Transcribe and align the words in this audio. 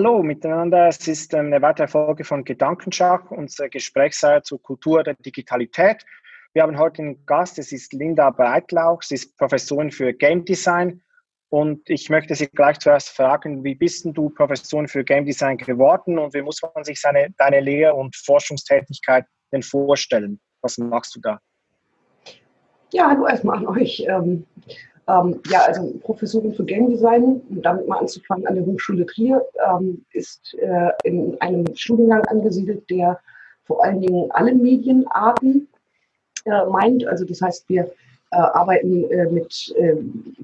Hallo 0.00 0.22
miteinander, 0.22 0.86
es 0.86 1.08
ist 1.08 1.34
eine 1.34 1.60
weitere 1.60 1.88
Folge 1.88 2.22
von 2.22 2.44
Gedankenschach, 2.44 3.32
unsere 3.32 3.68
Gesprächsreihe 3.68 4.42
zur 4.42 4.62
Kultur 4.62 5.02
der 5.02 5.14
Digitalität. 5.14 6.06
Wir 6.52 6.62
haben 6.62 6.78
heute 6.78 7.02
einen 7.02 7.26
Gast, 7.26 7.58
es 7.58 7.72
ist 7.72 7.92
Linda 7.92 8.30
Breitlauch, 8.30 9.02
sie 9.02 9.16
ist 9.16 9.36
Professorin 9.36 9.90
für 9.90 10.12
Game 10.12 10.44
Design 10.44 11.02
und 11.48 11.90
ich 11.90 12.10
möchte 12.10 12.36
Sie 12.36 12.46
gleich 12.46 12.78
zuerst 12.78 13.08
fragen, 13.08 13.64
wie 13.64 13.74
bist 13.74 14.06
du 14.12 14.30
Professorin 14.30 14.86
für 14.86 15.02
Game 15.02 15.24
Design 15.24 15.56
geworden 15.56 16.16
und 16.20 16.32
wie 16.32 16.42
muss 16.42 16.62
man 16.62 16.84
sich 16.84 17.00
seine, 17.00 17.34
deine 17.36 17.58
Lehr- 17.58 17.96
und 17.96 18.14
Forschungstätigkeit 18.14 19.24
denn 19.50 19.64
vorstellen? 19.64 20.38
Was 20.62 20.78
machst 20.78 21.16
du 21.16 21.20
da? 21.20 21.40
Ja, 22.92 23.10
hallo 23.10 23.26
erstmal 23.26 23.58
an 23.58 23.66
euch. 23.66 24.06
Ähm, 25.08 25.40
ja, 25.48 25.62
also 25.62 25.92
Professorin 26.02 26.54
für 26.54 26.64
Game 26.64 26.90
Design, 26.90 27.40
um 27.48 27.62
damit 27.62 27.88
mal 27.88 27.98
anzufangen, 27.98 28.46
an 28.46 28.54
der 28.56 28.66
Hochschule 28.66 29.06
Trier, 29.06 29.42
ähm, 29.66 30.04
ist 30.12 30.54
äh, 30.60 30.90
in 31.04 31.40
einem 31.40 31.64
Studiengang 31.74 32.22
angesiedelt, 32.26 32.88
der 32.90 33.18
vor 33.64 33.82
allen 33.84 34.00
Dingen 34.00 34.30
alle 34.32 34.54
Medienarten 34.54 35.68
äh, 36.44 36.64
meint. 36.66 37.06
Also 37.06 37.24
das 37.24 37.40
heißt, 37.40 37.68
wir 37.68 37.90
äh, 38.30 38.36
arbeiten 38.36 39.10
äh, 39.10 39.30
mit 39.30 39.74
äh, 39.78 39.96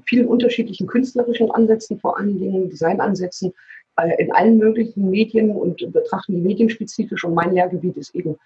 vielen 0.05 0.27
unterschiedlichen 0.27 0.87
künstlerischen 0.87 1.51
Ansätzen, 1.51 1.99
vor 1.99 2.17
allen 2.17 2.39
Dingen 2.39 2.69
Designansätzen 2.69 3.53
äh, 3.97 4.23
in 4.23 4.31
allen 4.31 4.57
möglichen 4.57 5.11
Medien 5.11 5.51
und 5.51 5.91
betrachten 5.93 6.35
die 6.35 6.41
medienspezifisch. 6.41 7.23
Und 7.23 7.35
mein 7.35 7.53
Lehrgebiet 7.53 7.97
ist 7.97 8.15
eben 8.15 8.37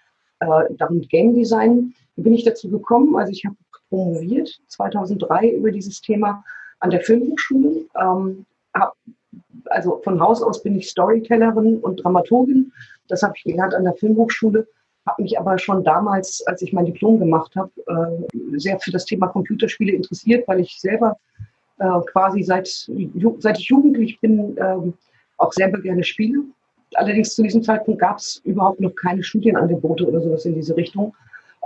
darum 0.78 1.02
Game 1.02 1.34
Design. 1.34 1.92
Wie 2.16 2.22
bin 2.22 2.32
ich 2.32 2.44
dazu 2.44 2.70
gekommen? 2.70 3.14
Also 3.14 3.30
ich 3.30 3.44
habe 3.44 3.56
promoviert 3.90 4.60
2003 4.68 5.50
über 5.50 5.70
dieses 5.70 6.00
Thema 6.00 6.42
an 6.78 6.90
der 6.90 7.02
Filmhochschule. 7.02 7.86
Ähm, 8.00 8.46
hab, 8.72 8.94
also 9.66 10.00
von 10.02 10.18
Haus 10.20 10.42
aus 10.42 10.62
bin 10.62 10.76
ich 10.76 10.88
Storytellerin 10.88 11.78
und 11.78 12.02
Dramaturgin. 12.02 12.72
Das 13.08 13.22
habe 13.22 13.34
ich 13.36 13.44
gelernt 13.44 13.74
an 13.74 13.84
der 13.84 13.94
Filmhochschule. 13.94 14.66
Habe 15.06 15.22
mich 15.22 15.38
aber 15.38 15.58
schon 15.58 15.84
damals, 15.84 16.42
als 16.46 16.62
ich 16.62 16.72
mein 16.72 16.86
Diplom 16.86 17.18
gemacht 17.18 17.54
habe, 17.56 17.70
äh, 17.86 18.58
sehr 18.58 18.78
für 18.78 18.92
das 18.92 19.04
Thema 19.04 19.28
Computerspiele 19.28 19.92
interessiert, 19.92 20.46
weil 20.48 20.60
ich 20.60 20.80
selber 20.80 21.18
äh, 21.78 22.00
quasi 22.12 22.42
seit, 22.42 22.68
seit 23.38 23.58
ich 23.58 23.68
jugendlich 23.68 24.20
bin 24.20 24.56
äh, 24.56 24.76
auch 25.38 25.52
selber 25.52 25.80
gerne 25.80 26.04
spiele. 26.04 26.44
Allerdings 26.94 27.34
zu 27.34 27.42
diesem 27.42 27.62
Zeitpunkt 27.62 28.00
gab 28.00 28.18
es 28.18 28.40
überhaupt 28.44 28.80
noch 28.80 28.94
keine 28.94 29.22
Studienangebote 29.22 30.06
oder 30.06 30.20
sowas 30.20 30.44
in 30.44 30.54
diese 30.54 30.76
Richtung. 30.76 31.14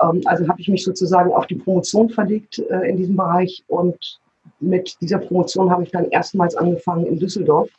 Ähm, 0.01 0.23
also 0.25 0.49
habe 0.49 0.61
ich 0.61 0.69
mich 0.69 0.85
sozusagen 0.85 1.33
auf 1.33 1.47
die 1.47 1.57
Promotion 1.57 2.11
verlegt 2.11 2.59
äh, 2.59 2.89
in 2.89 2.97
diesem 2.97 3.17
Bereich 3.17 3.63
und 3.69 4.21
mit 4.61 4.97
dieser 5.01 5.19
Promotion 5.19 5.71
habe 5.71 5.83
ich 5.83 5.91
dann 5.91 6.11
erstmals 6.11 6.55
angefangen 6.55 7.07
in 7.07 7.19
Düsseldorf 7.19 7.71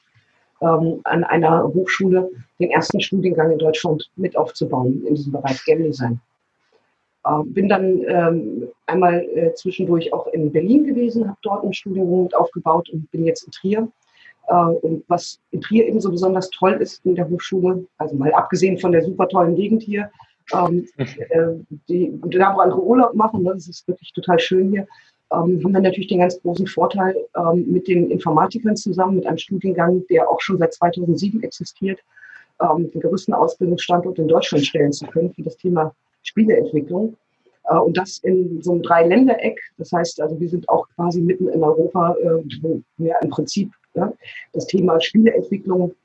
ähm, 0.62 1.02
an 1.04 1.24
einer 1.24 1.64
Hochschule 1.64 2.30
den 2.60 2.72
ersten 2.72 3.02
Studiengang 3.02 3.52
in 3.52 3.60
Deutschland 3.60 4.10
mit 4.16 4.38
aufzubauen 4.38 5.04
in 5.08 5.16
diesem 5.16 5.34
Bereich 5.34 5.64
Game 5.66 5.84
Design. 5.84 6.20
Äh, 7.26 7.44
bin 7.46 7.68
dann 7.68 8.02
ähm, 8.08 8.68
einmal 8.86 9.28
äh, 9.36 9.54
zwischendurch 9.54 10.14
auch 10.14 10.28
in 10.28 10.52
Berlin 10.52 10.86
gewesen, 10.86 11.28
habe 11.28 11.38
dort 11.42 11.64
einen 11.64 11.74
Studiengang 11.74 12.24
mit 12.24 12.36
aufgebaut 12.36 12.90
und 12.90 13.10
bin 13.12 13.26
jetzt 13.26 13.44
in 13.44 13.52
Trier. 13.52 13.88
Äh, 14.48 14.54
und 14.54 15.04
was 15.08 15.40
in 15.52 15.62
Trier 15.62 15.88
eben 15.88 16.00
so 16.00 16.12
besonders 16.12 16.50
toll 16.52 16.74
ist 16.74 17.06
in 17.06 17.16
der 17.16 17.28
Hochschule, 17.30 17.86
also 17.98 18.16
mal 18.16 18.32
abgesehen 18.34 18.78
von 18.78 18.92
der 18.92 19.04
super 19.04 19.28
tollen 19.28 19.56
Gegend 19.56 19.84
hier, 19.84 20.10
ähm, 20.54 20.88
äh, 20.98 21.54
die, 21.90 22.14
da 22.30 22.56
wo 22.56 22.60
andere 22.60 22.82
Urlaub 22.82 23.14
machen, 23.16 23.44
ne, 23.44 23.54
das 23.54 23.68
ist 23.68 23.88
wirklich 23.88 24.12
total 24.14 24.40
schön 24.40 24.72
hier, 24.72 24.88
ähm, 25.32 25.62
haben 25.64 25.74
wir 25.74 25.82
natürlich 25.82 26.08
den 26.08 26.20
ganz 26.20 26.40
großen 26.42 26.68
Vorteil, 26.68 27.16
ähm, 27.36 27.66
mit 27.68 27.88
den 27.88 28.12
Informatikern 28.12 28.76
zusammen, 28.76 29.16
mit 29.16 29.26
einem 29.26 29.38
Studiengang, 29.38 30.06
der 30.10 30.30
auch 30.30 30.40
schon 30.42 30.58
seit 30.58 30.74
2007 30.74 31.42
existiert, 31.44 32.00
ähm, 32.62 32.92
den 32.92 33.02
größten 33.02 33.34
Ausbildungsstandort 33.34 34.20
in 34.20 34.28
Deutschland 34.28 34.66
stellen 34.66 34.94
zu 34.94 35.06
können 35.08 35.34
für 35.34 35.44
das 35.44 35.58
Thema 35.58 35.94
Spieleentwicklung. 36.24 37.18
Äh, 37.66 37.78
und 37.78 37.98
das 37.98 38.20
in 38.20 38.62
so 38.62 38.74
einem 38.74 38.84
Dreiländereck. 38.84 39.60
Das 39.78 39.92
heißt, 39.92 40.22
also 40.22 40.40
wir 40.40 40.50
sind 40.50 40.68
auch 40.70 40.88
quasi 40.96 41.22
mitten 41.22 41.48
in 41.50 41.64
Europa, 41.64 42.16
äh, 42.22 42.44
wo 42.62 42.82
wir 42.98 43.16
im 43.22 43.30
Prinzip 43.30 43.72
ja, 43.94 44.12
das 44.54 44.68
Thema 44.68 45.00
Spieleentwicklung 45.02 45.96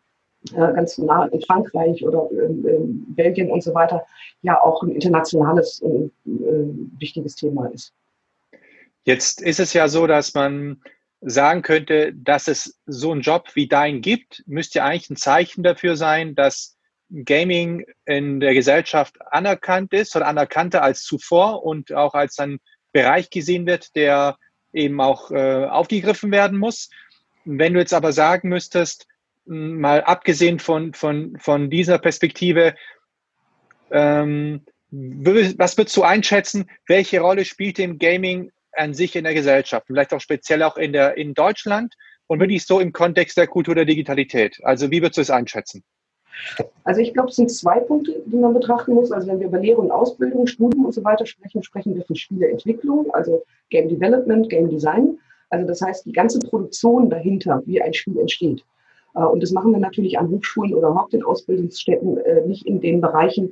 ganz 0.53 0.99
nah 0.99 1.27
in 1.27 1.41
Frankreich 1.43 2.03
oder 2.05 2.28
in, 2.31 3.05
Belgien 3.15 3.51
und 3.51 3.62
so 3.62 3.75
weiter 3.75 4.06
ja 4.43 4.61
auch 4.61 4.83
ein 4.83 4.91
internationales 4.91 5.83
äh, 5.83 6.11
wichtiges 6.99 7.34
Thema 7.34 7.67
ist. 7.67 7.93
Jetzt 9.05 9.43
ist 9.43 9.61
es 9.61 9.73
ja 9.73 9.89
so, 9.89 10.06
dass 10.06 10.34
man 10.34 10.81
sagen 11.21 11.62
könnte, 11.62 12.12
dass 12.15 12.49
es 12.49 12.78
so 12.87 13.12
einen 13.12 13.21
Job 13.21 13.49
wie 13.55 13.69
dein 13.69 14.01
gibt, 14.01 14.43
müsste 14.47 14.78
ja 14.78 14.87
eigentlich 14.87 15.11
ein 15.11 15.17
Zeichen 15.17 15.62
dafür 15.62 15.97
sein, 15.97 16.34
dass 16.34 16.78
Gaming 17.25 17.84
in 18.07 18.41
der 18.41 18.55
Gesellschaft 18.55 19.17
anerkannt 19.31 19.93
ist 19.93 20.15
oder 20.17 20.27
anerkannter 20.27 20.83
als 20.83 21.03
zuvor 21.03 21.65
und 21.65 21.93
auch 21.93 22.15
als 22.15 22.39
ein 22.39 22.61
Bereich 22.93 23.31
gesehen 23.31 23.67
wird, 23.67 23.95
der 23.97 24.37
eben 24.72 25.01
auch 25.01 25.31
äh, 25.31 25.67
aufgegriffen 25.67 26.31
werden 26.31 26.59
muss. 26.59 26.89
Wenn 27.45 27.75
du 27.75 27.81
jetzt 27.81 27.95
aber 27.95 28.12
sagen 28.12 28.49
müsstest, 28.49 29.07
mal 29.50 30.03
abgesehen 30.03 30.59
von, 30.61 30.94
von, 30.94 31.37
von 31.38 31.71
dieser 31.71 31.99
Perspektive, 31.99 32.75
ähm, 33.91 34.62
was 34.91 35.77
würdest 35.77 35.97
du 35.97 36.03
einschätzen, 36.03 36.71
welche 36.87 37.21
Rolle 37.21 37.44
spielt 37.44 37.78
im 37.78 37.99
Gaming 37.99 38.50
an 38.72 38.94
sich 38.94 39.16
in 39.16 39.25
der 39.25 39.34
Gesellschaft, 39.34 39.87
vielleicht 39.87 40.15
auch 40.15 40.21
speziell 40.21 40.62
auch 40.62 40.77
in, 40.77 40.93
der, 40.93 41.16
in 41.16 41.34
Deutschland 41.34 41.94
und 42.28 42.41
wirklich 42.41 42.65
so 42.65 42.81
im 42.81 42.93
Kontext 42.93 43.37
der 43.37 43.49
Kultur 43.49 43.75
der 43.75 43.84
Digitalität? 43.84 44.60
Also 44.62 44.91
wie 44.91 45.03
würdest 45.03 45.19
du 45.19 45.22
es 45.22 45.31
einschätzen? 45.31 45.83
Also 46.84 47.00
ich 47.00 47.12
glaube, 47.12 47.28
es 47.28 47.37
sind 47.37 47.50
zwei 47.50 47.81
Punkte, 47.81 48.22
die 48.25 48.37
man 48.37 48.55
betrachten 48.55 48.94
muss. 48.94 49.12
Also 49.12 49.27
wenn 49.27 49.41
wir 49.41 49.49
über 49.49 49.59
Lehre 49.59 49.81
und 49.81 49.91
Ausbildung, 49.91 50.47
Studium 50.47 50.87
und 50.87 50.93
so 50.93 51.05
weiter 51.05 51.27
sprechen, 51.27 51.62
sprechen 51.62 51.94
wir 51.94 52.05
von 52.05 52.16
Spieleentwicklung, 52.16 53.12
also 53.12 53.43
Game 53.69 53.89
Development, 53.89 54.49
Game 54.49 54.71
Design. 54.71 55.19
Also 55.50 55.66
das 55.66 55.81
heißt, 55.83 56.06
die 56.06 56.12
ganze 56.12 56.39
Produktion 56.39 57.10
dahinter, 57.10 57.62
wie 57.66 57.83
ein 57.83 57.93
Spiel 57.93 58.19
entsteht. 58.19 58.65
Äh, 59.15 59.25
und 59.25 59.43
das 59.43 59.53
machen 59.53 59.72
wir 59.72 59.81
natürlich 59.81 60.19
an 60.19 60.31
Hochschulen 60.31 60.75
oder 60.75 60.88
überhaupt 60.88 61.15
in 61.15 61.25
Ausbildungsstätten 61.25 62.19
äh, 62.19 62.47
nicht 62.47 62.66
in 62.66 62.81
den 62.81 63.00
Bereichen, 63.00 63.50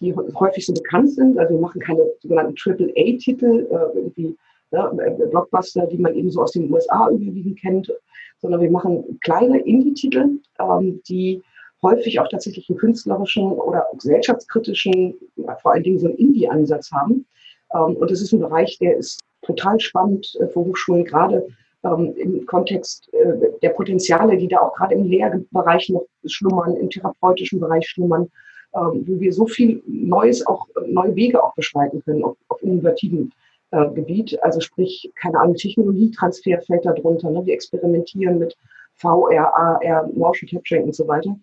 die 0.00 0.14
häufig 0.14 0.66
so 0.66 0.72
bekannt 0.72 1.10
sind. 1.10 1.38
Also 1.38 1.54
wir 1.54 1.60
machen 1.60 1.80
keine 1.80 2.04
sogenannten 2.20 2.56
Triple-A-Titel, 2.56 3.66
äh, 3.70 3.98
irgendwie 3.98 4.36
ne, 4.70 5.16
Blockbuster, 5.30 5.86
die 5.86 5.98
man 5.98 6.14
eben 6.14 6.30
so 6.30 6.42
aus 6.42 6.52
den 6.52 6.72
USA 6.72 7.08
überwiegend 7.10 7.60
kennt, 7.60 7.92
sondern 8.38 8.60
wir 8.60 8.70
machen 8.70 9.18
kleine 9.22 9.60
Indie-Titel, 9.60 10.38
ähm, 10.58 11.00
die 11.08 11.42
häufig 11.82 12.20
auch 12.20 12.28
tatsächlich 12.28 12.68
einen 12.68 12.78
künstlerischen 12.78 13.52
oder 13.52 13.86
gesellschaftskritischen, 13.94 15.14
vor 15.62 15.72
allen 15.72 15.82
Dingen 15.82 15.98
so 15.98 16.06
einen 16.06 16.16
Indie-Ansatz 16.16 16.90
haben. 16.92 17.26
Ähm, 17.74 17.96
und 17.96 18.10
das 18.10 18.20
ist 18.20 18.32
ein 18.32 18.40
Bereich, 18.40 18.78
der 18.78 18.96
ist 18.96 19.20
total 19.42 19.80
spannend 19.80 20.38
für 20.52 20.60
Hochschulen, 20.60 21.04
gerade 21.04 21.46
ähm, 21.84 22.14
im 22.16 22.46
Kontext 22.46 23.12
äh, 23.12 23.50
der 23.62 23.70
Potenziale, 23.70 24.36
die 24.36 24.48
da 24.48 24.60
auch 24.60 24.74
gerade 24.74 24.94
im 24.94 25.04
Lehrbereich 25.04 25.88
noch 25.88 26.06
schlummern, 26.26 26.76
im 26.76 26.90
therapeutischen 26.90 27.60
Bereich 27.60 27.88
schlummern, 27.88 28.30
ähm, 28.74 29.04
wo 29.06 29.20
wir 29.20 29.32
so 29.32 29.46
viel 29.46 29.82
Neues, 29.86 30.46
auch 30.46 30.66
neue 30.86 31.14
Wege 31.16 31.42
auch 31.42 31.54
beschreiten 31.54 32.02
können 32.04 32.24
auf, 32.24 32.36
auf 32.48 32.62
innovativen 32.62 33.32
äh, 33.70 33.88
Gebiet. 33.90 34.42
Also 34.42 34.60
sprich, 34.60 35.10
keine 35.20 35.40
Ahnung, 35.40 35.54
Technologietransfer 35.54 36.60
fällt 36.60 36.84
da 36.84 36.92
drunter. 36.92 37.30
Ne? 37.30 37.44
Wir 37.46 37.54
experimentieren 37.54 38.38
mit 38.38 38.56
VR, 38.94 39.54
AR, 39.54 40.08
Motion 40.12 40.48
Capturing 40.48 40.84
und 40.84 40.94
so 40.94 41.08
weiter. 41.08 41.36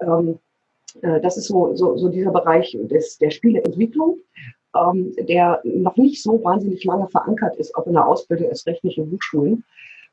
Ähm, 0.00 0.38
äh, 1.02 1.20
das 1.20 1.36
ist 1.36 1.48
so, 1.48 1.74
so, 1.74 1.96
so 1.96 2.08
dieser 2.08 2.30
Bereich 2.30 2.76
des, 2.82 3.18
der 3.18 3.30
Spieleentwicklung 3.30 4.18
ähm, 4.74 5.14
der 5.28 5.60
noch 5.64 5.96
nicht 5.96 6.22
so 6.22 6.42
wahnsinnig 6.42 6.84
lange 6.84 7.08
verankert 7.08 7.56
ist, 7.56 7.74
auch 7.76 7.86
in 7.86 7.94
der 7.94 8.06
Ausbildung, 8.06 8.48
erst 8.48 8.66
recht 8.66 8.84
nicht 8.84 8.98
in 8.98 9.10
Hochschulen. 9.10 9.64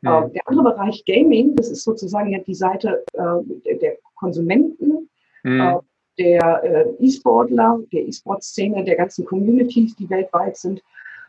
Mhm. 0.02 0.10
Ähm, 0.10 0.34
der 0.34 0.48
andere 0.48 0.74
Bereich 0.74 1.04
Gaming, 1.06 1.56
das 1.56 1.70
ist 1.70 1.84
sozusagen 1.84 2.30
ja 2.30 2.40
die 2.40 2.56
Seite 2.56 3.04
äh, 3.14 3.76
der 3.78 3.98
Konsumenten, 4.16 5.10
mhm. 5.44 5.62
äh, 5.62 5.76
der 6.18 6.64
äh, 6.64 7.06
E-Sportler, 7.06 7.80
der 7.92 8.08
E-Sport-Szene, 8.08 8.84
der 8.84 8.96
ganzen 8.96 9.26
Communities, 9.26 9.96
die 9.96 10.10
weltweit 10.10 10.58
sind. 10.58 10.82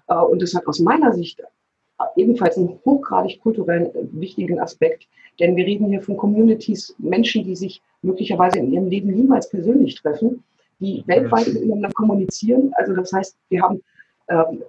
Äh, 0.09 0.15
und 0.15 0.43
das 0.43 0.55
hat 0.55 0.67
aus 0.67 0.81
meiner 0.81 1.13
Sicht 1.13 1.43
ebenfalls 2.17 2.57
einen 2.57 2.79
hochgradig 2.85 3.41
kulturellen 3.41 3.95
äh, 3.95 4.07
wichtigen 4.13 4.59
Aspekt, 4.61 5.07
denn 5.39 5.57
wir 5.57 5.67
reden 5.67 5.89
hier 5.89 6.03
von 6.03 6.17
Communities, 6.17 6.95
Menschen, 6.99 7.45
die 7.45 7.57
sich 7.57 7.83
möglicherweise 8.03 8.59
in 8.59 8.73
ihrem 8.73 8.89
Leben 8.89 9.13
niemals 9.13 9.49
persönlich 9.49 9.95
treffen, 10.01 10.43
die 10.81 11.05
weltweit 11.07 11.49
miteinander 11.49 11.91
kommunizieren. 11.91 12.73
Also 12.77 12.95
das 12.95 13.13
heißt, 13.13 13.37
wir 13.49 13.63
haben 13.63 13.83
ähm, 14.29 14.63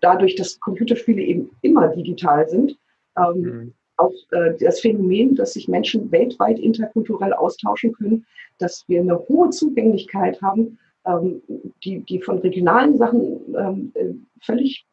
dadurch, 0.00 0.34
dass 0.36 0.60
Computerspiele 0.60 1.22
eben 1.22 1.50
immer 1.62 1.88
digital 1.88 2.48
sind, 2.48 2.76
ähm, 3.16 3.40
mhm. 3.40 3.72
auch 3.96 4.12
äh, 4.32 4.54
das 4.58 4.80
Phänomen, 4.80 5.34
dass 5.34 5.54
sich 5.54 5.68
Menschen 5.68 6.10
weltweit 6.12 6.58
interkulturell 6.58 7.32
austauschen 7.32 7.92
können, 7.92 8.26
dass 8.58 8.84
wir 8.88 9.00
eine 9.00 9.18
hohe 9.28 9.50
Zugänglichkeit 9.50 10.40
haben, 10.42 10.78
ähm, 11.06 11.42
die, 11.84 12.00
die 12.00 12.20
von 12.20 12.38
regionalen 12.38 12.96
Sachen 12.98 13.40
ähm, 13.56 13.92
äh, 13.94 14.14
völlig 14.42 14.86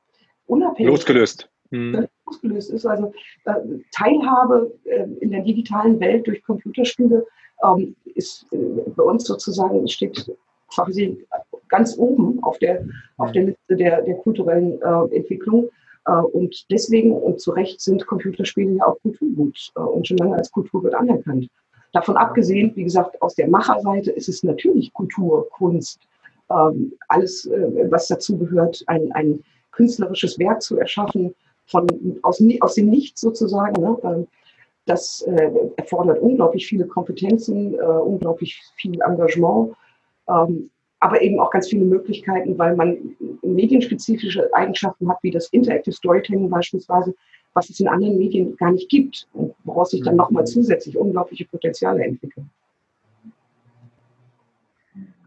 unabhängig 0.48 0.92
losgelöst. 0.92 1.50
Mhm. 1.72 2.08
losgelöst 2.26 2.72
ist. 2.72 2.86
Also 2.86 3.14
äh, 3.46 3.54
Teilhabe 3.92 4.74
äh, 4.84 5.08
in 5.22 5.32
der 5.32 5.42
digitalen 5.42 6.00
Welt 6.00 6.28
durch 6.28 6.44
Computerspiele 6.44 7.26
ähm, 7.64 7.96
ist 8.16 8.46
äh, 8.52 8.58
bei 8.96 9.04
uns 9.04 9.26
sozusagen 9.26 9.88
steht 9.88 10.32
quasi 10.74 11.26
ganz 11.70 11.98
oben 11.98 12.42
auf 12.44 12.58
der, 12.60 12.86
auf 13.18 13.32
der 13.32 13.44
Liste 13.44 13.76
der, 13.76 14.02
der 14.02 14.16
kulturellen 14.16 14.82
äh, 14.82 15.16
Entwicklung. 15.16 15.70
Äh, 16.06 16.14
und 16.14 16.66
deswegen 16.72 17.14
und 17.14 17.40
zu 17.40 17.52
Recht 17.52 17.82
sind 17.82 18.06
Computerspiele 18.06 18.74
ja 18.74 18.88
auch 18.88 19.00
Kulturgut 19.02 19.72
äh, 19.76 19.80
und 19.80 20.08
schon 20.08 20.18
lange 20.18 20.36
als 20.36 20.52
Kulturgut 20.52 20.94
anerkannt. 20.94 21.48
Davon 21.94 22.16
abgesehen, 22.16 22.72
wie 22.76 22.86
gesagt, 22.86 23.22
aus 23.22 23.36
der 23.36 23.50
Macherseite 23.50 24.12
ist 24.12 24.30
es 24.30 24.44
natürlich 24.44 24.94
Kultur, 24.94 25.50
Kunst, 25.50 26.00
ähm, 26.50 26.94
alles, 27.10 27.46
äh, 27.48 27.92
was 27.92 28.08
dazu 28.08 28.38
gehört, 28.38 28.84
ein, 28.88 29.12
ein 29.12 29.44
künstlerisches 29.72 30.40
Werk 30.40 30.62
zu 30.62 30.78
erschaffen, 30.78 31.34
von, 31.68 31.88
aus, 32.24 32.44
aus 32.60 32.76
dem 32.76 32.90
Nichts 32.90 33.22
sozusagen. 33.22 33.82
Ne? 33.82 34.28
Das 34.92 35.22
äh, 35.22 35.50
erfordert 35.78 36.20
unglaublich 36.20 36.68
viele 36.68 36.86
Kompetenzen, 36.86 37.76
äh, 37.76 37.78
unglaublich 37.78 38.62
viel 38.76 39.00
Engagement. 39.02 39.74
Ähm, 40.28 40.70
aber 41.00 41.22
eben 41.22 41.40
auch 41.40 41.50
ganz 41.50 41.70
viele 41.70 41.86
Möglichkeiten, 41.86 42.58
weil 42.58 42.76
man 42.76 43.16
medienspezifische 43.42 44.54
Eigenschaften 44.54 45.10
hat, 45.10 45.18
wie 45.22 45.32
das 45.32 45.48
Interactive 45.48 45.96
Storytelling 45.96 46.50
beispielsweise, 46.50 47.16
was 47.54 47.70
es 47.70 47.80
in 47.80 47.88
anderen 47.88 48.18
Medien 48.18 48.58
gar 48.58 48.72
nicht 48.72 48.90
gibt 48.90 49.30
und 49.32 49.56
woraus 49.64 49.92
sich 49.92 50.04
dann 50.04 50.18
nochmal 50.18 50.46
zusätzlich 50.46 50.98
unglaubliche 50.98 51.46
Potenziale 51.46 52.04
entwickeln. 52.04 52.50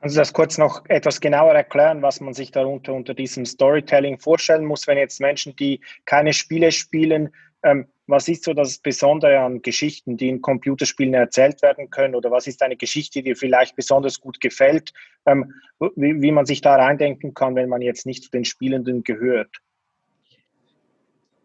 Kannst 0.00 0.16
du 0.16 0.20
das 0.20 0.34
kurz 0.34 0.58
noch 0.58 0.84
etwas 0.88 1.22
genauer 1.22 1.54
erklären, 1.54 2.02
was 2.02 2.20
man 2.20 2.34
sich 2.34 2.50
darunter 2.50 2.92
unter 2.92 3.14
diesem 3.14 3.46
Storytelling 3.46 4.18
vorstellen 4.18 4.66
muss, 4.66 4.86
wenn 4.86 4.98
jetzt 4.98 5.22
Menschen, 5.22 5.56
die 5.56 5.80
keine 6.04 6.34
Spiele 6.34 6.70
spielen, 6.70 7.30
ähm, 7.62 7.86
was 8.06 8.28
ist 8.28 8.44
so 8.44 8.52
das 8.52 8.78
Besondere 8.78 9.38
an 9.38 9.62
Geschichten, 9.62 10.16
die 10.16 10.28
in 10.28 10.42
Computerspielen 10.42 11.14
erzählt 11.14 11.62
werden 11.62 11.90
können? 11.90 12.14
Oder 12.14 12.30
was 12.30 12.46
ist 12.46 12.62
eine 12.62 12.76
Geschichte, 12.76 13.20
die 13.20 13.30
dir 13.30 13.36
vielleicht 13.36 13.76
besonders 13.76 14.20
gut 14.20 14.40
gefällt? 14.40 14.92
Ähm, 15.26 15.52
wie, 15.96 16.20
wie, 16.20 16.32
man 16.32 16.46
sich 16.46 16.60
da 16.60 16.76
reindenken 16.76 17.34
kann, 17.34 17.54
wenn 17.54 17.68
man 17.68 17.80
jetzt 17.80 18.04
nicht 18.06 18.24
zu 18.24 18.30
den 18.30 18.44
Spielenden 18.44 19.04
gehört? 19.04 19.50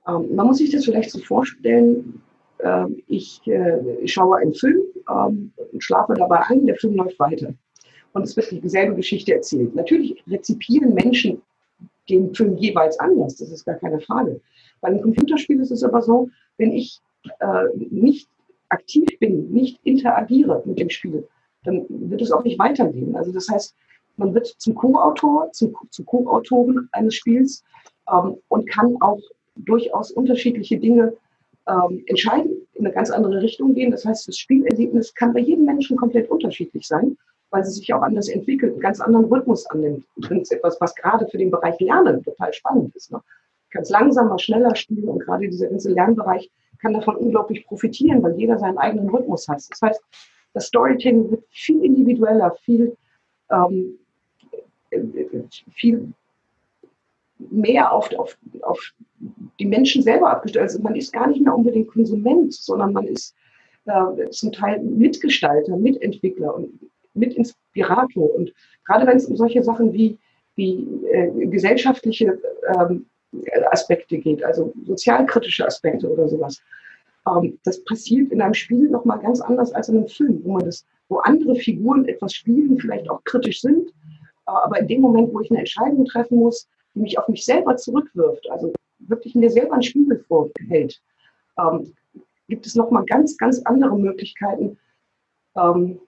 Ähm, 0.08 0.36
man 0.36 0.48
muss 0.48 0.58
sich 0.58 0.72
das 0.72 0.86
vielleicht 0.86 1.12
so 1.12 1.20
vorstellen, 1.20 2.22
ähm, 2.62 3.02
ich 3.08 3.46
äh, 3.48 4.08
schaue 4.08 4.38
einen 4.38 4.54
Film 4.54 4.82
ähm, 5.10 5.54
und 5.72 5.84
schlafe 5.84 6.14
dabei 6.16 6.42
ein, 6.48 6.66
der 6.66 6.76
Film 6.76 6.96
läuft 6.96 7.18
weiter. 7.20 7.54
Und 8.12 8.24
es 8.24 8.36
wird 8.36 8.52
dieselbe 8.64 8.96
Geschichte 8.96 9.34
erzählt. 9.34 9.76
Natürlich 9.76 10.22
rezipieren 10.28 10.94
Menschen 10.94 11.42
den 12.10 12.34
Film 12.34 12.58
jeweils 12.58 13.00
anders, 13.00 13.36
das 13.36 13.52
ist 13.52 13.66
gar 13.66 13.76
keine 13.76 14.00
Frage. 14.00 14.42
Bei 14.81 14.90
einem 14.90 15.02
Computerspiel 15.02 15.60
ist 15.60 15.72
es 15.72 15.84
aber 15.84 16.02
so, 16.02 16.30
wenn 16.58 16.72
ich 16.72 17.00
äh, 17.40 17.66
nicht 17.78 18.30
aktiv 18.70 19.08
bin, 19.20 19.52
nicht 19.52 19.80
interagiere 19.84 20.62
mit 20.66 20.80
dem 20.80 20.90
Spiel, 20.90 21.28
dann 21.64 21.86
wird 21.90 22.22
es 22.22 22.31
auch 22.31 22.44
nicht 22.44 22.60
weitergehen. 22.60 23.16
Also 23.16 23.31
das 23.31 23.50
heißt, 23.50 23.76
man 24.18 24.34
wird 24.34 24.48
zum 24.48 24.76
Co-Autor, 24.76 25.52
zum, 25.52 25.74
Co-Autoren 26.06 26.90
eines 26.92 27.16
Spiels 27.16 27.64
ähm, 28.12 28.38
und 28.50 28.70
kann 28.70 28.98
auch 29.02 29.20
durchaus 29.56 30.12
unterschiedliche 30.12 30.78
Dinge 30.78 31.14
ähm, 31.68 32.04
entscheiden, 32.08 32.52
in 32.74 32.86
eine 32.86 32.94
ganz 32.94 33.10
andere 33.12 33.42
Richtung 33.42 33.74
gehen. 33.74 33.92
Das 33.92 34.06
heißt, 34.06 34.28
das 34.28 34.38
Spielerlebnis 34.38 35.14
kann 35.14 35.34
bei 35.34 35.40
jedem 35.40 35.66
Menschen 35.66 35.98
komplett 35.98 36.30
unterschiedlich 36.30 36.88
sein, 36.88 37.18
weil 37.52 37.64
sie 37.64 37.72
sich 37.72 37.94
auch 37.94 38.02
anders 38.02 38.30
entwickelt, 38.30 38.74
einen 38.74 38.82
ganz 38.82 39.00
anderen 39.00 39.25
Rhythmus 39.25 39.66
annimmt. 39.68 40.06
Übrigens 40.16 40.52
etwas, 40.52 40.80
was 40.80 40.96
gerade 40.96 41.28
für 41.28 41.38
den 41.38 41.52
Bereich 41.52 41.80
Lernen 41.80 42.24
total 42.24 42.54
spannend 42.54 42.96
ist. 42.96 43.12
Ne? 43.12 43.22
Kann 43.71 43.83
es 43.83 43.89
langsamer, 43.89 44.39
schneller 44.39 44.75
spielen 44.75 45.07
und 45.07 45.19
gerade 45.19 45.48
dieser 45.48 45.68
ganze 45.68 45.92
Lernbereich 45.92 46.50
kann 46.81 46.94
davon 46.94 47.16
unglaublich 47.18 47.66
profitieren, 47.66 48.24
weil 48.24 48.36
jeder 48.38 48.57
seinen 48.57 48.77
eigenen 48.77 49.10
Rhythmus 49.10 49.48
hat. 49.48 49.62
Das 49.69 49.81
heißt, 49.81 50.01
das 50.54 50.68
Storytelling 50.68 51.30
wird 51.30 51.44
viel 51.50 51.83
individueller, 51.83 52.56
viel, 52.63 52.95
ähm, 53.51 54.00
viel 55.71 56.13
mehr 57.38 57.92
auf, 57.92 58.12
auf, 58.18 58.38
auf 58.62 58.94
die 59.60 59.66
Menschen 59.66 60.01
selber 60.01 60.31
abgestellt. 60.31 60.63
Also 60.63 60.81
man 60.81 60.95
ist 60.95 61.13
gar 61.13 61.27
nicht 61.27 61.42
mehr 61.42 61.56
unbedingt 61.56 61.89
Konsument, 61.89 62.54
sondern 62.54 62.94
man 62.94 63.06
ist 63.06 63.36
äh, 63.86 64.30
zum 64.30 64.51
Teil 64.51 64.81
Mitgestalter, 64.81 65.77
Mitentwickler 65.77 66.56
und 66.56 66.80
Mitinspirator. 67.13 68.33
Und 68.36 68.54
gerade 68.86 69.06
wenn 69.06 69.18
es 69.18 69.25
um 69.25 69.36
solche 69.36 69.63
Sachen 69.63 69.94
wie, 69.94 70.18
wie 70.56 70.88
äh, 71.12 71.48
gesellschaftliche 71.48 72.39
ähm, 72.75 73.06
Aspekte 73.72 74.18
geht, 74.18 74.44
also 74.44 74.74
sozialkritische 74.86 75.66
Aspekte 75.66 76.10
oder 76.12 76.28
sowas. 76.28 76.62
Ähm, 77.28 77.60
das 77.64 77.84
passiert 77.84 78.31
in 78.31 78.42
einem 78.42 78.54
Spiel 78.54 78.90
nochmal 78.90 79.20
ganz 79.20 79.42
anders 79.42 79.72
als 79.74 79.90
in 79.90 79.98
einem 79.98 80.08
Film, 80.08 80.42
wo 80.44 80.54
man 80.54 80.66
das, 80.66 80.86
wo 81.10 81.18
andere 81.20 81.56
Figuren 81.56 82.08
etwas 82.08 82.34
spielen, 82.34 82.80
vielleicht 82.80 83.10
auch 83.10 83.24
kritisch 83.24 83.62
sind, 83.62 83.92
aber 84.46 84.80
in 84.80 84.88
dem 84.88 85.02
Moment, 85.02 85.34
wo 85.34 85.42
ich 85.42 85.50
eine 85.52 85.60
Entscheidung 85.60 86.06
treffen 86.06 86.40
muss, 86.40 86.68
die 86.96 87.02
mich 87.02 87.20
auf 87.20 87.28
mich 87.28 87.46
selber 87.46 87.76
zurückwirft, 87.76 88.50
also 88.50 88.74
wirklich 89.00 89.36
mir 89.36 89.50
selber 89.50 89.75
ein 89.75 89.84
Spiegel 89.84 90.24
vorhält, 90.28 91.02
ähm, 91.60 91.94
gibt 92.48 92.66
es 92.66 92.75
nochmal 92.75 93.06
ganz, 93.06 93.38
ganz 93.38 93.62
andere 93.66 93.98
Möglichkeiten, 93.98 94.78
ähm, 95.56 96.00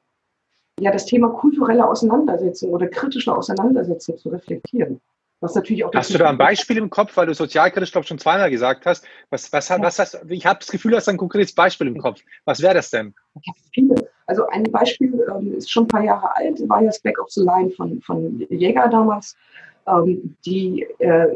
ja, 0.80 0.92
das 0.92 1.06
Thema 1.06 1.30
kulturelle 1.30 1.88
Auseinandersetzung 1.88 2.72
oder 2.72 2.88
kritische 2.88 3.36
Auseinandersetzung 3.36 4.18
zu 4.18 4.30
reflektieren. 4.30 5.00
Was 5.42 5.56
natürlich 5.56 5.84
auch 5.84 5.92
hast 5.96 6.14
du 6.14 6.20
da 6.20 6.30
ein 6.30 6.38
Beispiel 6.38 6.78
im 6.78 6.92
Kopf, 6.92 7.18
weil 7.18 7.26
du 7.26 7.34
sozialkritisch, 7.34 7.92
glaube 7.92 8.04
ich, 8.04 8.10
schon 8.10 8.20
zweimal 8.20 8.52
gesagt 8.52 8.86
hast. 8.86 9.04
Was, 9.32 9.52
was, 9.52 9.72
was 9.72 9.98
hast, 9.98 10.22
ich 10.30 10.46
habe 10.46 10.60
das 10.60 10.70
Gefühl, 10.70 10.92
du 10.92 10.98
hast 10.98 11.10
ein 11.10 11.18
konkretes 11.18 11.54
Beispiel 11.54 11.88
im 11.88 11.98
Kopf. 11.98 12.22
Was 12.46 12.62
wäre 12.62 12.76
das 12.76 12.92
denn? 12.92 13.16
Ich 13.42 13.48
habe 13.48 13.58
viele. 13.74 13.96
Also 14.28 14.48
ein 14.50 14.64
Beispiel 14.64 15.26
ähm, 15.36 15.58
ist 15.58 15.72
schon 15.72 15.86
ein 15.86 15.88
paar 15.88 16.04
Jahre 16.04 16.36
alt, 16.36 16.62
war 16.70 16.82
ja 16.82 16.88
das 16.88 17.00
Back 17.00 17.20
of 17.20 17.30
the 17.32 17.42
Line 17.42 17.72
von, 17.72 18.00
von 18.02 18.46
Jäger 18.50 18.88
damals, 18.88 19.36
ähm, 19.88 20.36
die 20.46 20.86
äh, 21.00 21.28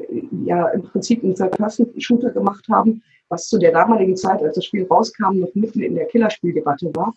ja 0.46 0.68
im 0.70 0.84
Prinzip 0.84 1.24
einen 1.24 1.36
Third-Person-Shooter 1.36 2.30
gemacht 2.30 2.66
haben, 2.70 3.02
was 3.30 3.48
zu 3.48 3.58
der 3.58 3.72
damaligen 3.72 4.16
Zeit, 4.16 4.42
als 4.44 4.54
das 4.54 4.66
Spiel 4.66 4.86
rauskam, 4.86 5.40
noch 5.40 5.54
mitten 5.56 5.82
in 5.82 5.96
der 5.96 6.06
Killerspieldebatte 6.06 6.92
war. 6.96 7.12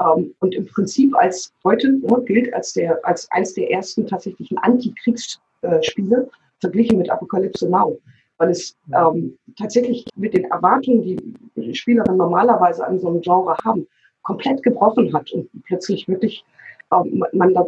Ähm, 0.00 0.34
und 0.40 0.52
im 0.52 0.66
Prinzip 0.66 1.14
als 1.14 1.52
heute 1.62 1.92
ne, 1.92 2.22
gilt 2.26 2.52
als, 2.52 2.72
der, 2.72 2.98
als 3.04 3.30
eines 3.30 3.54
der 3.54 3.70
ersten 3.70 4.04
tatsächlichen 4.08 4.58
Antikriegs- 4.58 5.38
äh, 5.64 5.82
Spiele 5.82 6.28
verglichen 6.60 6.98
mit 6.98 7.10
Apocalypse 7.10 7.68
Now, 7.68 7.98
weil 8.38 8.50
es 8.50 8.76
ähm, 8.94 9.36
tatsächlich 9.58 10.06
mit 10.16 10.34
den 10.34 10.44
Erwartungen, 10.44 11.02
die 11.02 11.74
Spielerinnen 11.74 12.18
normalerweise 12.18 12.86
an 12.86 12.98
so 12.98 13.08
einem 13.08 13.20
Genre 13.20 13.56
haben, 13.64 13.86
komplett 14.22 14.62
gebrochen 14.62 15.12
hat 15.12 15.30
und 15.32 15.48
plötzlich 15.64 16.08
wirklich 16.08 16.44
ähm, 16.92 17.24
man 17.32 17.54
da 17.54 17.66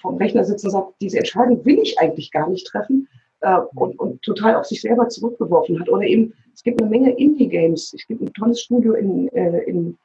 vom 0.00 0.16
Rechner 0.16 0.44
sitzt 0.44 0.64
und 0.64 0.70
sagt, 0.70 0.94
diese 1.00 1.18
Entscheidung 1.18 1.64
will 1.64 1.78
ich 1.78 1.98
eigentlich 1.98 2.30
gar 2.30 2.48
nicht 2.48 2.66
treffen 2.66 3.08
äh, 3.40 3.58
und, 3.74 3.98
und 3.98 4.22
total 4.22 4.56
auf 4.56 4.66
sich 4.66 4.80
selber 4.80 5.08
zurückgeworfen 5.08 5.78
hat. 5.80 5.88
Oder 5.88 6.02
eben, 6.02 6.32
es 6.54 6.62
gibt 6.62 6.80
eine 6.80 6.90
Menge 6.90 7.12
Indie-Games. 7.16 7.94
Es 7.94 8.06
gibt 8.06 8.22
ein 8.22 8.32
tolles 8.32 8.62
Studio 8.62 8.94
in, 8.94 9.28
äh, 9.28 9.60
in, 9.64 9.96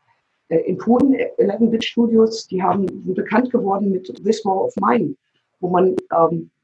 äh, 0.50 0.60
in 0.60 0.78
Polen, 0.78 1.16
11-Bit-Studios, 1.16 2.48
die 2.48 2.62
haben 2.62 2.88
sind 2.88 3.16
bekannt 3.16 3.52
geworden 3.52 3.92
mit 3.92 4.06
This 4.24 4.44
War 4.46 4.66
of 4.66 4.74
Mine, 4.80 5.16
wo 5.60 5.70
man 5.70 5.96
ähm, 6.12 6.50
äh, 6.50 6.61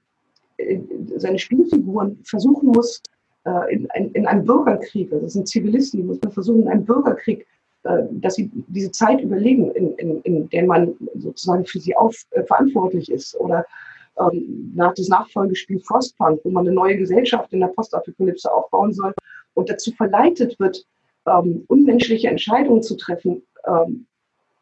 seine 1.18 1.40
Spielfiguren 1.40 2.20
versuchen 2.24 2.70
muss, 2.70 3.02
äh, 3.46 3.74
in, 3.74 4.12
in, 4.14 4.28
einem 4.28 4.46
Bürgerkrieg, 4.46 5.12
also 5.12 5.26
das 5.26 5.34
sind 5.34 5.48
Zivilisten, 5.48 6.02
die 6.02 6.06
muss 6.06 6.22
man 6.22 6.32
versuchen, 6.32 6.64
in 6.64 6.68
einem 6.68 6.86
Bürgerkrieg, 6.86 7.46
äh, 7.84 8.04
dass 8.12 8.36
sie 8.36 8.52
diese 8.68 8.92
Zeit 8.92 9.22
überlegen, 9.22 9.72
in, 9.72 9.94
in, 9.96 10.22
in 10.22 10.50
der 10.50 10.66
man 10.66 10.94
sozusagen 11.16 11.66
für 11.66 11.80
sie 11.80 11.96
auf, 11.96 12.16
verantwortlich 12.46 13.12
ist. 13.12 13.40
Oder 13.40 13.66
ähm, 14.20 14.74
nach 14.76 14.94
das 14.96 15.08
Nachfolgespiel 15.08 15.80
Frostpunk, 15.80 16.42
wo 16.44 16.50
man 16.50 16.66
eine 16.66 16.76
neue 16.76 16.98
Gesellschaft 16.98 17.54
in 17.54 17.60
der 17.60 17.68
Postapokalypse 17.68 18.52
aufbauen 18.52 18.94
soll 18.94 19.14
und 19.54 19.70
dazu 19.70 19.92
verleitet 19.92 20.60
wird, 20.60 20.86
ähm, 21.28 21.64
unmenschliche 21.68 22.28
Entscheidungen 22.28 22.82
zu 22.82 22.96
treffen 22.96 23.44
ähm, 23.66 24.08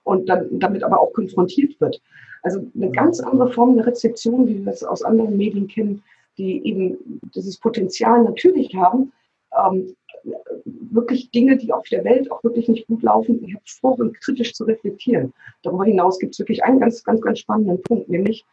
und 0.03 0.27
dann 0.27 0.59
damit 0.59 0.83
aber 0.83 0.99
auch 0.99 1.13
konfrontiert 1.13 1.79
wird. 1.79 2.01
Also 2.45 2.63
eine 2.75 2.91
ganz 2.91 3.19
andere 3.19 3.51
Form 3.51 3.75
der 3.75 3.87
Rezeption, 3.87 4.47
wie 4.47 4.63
wir 4.63 4.71
es 4.71 4.83
aus 4.83 5.01
anderen 5.01 5.35
Medien 5.35 5.67
kennen, 5.67 6.03
die 6.37 6.63
eben 6.63 7.19
dieses 7.33 7.57
Potenzial 7.57 8.23
natürlich 8.23 8.75
haben, 8.75 9.11
ähm, 9.57 9.95
wirklich 10.63 11.31
Dinge, 11.31 11.57
die 11.57 11.73
auf 11.73 11.87
der 11.89 12.03
Welt 12.03 12.31
auch 12.31 12.43
wirklich 12.43 12.67
nicht 12.67 12.85
gut 12.85 13.01
laufen, 13.01 13.43
hervorragend 13.47 14.21
kritisch 14.21 14.53
zu 14.53 14.63
reflektieren. 14.65 15.33
Darüber 15.63 15.85
hinaus 15.85 16.19
gibt 16.19 16.35
es 16.35 16.39
wirklich 16.39 16.63
einen 16.63 16.79
ganz, 16.79 17.03
ganz, 17.03 17.19
ganz 17.19 17.39
spannenden 17.39 17.81
Punkt, 17.81 18.09
nämlich 18.09 18.45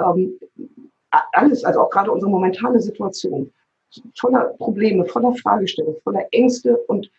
ähm, 0.00 0.38
alles, 1.32 1.64
also 1.64 1.80
auch 1.80 1.90
gerade 1.90 2.12
unsere 2.12 2.30
momentane 2.30 2.80
Situation, 2.80 3.52
voller 4.18 4.54
Probleme, 4.56 5.04
voller 5.04 5.34
Fragestellungen, 5.34 6.00
voller 6.02 6.26
Ängste 6.30 6.78
und 6.86 7.10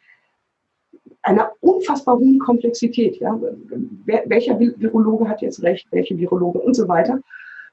einer 1.25 1.51
unfassbar 1.61 2.17
hohen 2.17 2.39
Komplexität. 2.39 3.17
Ja? 3.17 3.39
welcher 4.05 4.59
Virologe 4.59 5.27
hat 5.27 5.41
jetzt 5.41 5.61
recht, 5.63 5.87
welche 5.91 6.17
Virologe 6.17 6.59
und 6.59 6.75
so 6.75 6.87
weiter. 6.87 7.19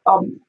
Ähm, 0.09 0.41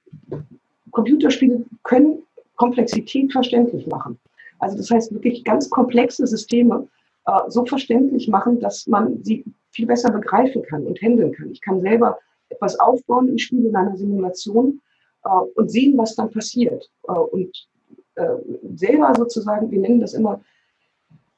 Computerspiele 0.92 1.66
können 1.84 2.24
Komplexität 2.56 3.32
verständlich 3.32 3.86
machen. 3.88 4.18
Also 4.60 4.78
das 4.78 4.90
heißt 4.90 5.14
wirklich 5.14 5.44
ganz 5.44 5.70
komplexe 5.70 6.26
Systeme 6.26 6.88
äh, 7.26 7.40
so 7.50 7.66
verständlich 7.66 8.30
machen, 8.30 8.62
dass 8.62 8.88
man 8.88 9.22
sie 9.22 9.44
viel 9.72 9.86
besser 9.86 10.10
begreifen 10.12 10.64
kann 10.64 10.86
und 10.86 11.02
handeln 11.02 11.34
kann. 11.34 11.52
Ich 11.52 11.60
kann 11.60 11.82
selber 11.82 12.18
etwas 12.48 12.80
aufbauen 12.80 13.28
im 13.28 13.38
Spiel 13.38 13.66
in 13.66 13.76
einer 13.76 13.98
Simulation 13.98 14.80
äh, 15.26 15.30
und 15.56 15.70
sehen, 15.70 15.98
was 15.98 16.16
dann 16.16 16.32
passiert. 16.32 16.90
Äh, 17.10 17.12
und 17.12 17.68
äh, 18.16 18.36
selber 18.76 19.14
sozusagen, 19.18 19.70
wir 19.72 19.80
nennen 19.80 20.00
das 20.00 20.14
immer 20.14 20.40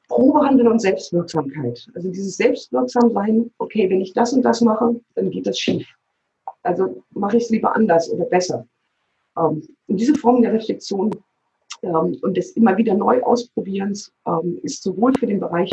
Probehandeln 0.08 0.68
und 0.68 0.80
Selbstwirksamkeit. 0.80 1.88
Also 1.94 2.10
dieses 2.10 2.36
Selbstwirksamsein, 2.36 3.50
okay, 3.58 3.90
wenn 3.90 4.00
ich 4.00 4.12
das 4.12 4.32
und 4.32 4.42
das 4.42 4.60
mache, 4.60 5.00
dann 5.14 5.30
geht 5.30 5.46
das 5.46 5.58
schief. 5.58 5.86
Also 6.62 7.02
mache 7.10 7.36
ich 7.36 7.44
es 7.44 7.50
lieber 7.50 7.74
anders 7.74 8.10
oder 8.10 8.24
besser. 8.24 8.66
Ähm, 9.38 9.62
und 9.86 9.96
diese 10.00 10.14
Form 10.14 10.42
der 10.42 10.52
Reflexion 10.52 11.10
ähm, 11.82 12.16
und 12.22 12.36
des 12.36 12.52
immer 12.52 12.76
wieder 12.76 12.94
neu 12.94 13.22
Ausprobierens 13.22 14.12
ähm, 14.26 14.58
ist 14.62 14.82
sowohl 14.82 15.12
für 15.18 15.26
den 15.26 15.40
Bereich 15.40 15.70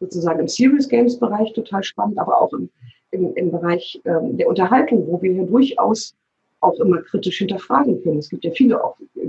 sozusagen 0.00 0.40
im 0.40 0.48
Serious 0.48 0.88
Games 0.88 1.18
Bereich 1.18 1.52
total 1.54 1.82
spannend, 1.82 2.18
aber 2.18 2.40
auch 2.40 2.52
im, 2.52 2.70
im, 3.10 3.34
im 3.34 3.50
Bereich 3.50 4.00
der 4.04 4.46
Unterhaltung, 4.46 5.08
wo 5.08 5.20
wir 5.20 5.32
ja 5.32 5.42
durchaus 5.42 6.14
auch 6.60 6.78
immer 6.80 7.02
kritisch 7.02 7.38
hinterfragen 7.38 8.02
können. 8.02 8.18
Es 8.18 8.28
gibt 8.28 8.44
ja 8.44 8.50
viele 8.52 8.82
auch 8.82 8.96
äh, 9.16 9.28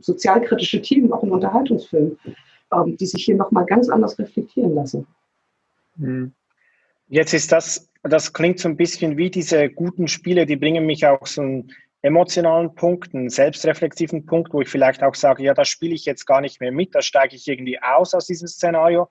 sozialkritische 0.00 0.82
Themen, 0.82 1.12
auch 1.12 1.22
in 1.22 1.30
Unterhaltungsfilmen, 1.30 2.18
ähm, 2.72 2.96
die 2.96 3.06
sich 3.06 3.24
hier 3.24 3.36
nochmal 3.36 3.66
ganz 3.66 3.88
anders 3.88 4.18
reflektieren 4.18 4.74
lassen. 4.74 5.06
Hm. 5.98 6.32
Jetzt 7.08 7.34
ist 7.34 7.52
das, 7.52 7.90
das 8.02 8.32
klingt 8.32 8.58
so 8.58 8.68
ein 8.68 8.76
bisschen 8.76 9.16
wie 9.16 9.30
diese 9.30 9.68
guten 9.68 10.08
Spiele, 10.08 10.46
die 10.46 10.56
bringen 10.56 10.86
mich 10.86 11.06
auch 11.06 11.26
so 11.26 11.42
einen 11.42 11.72
emotionalen 12.00 12.74
Punkt, 12.74 13.14
einen 13.14 13.30
selbstreflexiven 13.30 14.26
Punkt, 14.26 14.52
wo 14.52 14.60
ich 14.60 14.68
vielleicht 14.68 15.02
auch 15.02 15.14
sage, 15.14 15.44
ja, 15.44 15.54
da 15.54 15.64
spiele 15.64 15.94
ich 15.94 16.04
jetzt 16.04 16.26
gar 16.26 16.40
nicht 16.40 16.60
mehr 16.60 16.72
mit, 16.72 16.94
da 16.94 17.02
steige 17.02 17.36
ich 17.36 17.46
irgendwie 17.46 17.80
aus 17.80 18.14
aus 18.14 18.26
diesem 18.26 18.48
Szenario, 18.48 19.08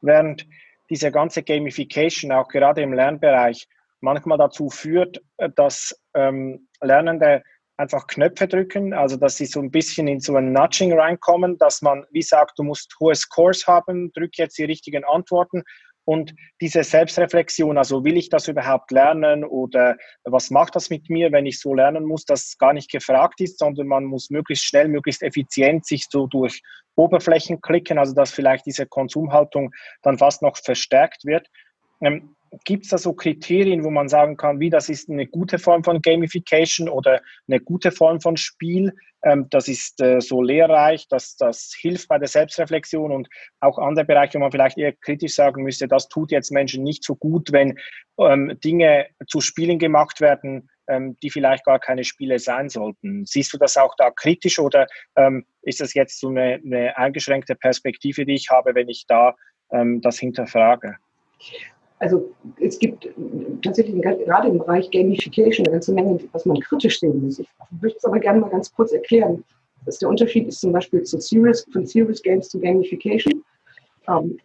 während 0.00 0.46
diese 0.90 1.10
ganze 1.10 1.42
Gamification 1.42 2.32
auch 2.32 2.48
gerade 2.48 2.82
im 2.82 2.92
Lernbereich 2.92 3.66
manchmal 4.00 4.38
dazu 4.38 4.70
führt, 4.70 5.20
dass 5.56 6.00
ähm, 6.14 6.68
Lernende 6.80 7.42
einfach 7.78 8.06
Knöpfe 8.08 8.48
drücken, 8.48 8.92
also 8.92 9.16
dass 9.16 9.36
sie 9.36 9.46
so 9.46 9.60
ein 9.60 9.70
bisschen 9.70 10.08
in 10.08 10.20
so 10.20 10.36
ein 10.36 10.52
Nudging 10.52 10.92
reinkommen, 10.92 11.56
dass 11.58 11.80
man 11.80 12.04
wie 12.10 12.22
sagt, 12.22 12.58
du 12.58 12.64
musst 12.64 12.94
hohe 13.00 13.14
Scores 13.14 13.66
haben, 13.66 14.12
drück 14.12 14.36
jetzt 14.36 14.58
die 14.58 14.64
richtigen 14.64 15.04
Antworten 15.04 15.62
und 16.04 16.34
diese 16.60 16.82
Selbstreflexion, 16.84 17.78
also 17.78 18.02
will 18.02 18.16
ich 18.16 18.30
das 18.30 18.48
überhaupt 18.48 18.90
lernen 18.90 19.44
oder 19.44 19.96
was 20.24 20.50
macht 20.50 20.74
das 20.74 20.90
mit 20.90 21.08
mir, 21.08 21.32
wenn 21.32 21.46
ich 21.46 21.60
so 21.60 21.74
lernen 21.74 22.04
muss, 22.04 22.24
das 22.24 22.56
gar 22.58 22.72
nicht 22.72 22.90
gefragt 22.90 23.40
ist, 23.40 23.58
sondern 23.58 23.86
man 23.86 24.04
muss 24.04 24.30
möglichst 24.30 24.64
schnell, 24.64 24.88
möglichst 24.88 25.22
effizient 25.22 25.86
sich 25.86 26.06
so 26.10 26.26
durch 26.26 26.62
Oberflächen 26.96 27.60
klicken, 27.60 27.98
also 27.98 28.14
dass 28.14 28.32
vielleicht 28.32 28.66
diese 28.66 28.86
Konsumhaltung 28.86 29.70
dann 30.02 30.18
fast 30.18 30.42
noch 30.42 30.56
verstärkt 30.56 31.24
wird. 31.26 31.46
Ähm, 32.00 32.34
Gibt 32.64 32.84
es 32.84 32.90
da 32.90 32.98
so 32.98 33.12
Kriterien, 33.12 33.84
wo 33.84 33.90
man 33.90 34.08
sagen 34.08 34.36
kann, 34.36 34.60
wie 34.60 34.70
das 34.70 34.88
ist 34.88 35.10
eine 35.10 35.26
gute 35.26 35.58
Form 35.58 35.84
von 35.84 36.00
Gamification 36.00 36.88
oder 36.88 37.20
eine 37.46 37.60
gute 37.60 37.90
Form 37.90 38.20
von 38.20 38.36
Spiel? 38.36 38.92
Ähm, 39.24 39.46
das 39.50 39.68
ist 39.68 40.00
äh, 40.00 40.20
so 40.20 40.42
lehrreich, 40.42 41.08
dass 41.08 41.36
das 41.36 41.74
hilft 41.76 42.08
bei 42.08 42.18
der 42.18 42.28
Selbstreflexion 42.28 43.10
und 43.10 43.28
auch 43.60 43.78
andere 43.78 44.04
Bereiche, 44.04 44.34
wo 44.34 44.40
man 44.40 44.52
vielleicht 44.52 44.78
eher 44.78 44.92
kritisch 44.92 45.34
sagen 45.34 45.62
müsste, 45.62 45.88
das 45.88 46.08
tut 46.08 46.30
jetzt 46.30 46.52
Menschen 46.52 46.84
nicht 46.84 47.04
so 47.04 47.16
gut, 47.16 47.52
wenn 47.52 47.78
ähm, 48.18 48.58
Dinge 48.62 49.06
zu 49.26 49.40
Spielen 49.40 49.78
gemacht 49.78 50.20
werden, 50.20 50.68
ähm, 50.88 51.16
die 51.22 51.30
vielleicht 51.30 51.64
gar 51.64 51.78
keine 51.78 52.04
Spiele 52.04 52.38
sein 52.38 52.68
sollten. 52.68 53.24
Siehst 53.26 53.52
du 53.52 53.58
das 53.58 53.76
auch 53.76 53.94
da 53.96 54.10
kritisch 54.10 54.58
oder 54.58 54.86
ähm, 55.16 55.44
ist 55.62 55.80
das 55.80 55.94
jetzt 55.94 56.20
so 56.20 56.28
eine, 56.28 56.60
eine, 56.64 56.96
eingeschränkte 56.96 57.54
Perspektive, 57.54 58.24
die 58.24 58.34
ich 58.34 58.50
habe, 58.50 58.74
wenn 58.74 58.88
ich 58.88 59.04
da 59.06 59.34
ähm, 59.70 60.00
das 60.00 60.18
hinterfrage? 60.18 60.96
Also 62.00 62.30
es 62.60 62.78
gibt 62.78 63.08
tatsächlich 63.62 64.00
gerade 64.00 64.48
im 64.48 64.58
Bereich 64.58 64.90
Gamification 64.90 65.66
eine 65.66 65.72
ganze 65.74 65.92
Menge, 65.92 66.18
was 66.32 66.46
man 66.46 66.60
kritisch 66.60 67.00
sehen 67.00 67.22
muss. 67.22 67.38
Ich 67.40 67.48
möchte 67.80 67.98
es 67.98 68.04
aber 68.04 68.18
gerne 68.20 68.40
mal 68.40 68.50
ganz 68.50 68.72
kurz 68.72 68.92
erklären. 68.92 69.44
Dass 69.84 69.98
der 69.98 70.08
Unterschied 70.08 70.46
ist 70.48 70.60
zum 70.60 70.72
Beispiel 70.72 71.02
zu 71.02 71.20
Serious, 71.20 71.66
von 71.72 71.86
Serious 71.86 72.22
Games 72.22 72.48
zu 72.48 72.60
Gamification. 72.60 73.42
Ähm, 74.08 74.38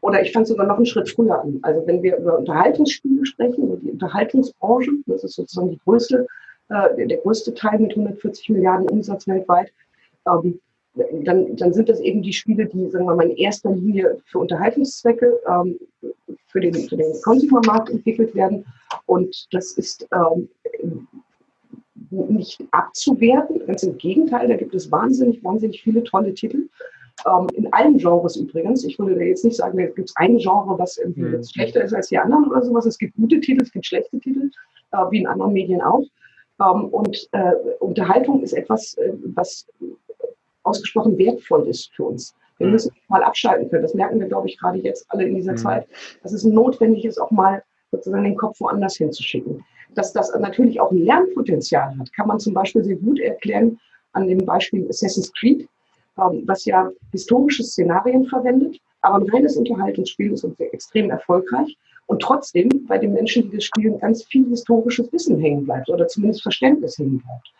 oder 0.00 0.20
ich 0.20 0.32
fange 0.32 0.44
sogar 0.44 0.66
noch 0.66 0.76
einen 0.76 0.86
Schritt 0.86 1.08
früher 1.08 1.40
an. 1.40 1.60
Also 1.62 1.86
wenn 1.86 2.02
wir 2.02 2.18
über 2.18 2.38
Unterhaltungsspiele 2.38 3.24
sprechen, 3.24 3.64
über 3.64 3.76
die 3.76 3.90
Unterhaltungsbranche, 3.90 4.90
das 5.06 5.24
ist 5.24 5.36
sozusagen 5.36 5.70
die 5.70 5.78
größte, 5.78 6.26
äh, 6.68 7.06
der 7.06 7.18
größte 7.18 7.54
Teil 7.54 7.78
mit 7.78 7.92
140 7.92 8.50
Milliarden 8.50 8.88
Umsatz 8.90 9.26
weltweit, 9.26 9.72
ähm, 10.26 10.60
dann, 11.24 11.56
dann 11.56 11.72
sind 11.72 11.88
das 11.88 12.00
eben 12.00 12.22
die 12.22 12.32
Spiele, 12.32 12.66
die, 12.66 12.88
sagen 12.90 13.06
wir 13.06 13.14
mal, 13.14 13.28
in 13.28 13.36
erster 13.36 13.70
Linie 13.70 14.20
für 14.26 14.38
Unterhaltungszwecke 14.38 15.40
ähm, 15.48 15.78
für 16.46 16.60
den, 16.60 16.74
für 16.74 16.96
den 16.96 17.12
Consumermarkt 17.22 17.90
entwickelt 17.90 18.34
werden. 18.34 18.64
Und 19.06 19.48
das 19.52 19.72
ist 19.72 20.06
ähm, 20.12 20.48
nicht 22.10 22.62
abzuwerten, 22.70 23.66
ganz 23.66 23.82
im 23.82 23.98
Gegenteil, 23.98 24.48
da 24.48 24.56
gibt 24.56 24.74
es 24.74 24.90
wahnsinnig, 24.90 25.42
wahnsinnig 25.42 25.82
viele 25.82 26.04
tolle 26.04 26.32
Titel. 26.32 26.68
Ähm, 27.26 27.46
in 27.54 27.72
allen 27.72 27.98
Genres 27.98 28.36
übrigens. 28.36 28.84
Ich 28.84 28.98
würde 28.98 29.14
da 29.14 29.22
jetzt 29.22 29.44
nicht 29.44 29.56
sagen, 29.56 29.78
da 29.78 29.86
gibt 29.86 30.10
es 30.10 30.16
ein 30.16 30.36
Genre, 30.38 30.78
was 30.78 30.98
irgendwie 30.98 31.22
mhm. 31.22 31.44
schlechter 31.44 31.82
ist 31.84 31.94
als 31.94 32.08
die 32.08 32.18
anderen 32.18 32.48
oder 32.48 32.62
sowas. 32.62 32.86
Es 32.86 32.98
gibt 32.98 33.16
gute 33.16 33.40
Titel, 33.40 33.62
es 33.62 33.72
gibt 33.72 33.86
schlechte 33.86 34.18
Titel, 34.18 34.50
äh, 34.92 34.96
wie 35.10 35.20
in 35.20 35.26
anderen 35.26 35.52
Medien 35.52 35.80
auch. 35.80 36.04
Ähm, 36.60 36.86
und 36.86 37.28
äh, 37.32 37.52
Unterhaltung 37.80 38.42
ist 38.42 38.52
etwas, 38.52 38.94
äh, 38.94 39.12
was 39.34 39.66
ausgesprochen 40.64 41.16
wertvoll 41.18 41.68
ist 41.68 41.92
für 41.94 42.04
uns. 42.04 42.34
Wir 42.58 42.66
mhm. 42.66 42.72
müssen 42.72 42.92
mal 43.08 43.22
abschalten 43.22 43.68
können. 43.68 43.82
Das 43.82 43.94
merken 43.94 44.20
wir, 44.20 44.28
glaube 44.28 44.48
ich, 44.48 44.58
gerade 44.58 44.78
jetzt 44.78 45.06
alle 45.08 45.24
in 45.24 45.34
dieser 45.34 45.52
mhm. 45.52 45.58
Zeit, 45.58 45.86
dass 46.22 46.32
es 46.32 46.44
notwendig 46.44 47.04
ist, 47.04 47.18
auch 47.18 47.30
mal 47.30 47.62
sozusagen 47.90 48.24
den 48.24 48.36
Kopf 48.36 48.60
woanders 48.60 48.96
hinzuschicken. 48.96 49.64
Dass 49.94 50.12
das 50.12 50.34
natürlich 50.38 50.80
auch 50.80 50.90
ein 50.90 51.04
Lernpotenzial 51.04 51.96
hat, 51.98 52.12
kann 52.12 52.26
man 52.26 52.40
zum 52.40 52.54
Beispiel 52.54 52.82
sehr 52.84 52.96
gut 52.96 53.20
erklären 53.20 53.78
an 54.12 54.26
dem 54.26 54.38
Beispiel 54.38 54.88
Assassin's 54.88 55.32
Creed, 55.38 55.68
ähm, 56.18 56.42
was 56.46 56.64
ja 56.64 56.90
historische 57.12 57.62
Szenarien 57.62 58.26
verwendet, 58.26 58.80
aber 59.02 59.16
ein 59.16 59.30
reines 59.30 59.56
Unterhaltungsspiel 59.56 60.32
ist 60.32 60.44
und 60.44 60.58
extrem 60.58 61.10
erfolgreich. 61.10 61.76
Und 62.06 62.20
trotzdem 62.20 62.68
bei 62.86 62.98
den 62.98 63.14
Menschen, 63.14 63.50
die 63.50 63.56
das 63.56 63.64
spielen, 63.64 63.98
ganz 63.98 64.24
viel 64.24 64.46
historisches 64.48 65.10
Wissen 65.12 65.38
hängen 65.38 65.64
bleibt 65.64 65.88
oder 65.88 66.06
zumindest 66.06 66.42
Verständnis 66.42 66.98
hängen 66.98 67.18
bleibt. 67.20 67.52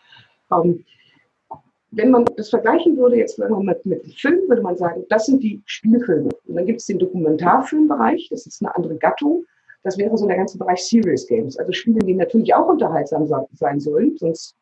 Wenn 1.95 2.11
man 2.11 2.25
das 2.35 2.49
vergleichen 2.49 2.97
würde, 2.97 3.17
jetzt 3.17 3.37
sagen 3.37 3.53
wir 3.55 3.63
mit, 3.63 3.85
mit 3.85 4.05
Film, 4.19 4.47
würde 4.49 4.61
man 4.61 4.75
sagen, 4.75 5.05
das 5.09 5.25
sind 5.27 5.41
die 5.41 5.61
Spielfilme. 5.65 6.29
Und 6.45 6.55
dann 6.55 6.65
gibt 6.65 6.81
es 6.81 6.87
den 6.87 6.99
Dokumentarfilmbereich, 6.99 8.27
das 8.29 8.45
ist 8.45 8.61
eine 8.61 8.75
andere 8.75 8.97
Gattung. 8.97 9.45
Das 9.83 9.97
wäre 9.97 10.17
so 10.17 10.27
der 10.27 10.37
ganze 10.37 10.57
Bereich 10.57 10.83
Serious 10.83 11.25
Games. 11.27 11.57
Also 11.57 11.71
Spiele, 11.71 11.99
die 11.99 12.15
natürlich 12.15 12.53
auch 12.53 12.67
unterhaltsam 12.67 13.27
sein 13.53 13.79
sollen, 13.79 14.17
sonst 14.17 14.55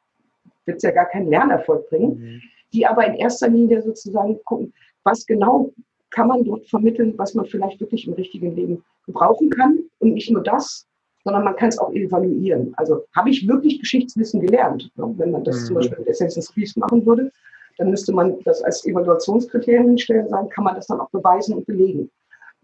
wird 0.66 0.78
es 0.78 0.84
ja 0.84 0.92
gar 0.92 1.06
keinen 1.06 1.30
Lernerfolg 1.30 1.90
bringen. 1.90 2.20
Mhm. 2.20 2.42
Die 2.74 2.86
aber 2.86 3.06
in 3.08 3.16
erster 3.16 3.48
Linie 3.48 3.82
sozusagen 3.82 4.40
gucken, 4.44 4.74
was 5.04 5.26
genau 5.26 5.72
kann 6.12 6.28
man 6.28 6.44
dort 6.44 6.68
vermitteln, 6.68 7.14
was 7.18 7.34
man 7.34 7.46
vielleicht 7.46 7.80
wirklich 7.80 8.08
im 8.08 8.14
richtigen 8.14 8.56
Leben 8.56 8.84
gebrauchen 9.06 9.50
kann. 9.50 9.80
Und 10.00 10.14
nicht 10.14 10.30
nur 10.30 10.44
das, 10.44 10.88
sondern 11.24 11.44
man 11.44 11.56
kann 11.56 11.70
es 11.70 11.78
auch 11.78 11.92
evaluieren. 11.94 12.74
Also 12.78 13.06
habe 13.16 13.30
ich 13.30 13.48
wirklich 13.48 13.80
Geschichtswissen 13.80 14.42
gelernt? 14.42 14.92
Wenn 14.96 15.32
man 15.32 15.44
das 15.44 15.62
mhm. 15.62 15.66
zum 15.66 15.76
Beispiel 15.76 16.00
mit 16.00 16.10
Assassin's 16.10 16.54
Creed 16.54 16.76
machen 16.78 17.06
würde, 17.06 17.32
dann 17.78 17.90
müsste 17.90 18.14
man 18.14 18.40
das 18.44 18.62
als 18.64 18.86
Evaluationskriterium 18.86 19.88
hinstellen 19.90 20.30
sagen, 20.30 20.50
kann 20.50 20.64
man 20.64 20.76
das 20.76 20.88
dann 20.88 21.00
auch 21.00 21.10
beweisen 21.10 21.56
und 21.56 21.66
belegen. 21.66 22.10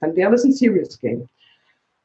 Dann 0.01 0.15
wäre 0.15 0.33
es 0.33 0.43
ein 0.43 0.51
Serious 0.51 0.99
Game. 0.99 1.27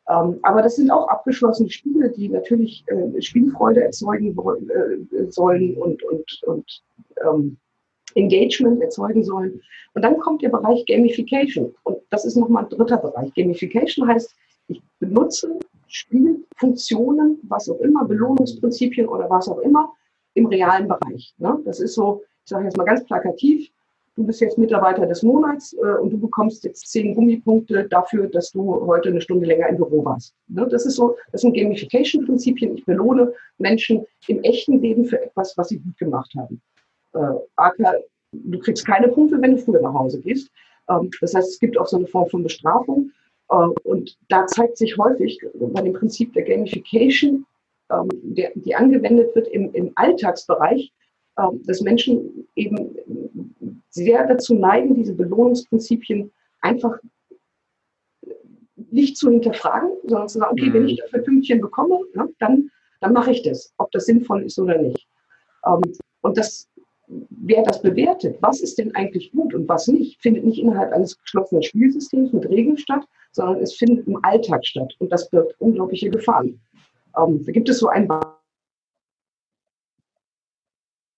Ähm, 0.09 0.39
aber 0.43 0.63
das 0.63 0.77
sind 0.77 0.91
auch 0.91 1.09
abgeschlossene 1.09 1.71
Spiele, 1.71 2.11
die 2.11 2.29
natürlich 2.29 2.85
äh, 2.89 3.21
Spielfreude 3.23 3.85
erzeugen 3.85 4.37
äh, 4.37 5.31
sollen 5.31 5.77
und, 5.77 6.03
und, 6.05 6.43
und 6.47 6.83
ähm, 7.27 7.57
Engagement 8.15 8.83
erzeugen 8.83 9.25
sollen. 9.25 9.61
Und 9.95 10.03
dann 10.03 10.19
kommt 10.19 10.43
der 10.43 10.51
Bereich 10.51 10.85
Gamification. 10.87 11.75
Und 11.85 11.99
das 12.11 12.25
ist 12.25 12.37
nochmal 12.37 12.65
ein 12.65 12.71
dritter 12.71 12.99
Bereich. 12.99 13.33
Gamification 13.35 14.07
heißt, 14.07 14.35
ich 14.69 14.83
benutze 14.99 15.59
Spielfunktionen, 15.95 17.39
was 17.45 17.69
auch 17.69 17.79
immer, 17.81 18.05
Belohnungsprinzipien 18.05 19.07
oder 19.07 19.31
was 19.31 19.49
auch 19.49 19.59
immer, 19.59 19.93
im 20.35 20.47
realen 20.47 20.89
Bereich. 20.89 21.35
Ne? 21.39 21.61
Das 21.65 21.79
ist 21.79 21.95
so, 21.95 22.23
ich 22.45 22.51
sage 22.51 22.65
jetzt 22.65 22.77
mal 22.77 22.85
ganz 22.85 23.05
plakativ, 23.05 23.71
du 24.17 24.25
bist 24.25 24.41
jetzt 24.41 24.59
Mitarbeiter 24.59 25.07
des 25.07 25.23
Monats 25.23 25.73
äh, 25.75 26.01
und 26.01 26.11
du 26.11 26.19
bekommst 26.19 26.65
jetzt 26.65 26.91
zehn 26.91 27.15
Gummipunkte 27.15 27.85
dafür, 27.89 28.27
dass 28.27 28.51
du 28.51 28.85
heute 28.87 29.11
eine 29.11 29.21
Stunde 29.21 29.47
länger 29.47 29.69
im 29.69 29.77
Büro 29.77 30.05
warst. 30.05 30.35
Ne? 30.49 30.67
Das 30.69 30.85
ist 30.85 30.97
so, 30.97 31.17
das 31.31 31.43
sind 31.43 31.55
Gamification-Prinzipien. 31.55 32.77
Ich 32.77 32.85
belohne 32.85 33.33
Menschen 33.59 34.05
im 34.27 34.43
echten 34.43 34.81
Leben 34.81 35.05
für 35.05 35.23
etwas, 35.23 35.57
was 35.57 35.69
sie 35.69 35.79
gut 35.79 35.97
gemacht 35.99 36.33
haben. 36.37 36.61
Äh, 37.13 37.39
AK, 37.55 38.03
du 38.33 38.59
kriegst 38.59 38.85
keine 38.85 39.09
Punkte, 39.09 39.41
wenn 39.41 39.53
du 39.53 39.59
früher 39.59 39.81
nach 39.81 39.95
Hause 39.95 40.21
gehst. 40.21 40.51
Ähm, 40.89 41.09
das 41.21 41.35
heißt, 41.35 41.51
es 41.51 41.61
gibt 41.61 41.79
auch 41.79 41.87
so 41.87 41.99
eine 41.99 42.07
Form 42.09 42.29
von 42.29 42.43
Bestrafung. 42.43 43.13
Äh, 43.51 43.55
und 43.85 44.17
da 44.29 44.47
zeigt 44.47 44.77
sich 44.77 44.97
häufig 44.99 45.41
bei 45.55 45.83
dem 45.83 45.93
Prinzip 45.93 46.33
der 46.33 46.45
Gamification, 46.45 47.47
ähm, 47.91 48.09
der, 48.13 48.53
die 48.55 48.75
angewendet 48.75 49.35
wird 49.35 49.49
im, 49.49 49.73
im 49.75 49.93
Alltagsbereich, 49.95 50.93
ähm, 51.39 51.63
dass 51.65 51.81
Menschen 51.81 52.49
eben 52.55 52.97
sehr 53.91 54.27
dazu 54.27 54.55
neigen, 54.55 54.95
diese 54.95 55.15
Belohnungsprinzipien 55.15 56.31
einfach 56.61 56.99
nicht 58.91 59.17
zu 59.17 59.31
hinterfragen, 59.31 59.91
sondern 60.05 60.29
zu 60.29 60.39
sagen, 60.39 60.53
okay, 60.53 60.71
mhm. 60.71 60.75
wenn 60.75 60.89
ich 60.89 61.01
dafür 61.01 61.21
Pünktchen 61.21 61.61
bekomme, 61.61 62.01
ne, 62.15 62.29
dann, 62.39 62.71
dann 63.01 63.13
mache 63.13 63.33
ich 63.33 63.43
das, 63.43 63.73
ob 63.79 63.91
das 63.93 64.07
sinnvoll 64.07 64.45
ist 64.45 64.59
oder 64.59 64.79
nicht. 64.79 65.07
Ähm, 65.67 65.83
und 66.23 66.39
das, 66.39 66.69
wer 67.07 67.63
das 67.63 67.83
bewertet, 67.83 68.39
was 68.41 68.61
ist 68.61 68.79
denn 68.79 68.95
eigentlich 68.95 69.33
gut 69.33 69.55
und 69.55 69.69
was 69.69 69.89
nicht, 69.89 70.21
findet 70.23 70.45
nicht 70.45 70.59
innerhalb 70.59 70.93
eines 70.93 71.21
geschlossenen 71.21 71.63
Spielsystems 71.63 72.33
mit 72.33 72.49
Regeln 72.49 72.79
statt, 72.79 73.05
sondern 73.33 73.63
es 73.63 73.75
findet 73.75 74.07
im 74.07 74.19
Alltag 74.25 74.65
statt. 74.65 74.95
Und 74.99 75.11
das 75.13 75.29
birgt 75.29 75.55
unglaubliche 75.61 76.11
Gefahren. 76.11 76.61
Ähm, 77.17 77.45
da 77.45 77.53
gibt 77.53 77.69
es 77.69 77.79
so 77.79 77.89
ein 77.89 78.09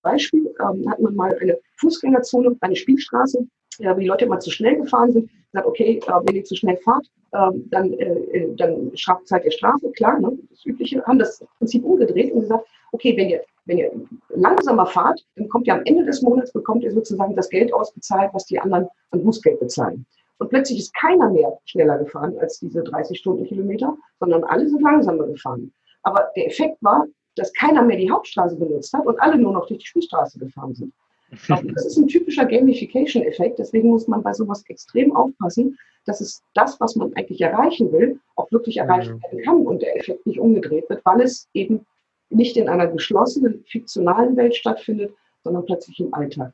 Beispiel, 0.02 0.54
ähm, 0.60 0.88
hat 0.90 1.00
man 1.00 1.14
mal 1.14 1.36
eine 1.40 1.58
Fußgängerzone, 1.76 2.56
eine 2.60 2.76
Spielstraße, 2.76 3.46
äh, 3.80 3.94
wo 3.94 3.98
die 3.98 4.06
Leute 4.06 4.24
immer 4.24 4.40
zu 4.40 4.50
schnell 4.50 4.76
gefahren 4.76 5.12
sind, 5.12 5.30
gesagt, 5.52 5.66
okay, 5.66 6.00
äh, 6.06 6.12
wenn 6.24 6.36
ihr 6.36 6.44
zu 6.44 6.56
schnell 6.56 6.76
fahrt, 6.78 7.06
äh, 7.32 7.50
dann, 7.70 7.92
äh, 7.94 8.04
äh, 8.04 8.54
dann 8.56 8.92
zahlt 9.24 9.44
ihr 9.44 9.50
Strafe, 9.50 9.90
klar, 9.92 10.20
ne, 10.20 10.38
das 10.50 10.64
Übliche, 10.64 11.02
haben 11.04 11.18
das 11.18 11.44
Prinzip 11.58 11.84
umgedreht 11.84 12.32
und 12.32 12.40
gesagt, 12.42 12.66
okay, 12.92 13.16
wenn 13.16 13.28
ihr, 13.28 13.42
wenn 13.64 13.78
ihr 13.78 13.90
langsamer 14.28 14.86
fahrt, 14.86 15.24
dann 15.36 15.48
kommt 15.48 15.66
ihr 15.66 15.74
am 15.74 15.82
Ende 15.84 16.04
des 16.04 16.22
Monats, 16.22 16.52
bekommt 16.52 16.84
ihr 16.84 16.92
sozusagen 16.92 17.34
das 17.34 17.48
Geld 17.48 17.72
ausbezahlt, 17.72 18.30
was 18.32 18.46
die 18.46 18.58
anderen 18.58 18.88
an 19.10 19.24
Bußgeld 19.24 19.60
bezahlen. 19.60 20.06
Und 20.38 20.50
plötzlich 20.50 20.78
ist 20.80 20.94
keiner 20.94 21.30
mehr 21.30 21.58
schneller 21.64 21.98
gefahren 21.98 22.36
als 22.38 22.58
diese 22.58 22.82
30 22.82 23.18
Stundenkilometer, 23.18 23.96
sondern 24.20 24.44
alle 24.44 24.68
sind 24.68 24.82
langsamer 24.82 25.26
gefahren. 25.26 25.72
Aber 26.02 26.28
der 26.36 26.46
Effekt 26.46 26.76
war, 26.82 27.06
dass 27.36 27.52
keiner 27.54 27.82
mehr 27.82 27.96
die 27.96 28.10
Hauptstraße 28.10 28.56
benutzt 28.56 28.92
hat 28.92 29.06
und 29.06 29.20
alle 29.20 29.38
nur 29.38 29.52
noch 29.52 29.66
durch 29.66 29.80
die 29.80 29.86
Spielstraße 29.86 30.38
gefahren 30.38 30.74
sind. 30.74 30.92
Das 31.48 31.86
ist 31.86 31.96
ein 31.96 32.06
typischer 32.06 32.46
Gamification-Effekt. 32.46 33.58
Deswegen 33.58 33.88
muss 33.88 34.06
man 34.06 34.22
bei 34.22 34.32
sowas 34.32 34.62
extrem 34.68 35.14
aufpassen, 35.14 35.76
dass 36.04 36.20
es 36.20 36.42
das, 36.54 36.78
was 36.80 36.94
man 36.96 37.12
eigentlich 37.14 37.40
erreichen 37.40 37.92
will, 37.92 38.20
auch 38.36 38.50
wirklich 38.52 38.76
erreicht 38.76 39.08
werden 39.10 39.42
kann 39.44 39.66
und 39.66 39.82
der 39.82 39.96
Effekt 39.96 40.24
nicht 40.26 40.38
umgedreht 40.38 40.88
wird, 40.88 41.04
weil 41.04 41.20
es 41.20 41.48
eben 41.52 41.84
nicht 42.30 42.56
in 42.56 42.68
einer 42.68 42.86
geschlossenen, 42.86 43.64
fiktionalen 43.66 44.36
Welt 44.36 44.54
stattfindet, 44.54 45.14
sondern 45.44 45.64
plötzlich 45.64 46.00
im 46.00 46.12
Alltag. 46.12 46.52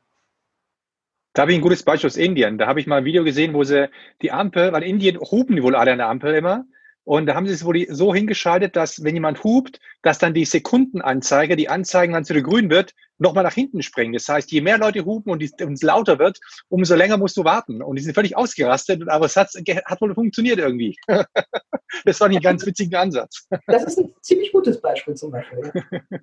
Da 1.34 1.42
habe 1.42 1.52
ich 1.52 1.58
ein 1.58 1.62
gutes 1.62 1.82
Beispiel 1.82 2.08
aus 2.08 2.16
Indien. 2.16 2.58
Da 2.58 2.66
habe 2.66 2.80
ich 2.80 2.86
mal 2.86 2.98
ein 2.98 3.04
Video 3.04 3.24
gesehen, 3.24 3.54
wo 3.54 3.64
sie 3.64 3.88
die 4.20 4.32
Ampel, 4.32 4.72
weil 4.72 4.82
in 4.82 4.90
Indien 4.90 5.18
hupen 5.18 5.56
die 5.56 5.62
wohl 5.62 5.74
alle 5.74 5.92
an 5.92 5.98
der 5.98 6.08
Ampel 6.08 6.34
immer. 6.34 6.66
Und 7.04 7.26
da 7.26 7.34
haben 7.34 7.46
sie 7.46 7.54
es 7.54 7.64
wohl 7.64 7.86
so 7.90 8.14
hingeschaltet, 8.14 8.76
dass 8.76 9.02
wenn 9.02 9.14
jemand 9.14 9.42
hupt, 9.42 9.80
dass 10.02 10.18
dann 10.18 10.34
die 10.34 10.44
Sekundenanzeige, 10.44 11.56
die 11.56 11.68
Anzeigen, 11.68 12.14
wann 12.14 12.22
es 12.22 12.30
wieder 12.30 12.42
grün 12.42 12.70
wird, 12.70 12.94
nochmal 13.18 13.44
nach 13.44 13.54
hinten 13.54 13.82
springen. 13.82 14.12
Das 14.12 14.28
heißt, 14.28 14.52
je 14.52 14.60
mehr 14.60 14.78
Leute 14.78 15.04
hupen 15.04 15.32
und, 15.32 15.42
es 15.42 15.82
lauter 15.82 16.18
wird, 16.18 16.38
umso 16.68 16.94
länger 16.94 17.16
musst 17.16 17.36
du 17.36 17.44
warten. 17.44 17.82
Und 17.82 17.96
die 17.96 18.02
sind 18.02 18.14
völlig 18.14 18.36
ausgerastet, 18.36 19.08
aber 19.08 19.26
es 19.26 19.36
hat, 19.36 19.50
hat 19.84 20.00
wohl 20.00 20.14
funktioniert 20.14 20.58
irgendwie. 20.58 20.96
das 22.04 22.20
war 22.20 22.28
ein 22.28 22.40
ganz 22.40 22.64
witziger 22.66 23.00
Ansatz. 23.00 23.48
Das 23.66 23.84
ist 23.84 23.98
ein 23.98 24.14
ziemlich 24.20 24.52
gutes 24.52 24.80
Beispiel 24.80 25.14
zum 25.14 25.32
Beispiel. 25.32 25.72
Ja. 25.74 26.18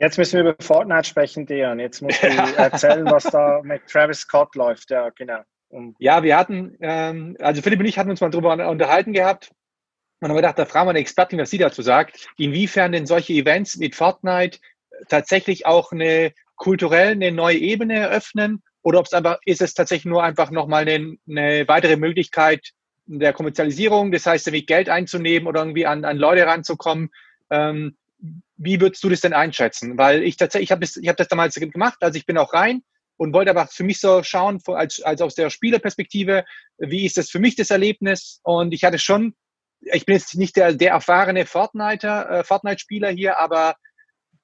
Jetzt 0.00 0.16
müssen 0.16 0.34
wir 0.34 0.52
über 0.52 0.56
Fortnite 0.64 1.08
sprechen, 1.08 1.44
Dejan. 1.44 1.80
Jetzt 1.80 2.00
musst 2.02 2.22
du 2.22 2.26
erzählen, 2.56 3.04
was 3.06 3.24
da 3.24 3.60
mit 3.64 3.84
Travis 3.88 4.20
Scott 4.20 4.54
läuft. 4.54 4.90
Ja, 4.90 5.10
genau. 5.10 5.42
Ja, 5.98 6.22
wir 6.22 6.36
hatten, 6.36 6.76
ähm, 6.80 7.36
also 7.40 7.60
Philipp 7.60 7.80
und 7.80 7.86
ich 7.86 7.98
hatten 7.98 8.10
uns 8.10 8.20
mal 8.20 8.30
darüber 8.30 8.68
unterhalten 8.68 9.12
gehabt. 9.12 9.50
Und 10.20 10.28
haben 10.28 10.36
gedacht, 10.36 10.58
da 10.58 10.64
fragen 10.64 10.86
wir 10.86 10.90
eine 10.90 10.98
Expertin, 10.98 11.38
was 11.38 11.50
sie 11.50 11.58
dazu 11.58 11.82
sagt, 11.82 12.26
inwiefern 12.38 12.90
denn 12.90 13.06
solche 13.06 13.34
Events 13.34 13.76
mit 13.76 13.94
Fortnite 13.94 14.58
tatsächlich 15.08 15.64
auch 15.66 15.92
eine 15.92 16.32
kulturell 16.56 17.12
eine 17.12 17.30
neue 17.30 17.58
Ebene 17.58 17.94
eröffnen? 17.94 18.62
Oder 18.82 19.00
ob 19.00 19.06
es 19.06 19.12
einfach, 19.12 19.38
ist 19.44 19.60
es 19.60 19.74
tatsächlich 19.74 20.06
nur 20.06 20.24
einfach 20.24 20.50
nochmal 20.50 20.88
eine, 20.88 21.16
eine 21.28 21.68
weitere 21.68 21.96
Möglichkeit 21.96 22.72
der 23.06 23.32
Kommerzialisierung, 23.32 24.12
das 24.12 24.26
heißt, 24.26 24.46
irgendwie 24.46 24.66
Geld 24.66 24.88
einzunehmen 24.88 25.46
oder 25.46 25.60
irgendwie 25.60 25.86
an, 25.86 26.04
an 26.04 26.16
Leute 26.16 26.46
ranzukommen. 26.46 27.10
Ähm, 27.50 27.96
wie 28.56 28.80
würdest 28.80 29.02
du 29.04 29.08
das 29.08 29.20
denn 29.20 29.32
einschätzen? 29.32 29.96
Weil 29.96 30.22
ich 30.22 30.36
tatsächlich, 30.36 30.68
ich 30.68 30.72
habe 30.72 30.80
das, 30.80 30.96
ich 30.96 31.08
hab 31.08 31.16
das 31.16 31.28
damals 31.28 31.54
gemacht, 31.54 31.98
also 32.00 32.16
ich 32.16 32.26
bin 32.26 32.38
auch 32.38 32.52
rein 32.52 32.82
und 33.18 33.34
wollte 33.34 33.50
aber 33.50 33.66
für 33.66 33.84
mich 33.84 34.00
so 34.00 34.22
schauen, 34.22 34.60
als, 34.66 35.02
als 35.02 35.20
aus 35.20 35.34
der 35.34 35.50
Spielerperspektive, 35.50 36.44
wie 36.78 37.04
ist 37.04 37.18
das 37.18 37.28
für 37.28 37.40
mich 37.40 37.56
das 37.56 37.70
Erlebnis? 37.70 38.40
Und 38.44 38.72
ich 38.72 38.84
hatte 38.84 38.98
schon, 38.98 39.34
ich 39.80 40.06
bin 40.06 40.16
jetzt 40.16 40.34
nicht 40.36 40.56
der, 40.56 40.72
der 40.72 40.92
erfahrene 40.92 41.44
Fortnite-Spieler 41.44 42.30
äh, 42.30 42.44
Fortnite 42.44 43.08
hier, 43.10 43.38
aber 43.38 43.74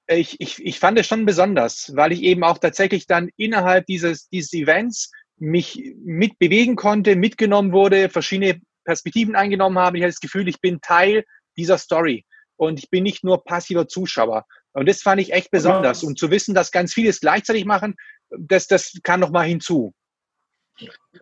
ich, 0.06 0.40
ich, 0.40 0.62
ich 0.62 0.78
fand 0.78 0.98
es 0.98 1.06
schon 1.06 1.24
besonders, 1.24 1.92
weil 1.94 2.12
ich 2.12 2.22
eben 2.22 2.44
auch 2.44 2.58
tatsächlich 2.58 3.06
dann 3.06 3.30
innerhalb 3.36 3.86
dieses, 3.86 4.28
dieses 4.28 4.52
Events 4.52 5.10
mich 5.38 5.94
mitbewegen 6.04 6.76
konnte, 6.76 7.16
mitgenommen 7.16 7.72
wurde, 7.72 8.08
verschiedene 8.08 8.60
Perspektiven 8.84 9.36
eingenommen 9.36 9.78
habe. 9.78 9.96
Ich 9.96 10.02
hatte 10.02 10.12
das 10.12 10.20
Gefühl, 10.20 10.48
ich 10.48 10.60
bin 10.60 10.80
Teil 10.80 11.24
dieser 11.56 11.78
Story 11.78 12.24
und 12.56 12.78
ich 12.78 12.90
bin 12.90 13.04
nicht 13.04 13.24
nur 13.24 13.44
passiver 13.44 13.88
Zuschauer. 13.88 14.44
Und 14.72 14.88
das 14.88 15.02
fand 15.02 15.20
ich 15.20 15.32
echt 15.32 15.50
besonders. 15.50 16.02
Und 16.02 16.18
zu 16.18 16.30
wissen, 16.30 16.54
dass 16.54 16.72
ganz 16.72 16.92
viele 16.92 17.08
es 17.08 17.20
gleichzeitig 17.20 17.64
machen, 17.64 17.94
das, 18.38 18.66
das 18.66 18.98
kann 19.02 19.20
noch 19.20 19.30
mal 19.30 19.46
hinzu. 19.46 19.94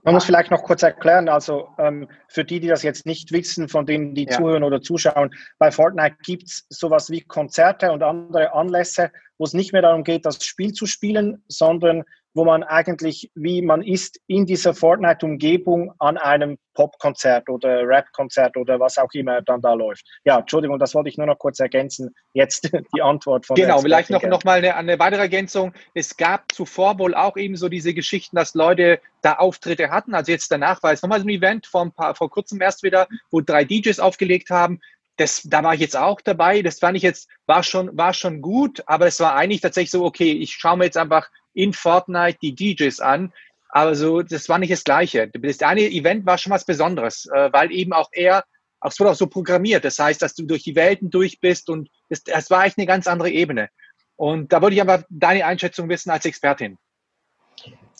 Man 0.03 0.15
muss 0.15 0.25
vielleicht 0.25 0.51
noch 0.51 0.63
kurz 0.63 0.83
erklären, 0.83 1.29
also 1.29 1.69
ähm, 1.79 2.09
für 2.29 2.45
die, 2.45 2.59
die 2.59 2.69
das 2.69 2.83
jetzt 2.83 3.05
nicht 3.05 3.33
wissen, 3.33 3.69
von 3.69 3.85
denen 3.85 4.15
die 4.15 4.25
ja. 4.25 4.31
zuhören 4.31 4.65
oder 4.65 4.81
zuschauen, 4.81 5.31
bei 5.59 5.71
Fortnite 5.71 6.17
gibt 6.23 6.45
es 6.45 6.67
sowas 6.71 7.11
wie 7.11 7.21
Konzerte 7.21 7.93
und 7.93 8.03
andere 8.03 8.55
Anlässe, 8.55 9.13
wo 9.37 9.45
es 9.45 9.53
nicht 9.53 9.73
mehr 9.73 9.83
darum 9.83 10.05
geht, 10.05 10.25
das 10.25 10.43
Spiel 10.43 10.73
zu 10.73 10.87
spielen, 10.87 11.45
sondern 11.49 12.05
wo 12.35 12.45
man 12.45 12.63
eigentlich, 12.63 13.31
wie 13.35 13.63
man 13.63 13.83
ist, 13.83 14.21
in 14.27 14.47
dieser 14.47 14.75
Fortnite-Umgebung 14.75 15.93
an 15.99 16.17
einem 16.17 16.59
Popkonzert 16.75 17.49
oder 17.49 17.87
Rap-Konzert 17.87 18.57
oder 18.57 18.81
was 18.81 18.97
auch 18.99 19.13
immer 19.13 19.43
dann 19.43 19.61
da 19.61 19.75
läuft. 19.75 20.07
Ja, 20.25 20.39
Entschuldigung, 20.39 20.79
das 20.79 20.95
wollte 20.95 21.11
ich 21.11 21.19
nur 21.19 21.27
noch 21.27 21.39
kurz 21.39 21.61
ergänzen. 21.61 22.15
Jetzt 22.33 22.71
die 22.95 23.03
Antwort 23.03 23.47
von 23.47 23.57
Genau, 23.57 23.81
vielleicht 23.81 24.11
noch, 24.11 24.23
noch 24.23 24.45
mal 24.45 24.59
eine, 24.59 24.75
eine 24.75 24.99
weitere 24.99 25.21
Ergänzung. 25.21 25.73
Es 25.95 26.17
gab 26.17 26.53
zuvor 26.53 26.99
wohl 26.99 27.15
auch 27.15 27.37
eben 27.37 27.57
so 27.57 27.69
diese 27.69 27.93
Geschichten, 27.93 28.37
dass 28.37 28.55
Leute 28.55 29.01
da 29.21 29.35
Auftritte 29.35 29.91
hatten. 29.91 30.15
Also 30.15 30.33
jetzt 30.33 30.51
danach 30.51 30.83
war 30.83 30.93
es 30.93 31.03
nochmal 31.03 31.21
so 31.21 31.27
ein 31.27 31.31
Event 31.31 31.67
vor, 31.67 31.83
ein 31.83 31.93
paar, 31.93 32.15
vor 32.15 32.31
kurzem 32.31 32.61
erst 32.61 32.83
wieder, 32.83 33.07
wo 33.31 33.41
drei 33.41 33.65
DJs 33.65 34.01
aufgelegt 34.01 34.51
haben. 34.51 34.81
Das, 35.17 35.43
da 35.45 35.63
war 35.63 35.75
ich 35.75 35.81
jetzt 35.81 35.97
auch 35.97 36.21
dabei. 36.21 36.63
Das 36.63 36.79
fand 36.79 36.97
ich 36.97 37.03
jetzt, 37.03 37.29
war 37.47 37.63
schon, 37.63 37.97
war 37.97 38.15
schon 38.15 38.41
gut, 38.41 38.83
aber 38.87 39.07
es 39.07 39.21
war 39.21 39.35
eigentlich 39.35 39.61
tatsächlich 39.61 39.91
so, 39.91 40.05
okay, 40.05 40.33
ich 40.33 40.53
schaue 40.55 40.79
mir 40.79 40.85
jetzt 40.85 40.97
einfach 40.97 41.29
in 41.55 41.73
Fortnite 41.73 42.39
die 42.43 42.55
DJs 42.55 43.01
an. 43.01 43.33
Aber 43.69 43.95
so, 43.95 44.23
das 44.23 44.49
war 44.49 44.59
nicht 44.59 44.73
das 44.73 44.85
Gleiche. 44.85 45.29
Das 45.29 45.61
eine 45.63 45.83
Event 45.83 46.27
war 46.27 46.39
schon 46.39 46.53
was 46.53 46.65
Besonderes, 46.65 47.27
äh, 47.33 47.53
weil 47.53 47.73
eben 47.73 47.93
auch 47.93 48.09
er, 48.13 48.45
auch 48.81 48.91
es 48.91 49.01
wurde 49.01 49.13
auch 49.13 49.17
so 49.17 49.27
programmiert. 49.27 49.85
Das 49.85 49.99
heißt, 49.99 50.21
dass 50.21 50.35
du 50.35 50.45
durch 50.45 50.63
die 50.63 50.77
Welten 50.77 51.11
durch 51.11 51.41
bist 51.41 51.71
und 51.71 51.89
das, 52.09 52.23
das 52.23 52.51
war 52.51 52.65
echt 52.67 52.79
eine 52.79 52.87
ganz 52.87 53.07
andere 53.07 53.31
Ebene. 53.31 53.69
Und 54.17 54.53
da 54.53 54.61
würde 54.61 54.77
ich 54.77 54.83
aber 54.83 55.05
deine 55.09 55.47
Einschätzung 55.47 55.89
wissen 55.89 56.11
als 56.11 56.25
Expertin. 56.27 56.79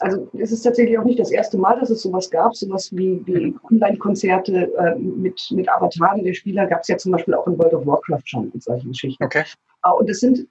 Also 0.01 0.29
es 0.39 0.53
ist 0.53 0.63
tatsächlich 0.63 0.99
auch 0.99 1.05
nicht 1.05 1.19
das 1.19 1.31
erste 1.31 1.59
Mal, 1.59 1.79
dass 1.79 1.91
es 1.91 2.03
sowas 2.03 2.31
gab, 2.31 2.57
sowas 2.57 2.91
wie, 2.93 3.21
wie 3.27 3.55
Online-Konzerte 3.71 4.73
äh, 4.77 4.99
mit, 4.99 5.41
mit 5.51 5.69
Avataren 5.69 6.25
der 6.25 6.35
Spieler 6.35 6.67
gab 6.67 6.81
es 6.81 6.89
ja 6.89 6.97
zum 6.97 7.13
Beispiel 7.13 7.35
auch 7.35 7.47
in 7.47 7.59
World 7.59 7.75
of 7.75 7.87
Warcraft 7.87 8.23
schon 8.25 8.51
und 8.51 8.63
solche 8.63 8.89
Geschichten. 8.89 9.23
Okay. 9.23 9.45
Äh, 9.85 9.91
und 9.91 10.09
es 10.11 10.21
sind 10.21 10.47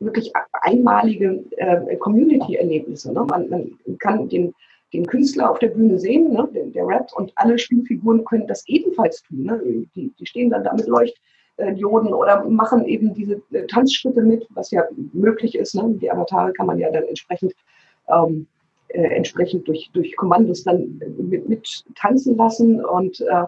wirklich 0.00 0.32
einmalige 0.52 1.44
äh, 1.56 1.96
Community-Erlebnisse. 1.96 3.12
Ne? 3.12 3.24
Man, 3.28 3.48
man, 3.48 3.78
kann 3.98 4.28
den, 4.28 4.54
den 4.92 5.06
Künstler 5.06 5.50
auf 5.50 5.58
der 5.58 5.68
Bühne 5.68 5.98
sehen, 5.98 6.32
ne? 6.32 6.48
der, 6.54 6.66
der 6.66 6.86
rappt, 6.86 7.12
und 7.14 7.32
alle 7.36 7.58
Spielfiguren 7.58 8.24
können 8.24 8.46
das 8.46 8.66
ebenfalls 8.68 9.22
tun. 9.22 9.44
Ne? 9.44 9.60
Die, 9.94 10.12
die 10.18 10.26
stehen 10.26 10.50
dann 10.50 10.64
da 10.64 10.74
mit 10.74 10.86
Leuchtdioden 10.86 12.12
oder 12.12 12.44
machen 12.44 12.84
eben 12.86 13.14
diese 13.14 13.40
äh, 13.52 13.66
Tanzschritte 13.66 14.22
mit, 14.22 14.46
was 14.50 14.70
ja 14.70 14.84
möglich 15.12 15.54
ist. 15.54 15.74
Ne? 15.74 15.96
Die 16.00 16.10
Avatare 16.10 16.52
kann 16.52 16.66
man 16.66 16.78
ja 16.78 16.90
dann 16.90 17.04
entsprechend, 17.04 17.54
ähm, 18.08 18.46
äh, 18.94 19.14
entsprechend 19.16 19.66
durch, 19.66 19.90
durch 19.92 20.16
Kommandos 20.16 20.64
dann 20.64 21.00
mit, 21.18 21.48
mit 21.48 21.84
tanzen 21.96 22.36
lassen 22.36 22.84
und 22.84 23.20
äh, 23.20 23.44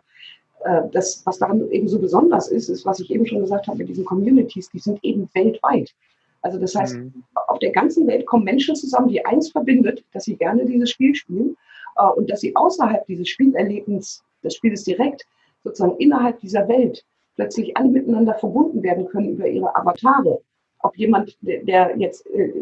äh, 0.65 0.83
das, 0.93 1.23
was 1.25 1.39
daran 1.39 1.71
eben 1.71 1.89
so 1.89 1.99
besonders 1.99 2.49
ist, 2.49 2.69
ist, 2.69 2.85
was 2.85 2.99
ich 2.99 3.11
eben 3.11 3.27
schon 3.27 3.41
gesagt 3.41 3.69
habe 3.69 3.79
mit 3.79 3.89
diesen 3.89 4.05
Communities, 4.05 4.69
die 4.71 4.81
sind 4.81 4.99
eben 5.05 5.29
weltweit. 5.35 5.95
Also 6.43 6.59
das 6.59 6.75
heißt, 6.75 6.97
mhm. 6.97 7.25
auf 7.47 7.59
der 7.61 7.71
ganzen 7.71 8.07
Welt 8.07 8.27
kommen 8.27 8.45
Menschen 8.45 8.75
zusammen, 8.75 9.09
die 9.09 9.25
eins 9.25 9.51
verbindet, 9.51 10.05
dass 10.13 10.25
sie 10.25 10.37
gerne 10.37 10.65
dieses 10.65 10.91
Spiel 10.91 11.15
spielen 11.15 11.57
äh, 11.97 12.07
und 12.07 12.29
dass 12.31 12.41
sie 12.41 12.55
außerhalb 12.57 13.07
dieses 13.07 13.29
Spielerlebens, 13.29 14.25
des 14.43 14.55
Spieles 14.55 14.85
direkt, 14.85 15.25
sozusagen 15.63 15.97
innerhalb 15.99 16.41
dieser 16.41 16.69
Welt 16.69 17.05
plötzlich 17.37 17.77
alle 17.77 17.89
miteinander 17.89 18.35
verbunden 18.35 18.83
werden 18.83 19.07
können 19.07 19.31
über 19.31 19.47
ihre 19.47 19.75
Avatare. 19.75 20.41
Ob 20.81 20.97
jemand, 20.97 21.37
der, 21.41 21.97
jetzt 21.97 22.27
äh, 22.31 22.53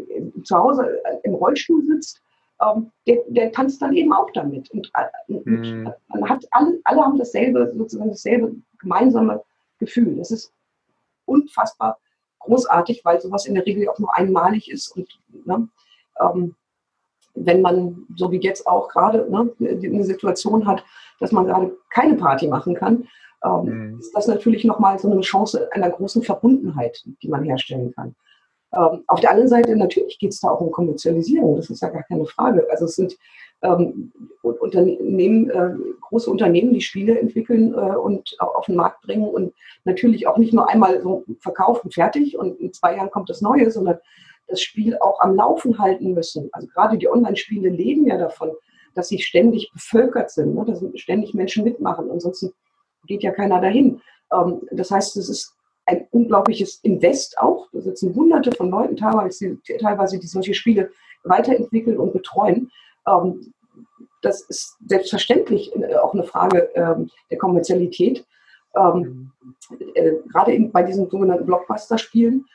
zu 0.43 0.55
Hause 0.55 1.01
im 1.23 1.33
Rollstuhl 1.33 1.83
sitzt, 1.83 2.21
ähm, 2.61 2.91
der, 3.07 3.17
der, 3.27 3.51
tanzt 3.51 3.81
dann 3.81 3.93
eben 3.93 4.13
auch 4.13 4.29
damit. 4.33 4.69
Und, 4.71 4.91
äh, 4.95 5.33
mhm. 5.33 5.91
man 6.07 6.29
hat 6.29 6.45
alle, 6.51 6.79
alle 6.83 7.01
haben 7.01 7.17
dasselbe, 7.17 7.71
sozusagen 7.75 8.09
dasselbe 8.09 8.55
gemeinsame 8.79 9.43
Gefühl. 9.79 10.15
Das 10.17 10.31
ist 10.31 10.53
unfassbar 11.25 11.99
großartig, 12.39 13.03
weil 13.03 13.19
sowas 13.19 13.45
in 13.45 13.55
der 13.55 13.65
Regel 13.65 13.89
auch 13.89 13.99
nur 13.99 14.15
einmalig 14.15 14.69
ist 14.71 14.95
und 14.95 15.07
ne, 15.45 15.67
ähm, 16.21 16.55
wenn 17.33 17.61
man, 17.61 18.05
so 18.15 18.31
wie 18.31 18.39
jetzt 18.39 18.65
auch 18.65 18.87
gerade, 18.87 19.29
ne, 19.29 19.51
eine 19.59 20.03
Situation 20.03 20.65
hat, 20.65 20.85
dass 21.19 21.31
man 21.31 21.45
gerade 21.45 21.75
keine 21.89 22.15
Party 22.15 22.47
machen 22.47 22.75
kann, 22.75 23.07
ähm, 23.43 23.91
mhm. 23.91 23.99
ist 23.99 24.15
das 24.15 24.27
natürlich 24.27 24.63
nochmal 24.63 24.97
so 24.99 25.11
eine 25.11 25.21
Chance 25.21 25.69
einer 25.73 25.89
großen 25.89 26.23
Verbundenheit, 26.23 27.03
die 27.21 27.27
man 27.27 27.43
herstellen 27.43 27.93
kann. 27.93 28.15
Ähm, 28.75 29.03
auf 29.07 29.19
der 29.21 29.31
anderen 29.31 29.49
Seite, 29.49 29.75
natürlich 29.75 30.19
geht 30.19 30.33
es 30.33 30.41
da 30.41 30.49
auch 30.49 30.61
um 30.61 30.71
Kommerzialisierung, 30.71 31.55
das 31.55 31.69
ist 31.69 31.81
ja 31.81 31.89
gar 31.89 32.03
keine 32.03 32.25
Frage. 32.25 32.67
Also 32.69 32.85
es 32.85 32.95
sind 32.95 33.17
ähm, 33.61 34.11
Unternehmen, 34.41 35.49
äh, 35.49 35.75
große 36.01 36.29
Unternehmen, 36.29 36.73
die 36.73 36.81
Spiele 36.81 37.19
entwickeln 37.19 37.73
äh, 37.73 37.95
und 37.95 38.35
auf 38.39 38.65
den 38.65 38.75
Markt 38.75 39.01
bringen 39.01 39.27
und 39.27 39.53
natürlich 39.85 40.27
auch 40.27 40.37
nicht 40.37 40.53
nur 40.53 40.69
einmal 40.69 41.01
so 41.01 41.23
verkaufen, 41.39 41.91
fertig 41.91 42.37
und 42.37 42.59
in 42.59 42.73
zwei 42.73 42.95
Jahren 42.95 43.11
kommt 43.11 43.29
das 43.29 43.41
Neue, 43.41 43.71
sondern 43.71 43.97
das 44.47 44.61
Spiel 44.61 44.97
auch 44.99 45.19
am 45.21 45.35
Laufen 45.35 45.79
halten 45.79 46.13
müssen. 46.13 46.49
Also 46.51 46.67
gerade 46.67 46.97
die 46.97 47.09
Online-Spiele 47.09 47.69
leben 47.69 48.05
ja 48.05 48.17
davon, 48.17 48.51
dass 48.93 49.07
sie 49.07 49.19
ständig 49.19 49.71
bevölkert 49.73 50.31
sind, 50.31 50.55
ne? 50.55 50.65
dass 50.65 50.83
ständig 50.99 51.33
Menschen 51.33 51.63
mitmachen. 51.63 52.11
Ansonsten 52.11 52.53
geht 53.07 53.23
ja 53.23 53.31
keiner 53.31 53.61
dahin. 53.61 54.01
Ähm, 54.31 54.61
das 54.71 54.91
heißt, 54.91 55.17
es 55.17 55.29
ist 55.29 55.54
ein 55.85 56.07
unglaubliches 56.11 56.79
Invest 56.83 57.37
auch. 57.37 57.67
Da 57.71 57.81
sitzen 57.81 58.15
hunderte 58.15 58.51
von 58.51 58.69
Leuten 58.69 58.97
teilweise, 58.97 59.57
teilweise 59.79 60.19
die 60.19 60.27
solche 60.27 60.53
Spiele 60.53 60.91
weiterentwickeln 61.23 61.97
und 61.97 62.13
betreuen. 62.13 62.71
Ähm, 63.07 63.53
das 64.21 64.41
ist 64.41 64.77
selbstverständlich 64.87 65.75
äh, 65.75 65.95
auch 65.95 66.13
eine 66.13 66.23
Frage 66.23 66.69
ähm, 66.75 67.09
der 67.29 67.37
Kommerzialität. 67.37 68.25
Ähm, 68.75 69.31
äh, 69.93 70.13
gerade 70.31 70.59
bei 70.71 70.83
diesen 70.83 71.09
sogenannten 71.09 71.45
Blockbuster-Spielen, 71.45 72.45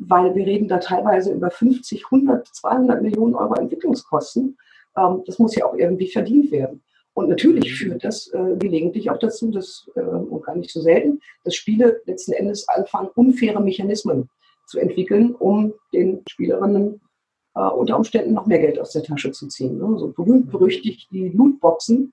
weil 0.00 0.34
wir 0.34 0.44
reden 0.44 0.66
da 0.66 0.78
teilweise 0.78 1.32
über 1.32 1.52
50, 1.52 2.06
100, 2.06 2.48
200 2.48 3.00
Millionen 3.00 3.36
Euro 3.36 3.54
Entwicklungskosten. 3.54 4.58
das 4.92 5.38
muss 5.38 5.54
ja 5.54 5.66
auch 5.66 5.74
irgendwie 5.74 6.08
verdient 6.10 6.50
werden. 6.50 6.82
Und 7.16 7.30
natürlich 7.30 7.64
mhm. 7.70 7.76
führt 7.76 8.04
das 8.04 8.26
äh, 8.34 8.56
gelegentlich 8.58 9.10
auch 9.10 9.18
dazu, 9.18 9.50
dass, 9.50 9.88
äh, 9.96 10.00
und 10.00 10.44
gar 10.44 10.54
nicht 10.54 10.70
so 10.70 10.82
selten, 10.82 11.20
dass 11.44 11.54
Spiele 11.54 12.02
letzten 12.04 12.32
Endes 12.32 12.68
anfangen, 12.68 13.08
unfaire 13.14 13.60
Mechanismen 13.62 14.28
zu 14.66 14.78
entwickeln, 14.78 15.34
um 15.34 15.72
den 15.94 16.22
Spielerinnen 16.28 17.00
äh, 17.54 17.60
unter 17.68 17.96
Umständen 17.96 18.34
noch 18.34 18.44
mehr 18.44 18.58
Geld 18.58 18.78
aus 18.78 18.92
der 18.92 19.02
Tasche 19.02 19.32
zu 19.32 19.48
ziehen. 19.48 19.78
Ne? 19.78 19.98
So 19.98 20.12
berühmt 20.12 20.50
berüchtigt 20.50 21.10
die 21.10 21.30
Lootboxen 21.30 22.12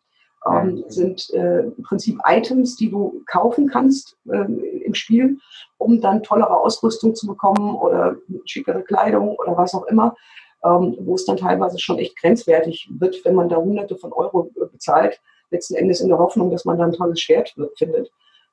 ähm, 0.50 0.86
sind 0.88 1.30
äh, 1.34 1.64
im 1.64 1.84
Prinzip 1.84 2.18
Items, 2.26 2.78
die 2.78 2.90
du 2.90 3.22
kaufen 3.26 3.68
kannst 3.68 4.16
äh, 4.32 4.46
im 4.86 4.94
Spiel, 4.94 5.38
um 5.80 6.00
dann 6.00 6.24
tollere 6.24 6.58
Ausrüstung 6.62 7.14
zu 7.14 7.28
bekommen 7.28 7.76
oder 7.76 8.16
schickere 8.46 8.84
Kleidung 8.84 9.36
oder 9.36 9.58
was 9.58 9.74
auch 9.74 9.86
immer 9.88 10.16
ähm, 10.64 10.96
wo 11.00 11.16
es 11.16 11.26
dann 11.26 11.38
teilweise 11.38 11.80
schon 11.80 12.00
echt 12.00 12.18
grenzwertig 12.20 12.90
wird, 13.00 13.24
wenn 13.26 13.36
man 13.36 13.50
da 13.50 13.58
Hunderte 13.58 13.98
von 13.98 14.14
Euro 14.14 14.50
äh, 14.56 14.66
bezahlt, 14.72 15.20
letzten 15.52 15.76
Endes 15.76 16.02
in 16.02 16.10
der 16.10 16.20
Hoffnung, 16.20 16.52
dass 16.52 16.66
man 16.66 16.78
dann 16.78 16.92
ein 16.92 16.96
tolles 16.96 17.20
Schwert 17.20 17.54
findet. 17.78 18.12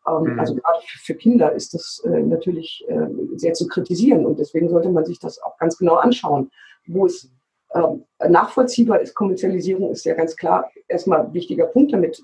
Ähm, 0.08 0.34
mhm. 0.34 0.40
Also 0.40 0.54
gerade 0.54 0.78
für 0.84 1.14
Kinder 1.14 1.52
ist 1.52 1.74
das 1.74 2.02
äh, 2.04 2.20
natürlich 2.22 2.84
äh, 2.88 3.06
sehr 3.36 3.54
zu 3.54 3.66
kritisieren 3.66 4.26
und 4.26 4.38
deswegen 4.38 4.68
sollte 4.68 4.90
man 4.90 5.04
sich 5.04 5.18
das 5.18 5.40
auch 5.42 5.56
ganz 5.58 5.78
genau 5.78 5.96
anschauen. 5.96 6.50
Wo 6.86 7.06
es 7.06 7.30
ähm, 7.74 8.04
nachvollziehbar 8.28 9.00
ist, 9.00 9.14
Kommerzialisierung 9.14 9.90
ist 9.92 10.04
ja 10.04 10.14
ganz 10.14 10.34
klar 10.34 10.70
erstmal 10.88 11.26
ein 11.26 11.34
wichtiger 11.34 11.66
Punkt, 11.66 11.92
damit 11.92 12.20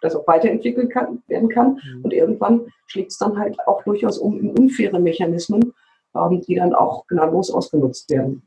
das 0.00 0.16
auch 0.16 0.26
weiterentwickelt 0.26 0.90
kann, 0.90 1.22
werden 1.26 1.48
kann. 1.48 1.72
Mhm. 1.74 2.04
Und 2.04 2.12
irgendwann 2.12 2.72
schlägt 2.86 3.12
es 3.12 3.18
dann 3.18 3.38
halt 3.38 3.58
auch 3.66 3.82
durchaus 3.82 4.18
um 4.18 4.40
in 4.40 4.50
unfaire 4.56 4.98
Mechanismen, 4.98 5.74
ähm, 6.14 6.40
die 6.46 6.54
dann 6.54 6.74
auch 6.74 7.06
gnadenlos 7.06 7.50
ausgenutzt 7.50 8.08
werden. 8.10 8.42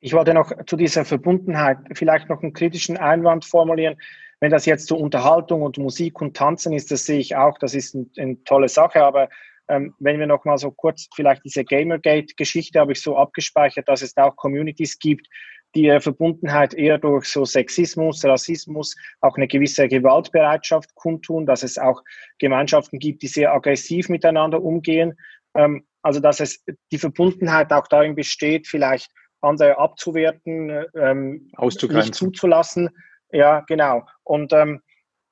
Ich 0.00 0.12
wollte 0.12 0.34
noch 0.34 0.52
zu 0.66 0.76
dieser 0.76 1.04
Verbundenheit 1.04 1.78
vielleicht 1.94 2.28
noch 2.28 2.42
einen 2.42 2.52
kritischen 2.52 2.96
Einwand 2.96 3.44
formulieren. 3.44 3.96
Wenn 4.40 4.50
das 4.50 4.66
jetzt 4.66 4.88
so 4.88 4.96
Unterhaltung 4.96 5.62
und 5.62 5.78
Musik 5.78 6.20
und 6.20 6.36
Tanzen 6.36 6.72
ist, 6.72 6.90
das 6.90 7.06
sehe 7.06 7.20
ich 7.20 7.36
auch, 7.36 7.58
das 7.58 7.74
ist 7.74 7.94
ein, 7.94 8.10
eine 8.18 8.44
tolle 8.44 8.68
Sache. 8.68 9.02
Aber 9.02 9.28
ähm, 9.68 9.94
wenn 9.98 10.18
wir 10.18 10.26
noch 10.26 10.44
mal 10.44 10.58
so 10.58 10.70
kurz 10.70 11.08
vielleicht 11.14 11.44
diese 11.44 11.64
Gamergate-Geschichte 11.64 12.78
habe 12.78 12.92
ich 12.92 13.00
so 13.00 13.16
abgespeichert, 13.16 13.88
dass 13.88 14.02
es 14.02 14.12
da 14.12 14.24
auch 14.24 14.36
Communities 14.36 14.98
gibt, 14.98 15.26
die 15.74 15.84
ihre 15.84 16.00
Verbundenheit 16.00 16.74
eher 16.74 16.98
durch 16.98 17.26
so 17.26 17.44
Sexismus, 17.44 18.24
Rassismus, 18.24 18.94
auch 19.20 19.36
eine 19.36 19.48
gewisse 19.48 19.88
Gewaltbereitschaft 19.88 20.94
kundtun, 20.94 21.46
dass 21.46 21.62
es 21.62 21.78
auch 21.78 22.02
Gemeinschaften 22.38 22.98
gibt, 22.98 23.22
die 23.22 23.28
sehr 23.28 23.52
aggressiv 23.52 24.08
miteinander 24.08 24.62
umgehen. 24.62 25.18
Ähm, 25.54 25.86
also 26.04 26.20
dass 26.20 26.38
es 26.38 26.62
die 26.92 26.98
Verbundenheit 26.98 27.72
auch 27.72 27.88
darin 27.88 28.14
besteht, 28.14 28.68
vielleicht 28.68 29.10
andere 29.40 29.78
abzuwerten, 29.78 30.84
ähm, 30.94 31.50
nicht 31.58 32.14
zuzulassen. 32.14 32.90
Ja, 33.32 33.60
genau. 33.66 34.06
Und 34.22 34.52
ähm, 34.52 34.80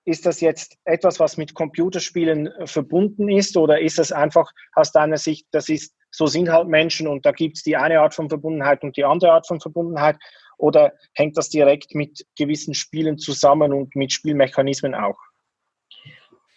ist 0.04 0.26
das 0.26 0.40
jetzt 0.40 0.76
etwas, 0.85 1.20
was 1.20 1.37
mit 1.37 1.54
Computerspielen 1.54 2.48
verbunden 2.64 3.28
ist 3.28 3.56
oder 3.56 3.80
ist 3.80 3.98
das 3.98 4.12
einfach 4.12 4.50
aus 4.72 4.92
deiner 4.92 5.18
Sicht, 5.18 5.46
das 5.52 5.68
ist, 5.68 5.94
so 6.11 6.26
sind 6.26 6.50
halt 6.50 6.68
Menschen 6.68 7.06
und 7.06 7.24
da 7.24 7.32
gibt 7.32 7.58
es 7.58 7.62
die 7.62 7.76
eine 7.76 8.00
Art 8.00 8.14
von 8.14 8.28
Verbundenheit 8.28 8.82
und 8.82 8.96
die 8.96 9.04
andere 9.04 9.32
Art 9.32 9.46
von 9.46 9.61
Verbundenheit 9.61 10.16
oder 10.58 10.92
hängt 11.14 11.37
das 11.37 11.50
direkt 11.50 11.94
mit 11.94 12.26
gewissen 12.37 12.74
Spielen 12.74 13.18
zusammen 13.18 13.72
und 13.72 13.94
mit 13.94 14.12
Spielmechanismen 14.12 14.94
auch? 14.94 15.18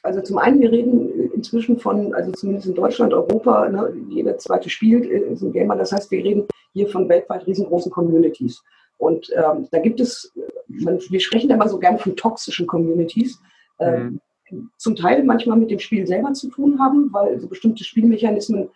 Also 0.04 0.22
zum 0.22 0.38
einen, 0.38 0.62
wir 0.62 0.72
reden 0.72 1.15
inzwischen 1.36 1.78
von, 1.78 2.14
also 2.14 2.32
zumindest 2.32 2.68
in 2.68 2.76
Deutschland, 2.76 3.14
Europa, 3.14 3.70
ne, 3.70 3.94
jeder 4.10 4.38
zweite 4.38 4.70
spielt, 4.70 5.06
ist 5.06 5.42
ein 5.42 5.52
Gamer. 5.52 5.76
Das 5.76 5.92
heißt, 5.92 6.10
wir 6.12 6.24
reden 6.24 6.48
hier 6.74 6.88
von 6.88 7.08
weltweit 7.10 7.46
riesengroßen 7.46 7.92
Communities. 7.92 8.64
Und 8.98 9.30
ähm, 9.36 9.68
da 9.72 9.80
gibt 9.80 10.00
es, 10.00 10.34
man, 10.68 11.00
wir 11.10 11.20
sprechen 11.20 11.50
immer 11.50 11.68
so 11.68 11.78
gern 11.78 12.00
von 12.00 12.16
toxischen 12.16 12.66
Communities. 12.66 13.40
Ähm, 13.80 14.20
mhm. 14.50 14.72
Zum 14.78 14.96
Teil 14.96 15.24
manchmal 15.24 15.58
mit 15.58 15.72
dem 15.72 15.80
Spiel 15.80 16.08
selber 16.08 16.34
zu 16.34 16.50
tun 16.50 16.80
haben, 16.80 17.10
weil 17.12 17.40
so 17.40 17.48
bestimmte 17.48 17.84
Spielmechanismen 17.84 18.70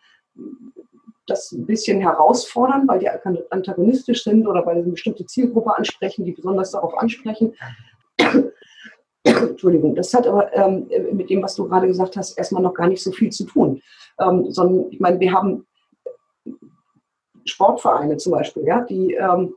das 1.26 1.52
ein 1.52 1.65
bisschen 1.65 2.02
herausfordern, 2.02 2.88
weil 2.88 3.00
die 3.00 3.10
antagonistisch 3.10 4.24
sind 4.24 4.48
oder 4.48 4.65
weil 4.65 4.78
sie 4.78 4.84
eine 4.84 4.91
bestimmte 4.91 5.26
Zielgruppe 5.26 5.76
ansprechen, 5.76 6.26
die 6.26 6.32
besonders 6.32 6.72
darauf 6.72 6.98
ansprechen. 6.98 7.54
Entschuldigung, 9.24 9.96
das 9.96 10.14
hat 10.14 10.28
aber 10.28 10.54
ähm, 10.56 10.90
mit 11.12 11.30
dem, 11.30 11.44
was 11.44 11.56
du 11.56 11.68
gerade 11.68 11.88
gesagt 11.88 12.16
hast, 12.16 12.38
erstmal 12.38 12.64
noch 12.64 12.74
gar 12.74 12.88
nicht 12.88 13.04
so 13.04 13.12
viel 13.12 13.32
zu 13.32 13.46
tun. 13.46 13.82
Ähm, 14.20 14.52
sondern 14.52 14.92
ich 14.92 15.00
meine, 15.00 15.20
wir 15.20 15.34
haben 15.34 15.68
Sportvereine 17.46 18.18
zum 18.18 18.34
Beispiel, 18.34 18.64
ja, 18.64 18.82
die 18.82 19.14
ähm, 19.14 19.56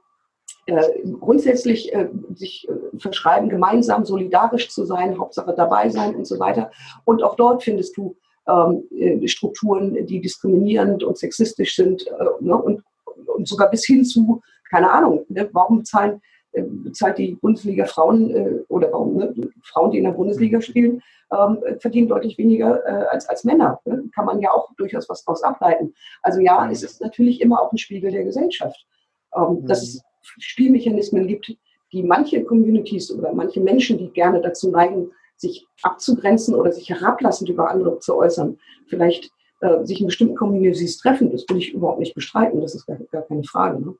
äh, 0.66 0.83
grundsätzlich 1.20 1.92
äh, 1.92 2.09
sich 2.35 2.68
äh, 2.68 2.98
verschreiben, 2.98 3.48
gemeinsam 3.48 4.05
solidarisch 4.05 4.70
zu 4.70 4.85
sein, 4.85 5.18
Hauptsache 5.18 5.55
dabei 5.57 5.88
sein 5.88 6.14
und 6.14 6.27
so 6.27 6.38
weiter. 6.38 6.70
Und 7.05 7.22
auch 7.22 7.37
dort 7.37 7.62
findest 7.62 7.96
du 7.96 8.16
ähm, 8.48 8.85
äh, 8.90 9.27
Strukturen, 9.29 10.07
die 10.07 10.20
diskriminierend 10.20 11.05
und 11.05 11.18
sexistisch 11.18 11.77
sind 11.77 12.07
äh, 12.07 12.25
ne, 12.40 12.57
und, 12.57 12.83
und 13.27 13.48
sogar 13.48 13.70
bis 13.70 13.85
hin 13.85 14.05
zu, 14.05 14.40
keine 14.70 14.90
Ahnung, 14.90 15.25
ne, 15.29 15.48
warum 15.53 15.79
bezahlen 15.79 16.20
bezahlt 16.52 17.18
die 17.18 17.34
Bundesliga 17.34 17.86
Frauen 17.86 18.30
äh, 18.30 18.64
oder 18.68 18.92
warum, 18.92 19.16
ne, 19.16 19.34
Frauen, 19.62 19.90
die 19.90 19.98
in 19.98 20.04
der 20.04 20.12
Bundesliga 20.12 20.60
spielen, 20.60 21.02
ähm, 21.32 21.58
verdienen 21.78 22.08
deutlich 22.08 22.36
weniger 22.38 22.84
äh, 22.86 23.06
als, 23.06 23.28
als 23.28 23.44
Männer. 23.44 23.80
Ne? 23.84 24.04
Kann 24.14 24.26
man 24.26 24.40
ja 24.40 24.50
auch 24.52 24.70
durchaus 24.76 25.08
was 25.08 25.24
daraus 25.24 25.42
ableiten. 25.42 25.94
Also 26.22 26.40
ja, 26.40 26.70
es 26.70 26.82
ist 26.82 27.00
natürlich 27.00 27.40
immer 27.40 27.60
auch 27.60 27.72
ein 27.72 27.78
Spiegel 27.78 28.10
der 28.10 28.24
Gesellschaft. 28.24 28.86
Ähm, 29.34 29.60
mhm. 29.62 29.66
Dass 29.66 29.82
es 29.82 30.02
Spielmechanismen 30.20 31.26
gibt, 31.26 31.56
die 31.92 32.02
manche 32.02 32.44
Communities 32.44 33.10
oder 33.10 33.32
manche 33.32 33.60
Menschen, 33.60 33.98
die 33.98 34.10
gerne 34.10 34.40
dazu 34.40 34.70
neigen, 34.70 35.10
sich 35.36 35.66
abzugrenzen 35.82 36.54
oder 36.54 36.72
sich 36.72 36.88
herablassend 36.88 37.50
über 37.50 37.70
andere 37.70 37.98
zu 37.98 38.16
äußern, 38.16 38.58
vielleicht 38.86 39.30
äh, 39.62 39.85
sich 39.87 40.01
in 40.01 40.07
bestimmten 40.07 40.35
Communities 40.35 40.98
treffen, 40.98 41.31
das 41.31 41.44
will 41.48 41.59
ich 41.59 41.72
überhaupt 41.72 42.01
nicht 42.01 42.14
bestreiten, 42.14 42.61
das 42.61 42.75
ist 42.75 42.85
gar, 42.85 42.96
gar 43.12 43.22
keine 43.22 43.44
Frage. 43.44 43.81
Ne? 43.81 43.94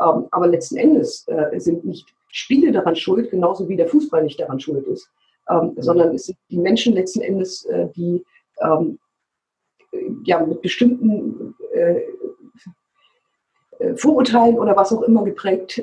Ähm, 0.00 0.26
aber 0.30 0.46
letzten 0.46 0.76
Endes 0.76 1.26
äh, 1.28 1.58
sind 1.58 1.86
nicht 1.86 2.06
Spiele 2.28 2.70
daran 2.70 2.96
schuld, 2.96 3.30
genauso 3.30 3.66
wie 3.66 3.76
der 3.76 3.88
Fußball 3.88 4.22
nicht 4.22 4.38
daran 4.38 4.60
schuld 4.60 4.86
ist, 4.86 5.08
ähm, 5.48 5.72
mhm. 5.74 5.82
sondern 5.82 6.14
es 6.14 6.26
sind 6.26 6.36
die 6.50 6.58
Menschen 6.58 6.92
letzten 6.92 7.22
Endes, 7.22 7.64
äh, 7.64 7.88
die 7.96 8.22
ähm, 8.60 8.98
ja, 10.24 10.44
mit 10.44 10.60
bestimmten 10.60 11.54
äh, 11.72 12.02
äh, 13.78 13.96
Vorurteilen 13.96 14.58
oder 14.58 14.76
was 14.76 14.92
auch 14.92 15.02
immer 15.02 15.24
geprägt 15.24 15.82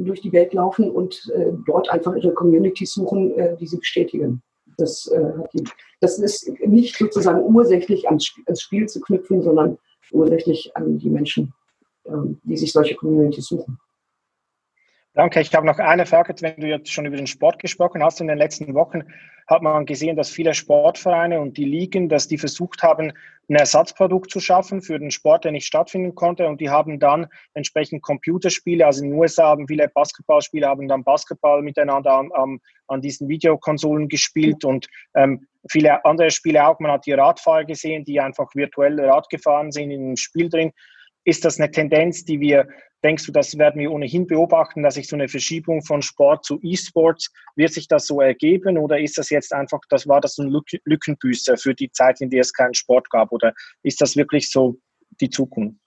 durch 0.00 0.20
die 0.20 0.32
Welt 0.32 0.52
laufen 0.52 0.90
und 0.90 1.32
dort 1.66 1.88
einfach 1.88 2.14
ihre 2.16 2.34
Communities 2.34 2.92
suchen, 2.92 3.56
die 3.58 3.66
sie 3.66 3.78
bestätigen. 3.78 4.42
Das, 4.80 5.06
äh, 5.08 5.62
das, 6.00 6.18
ist 6.18 6.48
nicht 6.66 6.96
sozusagen 6.96 7.40
ursächlich 7.42 8.06
ans, 8.08 8.32
ans, 8.46 8.62
Spiel 8.62 8.86
zu 8.86 9.00
knüpfen, 9.00 9.42
sondern 9.42 9.78
ursächlich 10.10 10.76
an 10.76 10.98
die 10.98 11.10
Menschen, 11.10 11.52
ähm, 12.06 12.40
die 12.44 12.56
sich 12.56 12.72
solche 12.72 12.94
Communities 12.94 13.46
suchen. 13.46 13.78
Danke. 15.14 15.40
Ich 15.40 15.54
habe 15.54 15.66
noch 15.66 15.78
eine 15.78 16.06
Frage, 16.06 16.34
wenn 16.40 16.60
du 16.60 16.68
jetzt 16.68 16.90
schon 16.90 17.04
über 17.04 17.16
den 17.16 17.26
Sport 17.26 17.58
gesprochen 17.58 18.02
hast. 18.02 18.20
In 18.20 18.28
den 18.28 18.38
letzten 18.38 18.74
Wochen 18.74 19.02
hat 19.50 19.62
man 19.62 19.84
gesehen, 19.84 20.16
dass 20.16 20.30
viele 20.30 20.54
Sportvereine 20.54 21.40
und 21.40 21.56
die 21.56 21.64
Ligen, 21.64 22.08
dass 22.08 22.28
die 22.28 22.38
versucht 22.38 22.84
haben, 22.84 23.12
ein 23.48 23.56
Ersatzprodukt 23.56 24.30
zu 24.30 24.38
schaffen 24.38 24.80
für 24.80 24.96
den 25.00 25.10
Sport, 25.10 25.44
der 25.44 25.50
nicht 25.50 25.66
stattfinden 25.66 26.14
konnte. 26.14 26.46
Und 26.46 26.60
die 26.60 26.70
haben 26.70 27.00
dann 27.00 27.26
entsprechend 27.54 28.00
Computerspiele, 28.02 28.86
also 28.86 29.02
in 29.02 29.10
den 29.10 29.18
USA 29.18 29.48
haben 29.48 29.66
viele 29.66 29.88
Basketballspieler, 29.88 30.68
haben 30.68 30.86
dann 30.86 31.02
Basketball 31.02 31.62
miteinander 31.62 32.12
an, 32.12 32.30
an, 32.32 32.60
an 32.86 33.00
diesen 33.02 33.28
Videokonsolen 33.28 34.08
gespielt 34.08 34.64
und 34.64 34.86
ähm, 35.16 35.48
viele 35.68 36.04
andere 36.04 36.30
Spiele 36.30 36.64
auch. 36.64 36.78
Man 36.78 36.92
hat 36.92 37.06
die 37.06 37.12
Radfahrer 37.12 37.64
gesehen, 37.64 38.04
die 38.04 38.20
einfach 38.20 38.54
virtuell 38.54 39.00
Rad 39.00 39.28
gefahren 39.30 39.72
sind 39.72 39.90
in 39.90 40.00
einem 40.00 40.16
Spiel 40.16 40.48
drin. 40.48 40.70
Ist 41.24 41.44
das 41.44 41.58
eine 41.58 41.72
Tendenz, 41.72 42.24
die 42.24 42.38
wir, 42.38 42.68
denkst 43.02 43.26
du, 43.26 43.32
das 43.32 43.56
werden 43.58 43.80
wir 43.80 43.90
ohnehin 43.90 44.26
beobachten, 44.26 44.82
dass 44.82 44.94
sich 44.94 45.08
so 45.08 45.16
eine 45.16 45.28
Verschiebung 45.28 45.82
von 45.82 46.02
Sport 46.02 46.44
zu 46.44 46.58
E-Sports, 46.62 47.30
wird 47.56 47.72
sich 47.72 47.88
das 47.88 48.06
so 48.06 48.20
ergeben 48.20 48.78
oder 48.78 49.00
ist 49.00 49.18
das 49.18 49.30
jetzt 49.30 49.52
einfach, 49.52 49.80
das 49.88 50.06
war 50.06 50.20
das 50.20 50.38
ein 50.38 50.54
Lückenbüßer 50.84 51.56
für 51.56 51.74
die 51.74 51.90
Zeit, 51.92 52.20
in 52.20 52.30
der 52.30 52.40
es 52.40 52.52
keinen 52.52 52.74
Sport 52.74 53.10
gab 53.10 53.32
oder 53.32 53.54
ist 53.82 54.00
das 54.00 54.16
wirklich 54.16 54.50
so 54.50 54.76
die 55.20 55.30
Zukunft? 55.30 55.78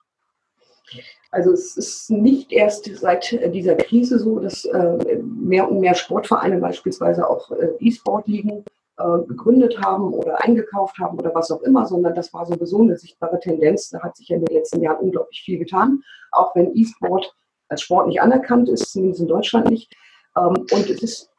Also 1.32 1.52
es 1.52 1.78
ist 1.78 2.12
nicht 2.12 2.52
erst 2.52 2.86
seit 2.96 3.32
dieser 3.54 3.76
Krise 3.76 4.20
so, 4.20 4.40
dass 4.40 4.66
äh, 4.66 5.18
mehr 5.24 5.70
und 5.70 5.80
mehr 5.80 5.96
Sportvereine 5.96 6.60
beispielsweise 6.60 7.28
auch 7.28 7.50
äh, 7.52 7.70
E-Sport 7.80 8.28
liegen 8.28 8.64
äh, 8.98 9.28
gegründet 9.28 9.80
haben 9.84 10.14
oder 10.14 10.44
eingekauft 10.44 10.98
haben 11.00 11.18
oder 11.18 11.34
was 11.34 11.52
auch 11.52 11.62
immer, 11.64 11.86
sondern 11.86 12.14
das 12.16 12.34
war 12.34 12.46
sowieso 12.46 12.82
eine 12.82 12.98
sichtbare 12.98 13.40
Tendenz. 13.40 13.90
Da 13.90 14.02
hat 14.02 14.16
sich 14.16 14.30
in 14.30 14.44
den 14.44 14.56
letzten 14.56 14.82
Jahren 14.82 15.00
unglaublich 15.00 15.42
viel 15.44 15.58
getan, 15.60 16.02
auch 16.32 16.56
wenn 16.56 16.76
E-Sport 16.76 17.34
als 17.70 17.82
Sport 17.82 18.08
nicht 18.08 18.22
anerkannt 18.22 18.70
ist, 18.70 18.92
zumindest 18.92 19.22
in 19.22 19.28
Deutschland 19.28 19.70
nicht. 19.70 19.94
Ähm, 20.38 20.66
und 20.72 20.90
es 20.90 21.02
ist, 21.02 21.32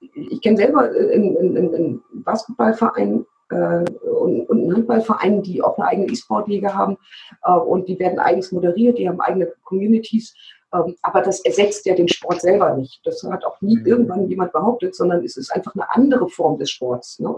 ich 0.00 0.40
kenne 0.42 0.56
selber 0.56 0.82
einen 0.82 2.02
Basketballverein 2.12 3.24
äh, 3.52 4.08
und, 4.08 4.50
einen 4.50 4.74
Handballverein, 4.74 5.42
die 5.42 5.62
auch 5.62 5.78
eine 5.78 5.88
eigene 5.88 6.08
E-Sport-Liga 6.08 6.74
haben 6.74 6.96
äh, 7.44 7.52
und 7.52 7.88
die 7.88 7.98
werden 7.98 8.18
eigens 8.18 8.52
moderiert, 8.52 8.98
die 8.98 9.08
haben 9.08 9.20
eigene 9.20 9.52
Communities 9.64 10.34
ähm, 10.74 10.96
aber 11.02 11.20
das 11.20 11.44
ersetzt 11.44 11.86
ja 11.86 11.94
den 11.94 12.08
Sport 12.08 12.40
selber 12.40 12.74
nicht. 12.74 13.00
Das 13.04 13.22
hat 13.24 13.44
auch 13.44 13.60
nie 13.60 13.76
mhm. 13.76 13.86
irgendwann 13.86 14.28
jemand 14.28 14.52
behauptet, 14.52 14.94
sondern 14.94 15.24
es 15.24 15.36
ist 15.36 15.54
einfach 15.54 15.74
eine 15.74 15.92
andere 15.92 16.28
Form 16.28 16.58
des 16.58 16.70
Sports. 16.70 17.18
Ne? 17.18 17.34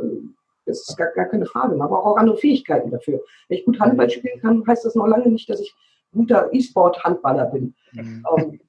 Das 0.66 0.88
ist 0.88 0.96
gar, 0.96 1.08
gar 1.08 1.26
keine 1.26 1.46
Frage. 1.46 1.76
Man 1.76 1.88
braucht 1.88 2.06
auch 2.06 2.16
andere 2.16 2.36
Fähigkeiten 2.36 2.90
dafür. 2.90 3.22
Wenn 3.48 3.58
ich 3.58 3.64
gut 3.64 3.80
Handball 3.80 4.08
spielen 4.08 4.40
kann, 4.40 4.64
heißt 4.66 4.84
das 4.84 4.94
noch 4.94 5.06
lange 5.06 5.28
nicht, 5.28 5.48
dass 5.50 5.60
ich 5.60 5.74
guter 6.12 6.48
E-Sport-Handballer 6.52 7.46
bin. 7.46 7.74
Mhm. 7.92 8.24
Ähm, 8.36 8.60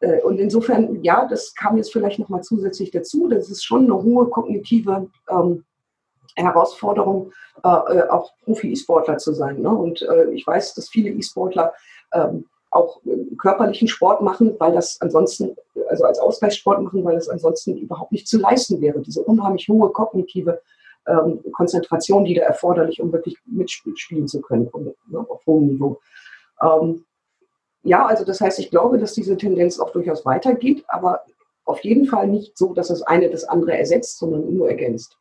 äh, 0.00 0.20
und 0.22 0.38
insofern, 0.38 1.02
ja, 1.02 1.26
das 1.26 1.54
kam 1.54 1.76
jetzt 1.76 1.92
vielleicht 1.92 2.18
nochmal 2.18 2.42
zusätzlich 2.42 2.90
dazu. 2.90 3.28
Das 3.28 3.50
ist 3.50 3.64
schon 3.64 3.84
eine 3.84 4.02
hohe 4.02 4.28
kognitive 4.28 5.08
ähm, 5.30 5.64
Herausforderung, 6.36 7.32
äh, 7.62 7.68
äh 7.68 8.08
auch 8.08 8.32
Profi-E-Sportler 8.44 9.18
zu 9.18 9.32
sein. 9.32 9.60
Ne? 9.60 9.70
Und 9.70 10.02
äh, 10.02 10.30
ich 10.30 10.46
weiß, 10.46 10.74
dass 10.74 10.88
viele 10.88 11.10
E-Sportler 11.10 11.72
ähm, 12.12 12.46
auch 12.70 13.00
körperlichen 13.38 13.86
Sport 13.86 14.20
machen, 14.20 14.56
weil 14.58 14.72
das 14.72 15.00
ansonsten, 15.00 15.56
also 15.88 16.04
als 16.04 16.18
Ausgleichssport 16.18 16.82
machen, 16.82 17.04
weil 17.04 17.14
das 17.14 17.28
ansonsten 17.28 17.76
überhaupt 17.76 18.10
nicht 18.10 18.26
zu 18.26 18.38
leisten 18.38 18.80
wäre. 18.80 19.00
Diese 19.00 19.22
unheimlich 19.22 19.68
hohe 19.68 19.90
kognitive 19.90 20.60
ähm, 21.06 21.40
Konzentration, 21.52 22.24
die 22.24 22.34
da 22.34 22.42
erforderlich, 22.42 23.00
um 23.00 23.12
wirklich 23.12 23.38
mitspielen 23.46 24.26
zu 24.26 24.40
können 24.40 24.70
ne, 25.06 25.18
auf 25.28 25.46
hohem 25.46 25.68
Niveau. 25.68 26.00
Ähm, 26.60 27.04
ja, 27.82 28.06
also 28.06 28.24
das 28.24 28.40
heißt, 28.40 28.58
ich 28.58 28.70
glaube, 28.70 28.98
dass 28.98 29.12
diese 29.12 29.36
Tendenz 29.36 29.78
auch 29.78 29.90
durchaus 29.90 30.24
weitergeht, 30.24 30.84
aber 30.88 31.20
auf 31.66 31.84
jeden 31.84 32.06
Fall 32.06 32.26
nicht 32.26 32.56
so, 32.56 32.72
dass 32.74 32.88
das 32.88 33.02
eine 33.02 33.30
das 33.30 33.44
andere 33.44 33.76
ersetzt, 33.76 34.18
sondern 34.18 34.52
nur 34.54 34.68
ergänzt. 34.68 35.16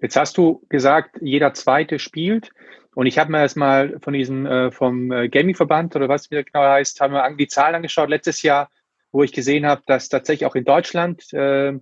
Jetzt 0.00 0.16
hast 0.16 0.36
du 0.36 0.64
gesagt, 0.68 1.18
jeder 1.20 1.54
Zweite 1.54 1.98
spielt. 1.98 2.50
Und 2.94 3.06
ich 3.06 3.18
habe 3.18 3.30
mir 3.30 3.42
das 3.42 3.56
mal 3.56 3.98
von 4.00 4.12
diesem, 4.12 4.46
äh, 4.46 4.70
vom 4.72 5.12
äh, 5.12 5.28
Gaming-Verband 5.28 5.94
oder 5.96 6.08
was 6.08 6.30
wieder 6.30 6.42
genau 6.42 6.62
heißt, 6.62 7.00
haben 7.00 7.14
wir 7.14 7.36
die 7.36 7.48
Zahlen 7.48 7.76
angeschaut 7.76 8.08
letztes 8.08 8.42
Jahr, 8.42 8.70
wo 9.12 9.22
ich 9.22 9.32
gesehen 9.32 9.66
habe, 9.66 9.82
dass 9.86 10.08
tatsächlich 10.08 10.46
auch 10.46 10.56
in 10.56 10.64
Deutschland 10.64 11.32
äh, 11.32 11.72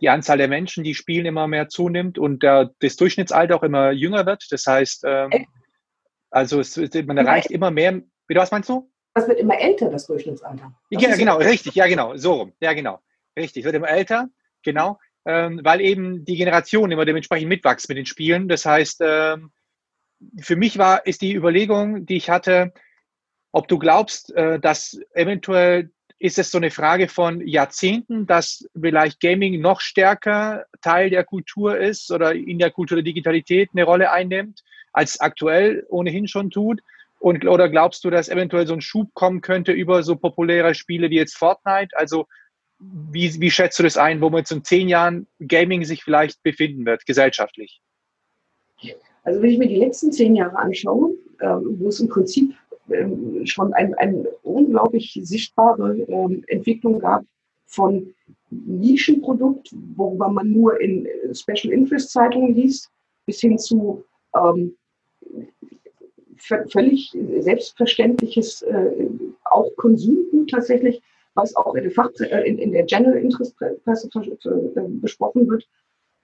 die 0.00 0.08
Anzahl 0.08 0.38
der 0.38 0.48
Menschen, 0.48 0.82
die 0.84 0.94
spielen, 0.94 1.26
immer 1.26 1.46
mehr 1.46 1.68
zunimmt 1.68 2.18
und 2.18 2.42
der, 2.42 2.70
das 2.80 2.96
Durchschnittsalter 2.96 3.56
auch 3.56 3.62
immer 3.62 3.92
jünger 3.92 4.26
wird. 4.26 4.46
Das 4.50 4.66
heißt, 4.66 5.04
ähm, 5.06 5.46
also 6.30 6.60
es, 6.60 6.76
man 6.76 7.16
erreicht 7.16 7.50
immer 7.50 7.70
mehr. 7.70 8.02
Wie 8.26 8.34
was 8.34 8.50
meinst 8.50 8.68
du? 8.68 8.90
Das 9.14 9.28
wird 9.28 9.38
immer 9.38 9.58
älter, 9.58 9.90
das 9.90 10.06
Durchschnittsalter. 10.06 10.74
Das 10.90 11.02
ja, 11.02 11.14
genau, 11.14 11.36
richtig, 11.36 11.74
ja, 11.76 11.86
genau, 11.86 12.16
so 12.16 12.32
rum. 12.32 12.52
Ja, 12.60 12.72
genau. 12.72 13.00
Richtig, 13.36 13.64
wird 13.64 13.74
immer 13.74 13.88
älter, 13.88 14.28
genau, 14.62 14.98
weil 15.24 15.80
eben 15.80 16.24
die 16.24 16.36
Generation 16.36 16.90
immer 16.90 17.04
dementsprechend 17.04 17.48
mitwächst 17.48 17.88
mit 17.88 17.98
den 17.98 18.06
Spielen. 18.06 18.48
Das 18.48 18.66
heißt, 18.66 19.00
ähm, 19.00 19.52
für 20.40 20.56
mich 20.56 20.78
war, 20.78 21.06
ist 21.06 21.22
die 21.22 21.34
Überlegung, 21.34 22.06
die 22.06 22.16
ich 22.16 22.30
hatte, 22.30 22.72
ob 23.52 23.68
du 23.68 23.78
glaubst, 23.78 24.34
äh, 24.34 24.58
dass 24.58 24.98
eventuell 25.14 25.90
ist 26.18 26.38
es 26.38 26.50
so 26.50 26.58
eine 26.58 26.70
Frage 26.70 27.08
von 27.08 27.46
Jahrzehnten, 27.46 28.26
dass 28.26 28.68
vielleicht 28.78 29.20
Gaming 29.20 29.60
noch 29.60 29.80
stärker 29.80 30.64
Teil 30.80 31.10
der 31.10 31.24
Kultur 31.24 31.78
ist 31.78 32.10
oder 32.10 32.34
in 32.34 32.58
der 32.58 32.70
Kultur 32.70 32.96
der 32.96 33.04
Digitalität 33.04 33.70
eine 33.72 33.84
Rolle 33.84 34.10
einnimmt, 34.10 34.62
als 34.92 35.20
aktuell 35.20 35.84
ohnehin 35.88 36.28
schon 36.28 36.50
tut? 36.50 36.80
Und, 37.18 37.46
oder 37.46 37.68
glaubst 37.68 38.04
du, 38.04 38.10
dass 38.10 38.28
eventuell 38.28 38.66
so 38.66 38.74
ein 38.74 38.80
Schub 38.80 39.12
kommen 39.14 39.40
könnte 39.40 39.72
über 39.72 40.02
so 40.02 40.16
populäre 40.16 40.74
Spiele 40.74 41.10
wie 41.10 41.16
jetzt 41.16 41.36
Fortnite? 41.36 41.96
Also 41.96 42.26
wie, 42.78 43.40
wie 43.40 43.50
schätzt 43.50 43.78
du 43.78 43.82
das 43.82 43.96
ein, 43.96 44.20
wo 44.20 44.30
man 44.30 44.40
jetzt 44.40 44.52
in 44.52 44.64
zehn 44.64 44.88
Jahren 44.88 45.26
Gaming 45.40 45.84
sich 45.84 46.02
vielleicht 46.02 46.42
befinden 46.42 46.84
wird, 46.86 47.06
gesellschaftlich? 47.06 47.80
Also 49.22 49.40
wenn 49.40 49.50
ich 49.50 49.58
mir 49.58 49.68
die 49.68 49.76
letzten 49.76 50.12
zehn 50.12 50.34
Jahre 50.36 50.56
anschaue, 50.56 51.14
ähm, 51.40 51.76
wo 51.78 51.88
es 51.88 52.00
im 52.00 52.08
Prinzip 52.08 52.54
ähm, 52.90 53.46
schon 53.46 53.72
eine 53.72 53.98
ein 53.98 54.26
unglaublich 54.42 55.18
sichtbare 55.22 55.96
ähm, 56.00 56.44
Entwicklung 56.48 56.98
gab 56.98 57.24
von 57.66 58.14
Nischenprodukt, 58.50 59.74
worüber 59.96 60.28
man 60.28 60.50
nur 60.50 60.80
in 60.80 61.06
äh, 61.06 61.34
Special 61.34 61.72
Interest 61.72 62.10
Zeitungen 62.10 62.54
liest, 62.54 62.90
bis 63.24 63.40
hin 63.40 63.58
zu 63.58 64.04
ähm, 64.36 64.76
völlig 66.36 67.16
selbstverständliches 67.38 68.62
äh, 68.62 69.08
auch 69.44 69.70
Konsumgut 69.76 70.50
tatsächlich, 70.50 71.00
was 71.34 71.54
auch 71.56 71.74
in 71.74 71.82
der, 71.82 71.92
Fach, 71.92 72.10
äh, 72.20 72.48
in, 72.48 72.58
in 72.58 72.72
der 72.72 72.84
General 72.84 73.16
Interest 73.16 73.56
Presse 73.84 74.08
äh, 74.14 74.80
besprochen 74.86 75.48
wird, 75.48 75.66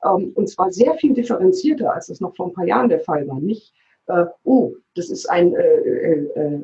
ähm, 0.04 0.32
und 0.34 0.48
zwar 0.48 0.70
sehr 0.70 0.94
viel 0.94 1.14
differenzierter, 1.14 1.92
als 1.92 2.06
das 2.06 2.20
noch 2.20 2.34
vor 2.36 2.46
ein 2.46 2.52
paar 2.52 2.66
Jahren 2.66 2.88
der 2.88 3.00
Fall 3.00 3.26
war. 3.28 3.40
Nicht, 3.40 3.72
äh, 4.06 4.24
oh, 4.44 4.74
das 4.94 5.10
ist 5.10 5.28
ein, 5.30 5.54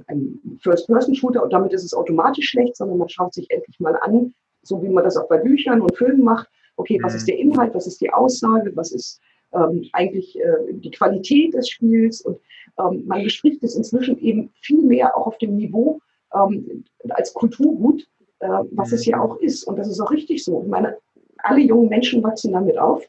ein 0.09 0.59
First-Person-Shooter 0.63 1.43
und 1.43 1.53
damit 1.53 1.73
ist 1.73 1.85
es 1.85 1.95
automatisch 1.95 2.49
schlecht, 2.49 2.77
sondern 2.77 2.99
man 2.99 3.09
schaut 3.09 3.35
sich 3.35 3.51
endlich 3.51 3.79
mal 3.79 3.97
an, 3.97 4.35
so 4.63 4.83
wie 4.83 4.89
man 4.89 5.05
das 5.05 5.17
auch 5.17 5.29
bei 5.29 5.39
Büchern 5.39 5.81
und 5.81 5.97
Filmen 5.97 6.23
macht. 6.23 6.49
Okay, 6.77 6.99
was 7.03 7.13
mhm. 7.13 7.19
ist 7.19 7.29
der 7.29 7.39
Inhalt, 7.39 7.75
was 7.75 7.87
ist 7.87 8.01
die 8.01 8.13
Aussage, 8.13 8.73
was 8.75 8.93
ist 8.93 9.21
ähm, 9.53 9.89
eigentlich 9.93 10.39
äh, 10.39 10.73
die 10.73 10.91
Qualität 10.91 11.55
des 11.55 11.69
Spiels 11.69 12.21
und 12.21 12.39
ähm, 12.79 13.05
man 13.07 13.23
bespricht 13.23 13.63
es 13.63 13.77
inzwischen 13.77 14.19
eben 14.19 14.53
viel 14.61 14.83
mehr 14.83 15.17
auch 15.17 15.27
auf 15.27 15.39
dem 15.39 15.57
Niveau 15.57 16.01
ähm, 16.35 16.85
als 17.09 17.33
Kulturgut, 17.33 18.07
äh, 18.41 18.49
was 18.73 18.93
es 18.93 19.07
ja 19.07 19.17
mhm. 19.17 19.23
auch 19.23 19.37
ist. 19.41 19.65
Und 19.65 19.79
das 19.79 19.89
ist 19.89 20.01
auch 20.01 20.11
richtig 20.11 20.45
so. 20.45 20.63
Ich 20.63 20.69
meine, 20.69 20.97
alle 21.39 21.61
jungen 21.61 21.89
Menschen 21.89 22.23
wachsen 22.23 22.53
damit 22.53 22.79
auf. 22.79 23.05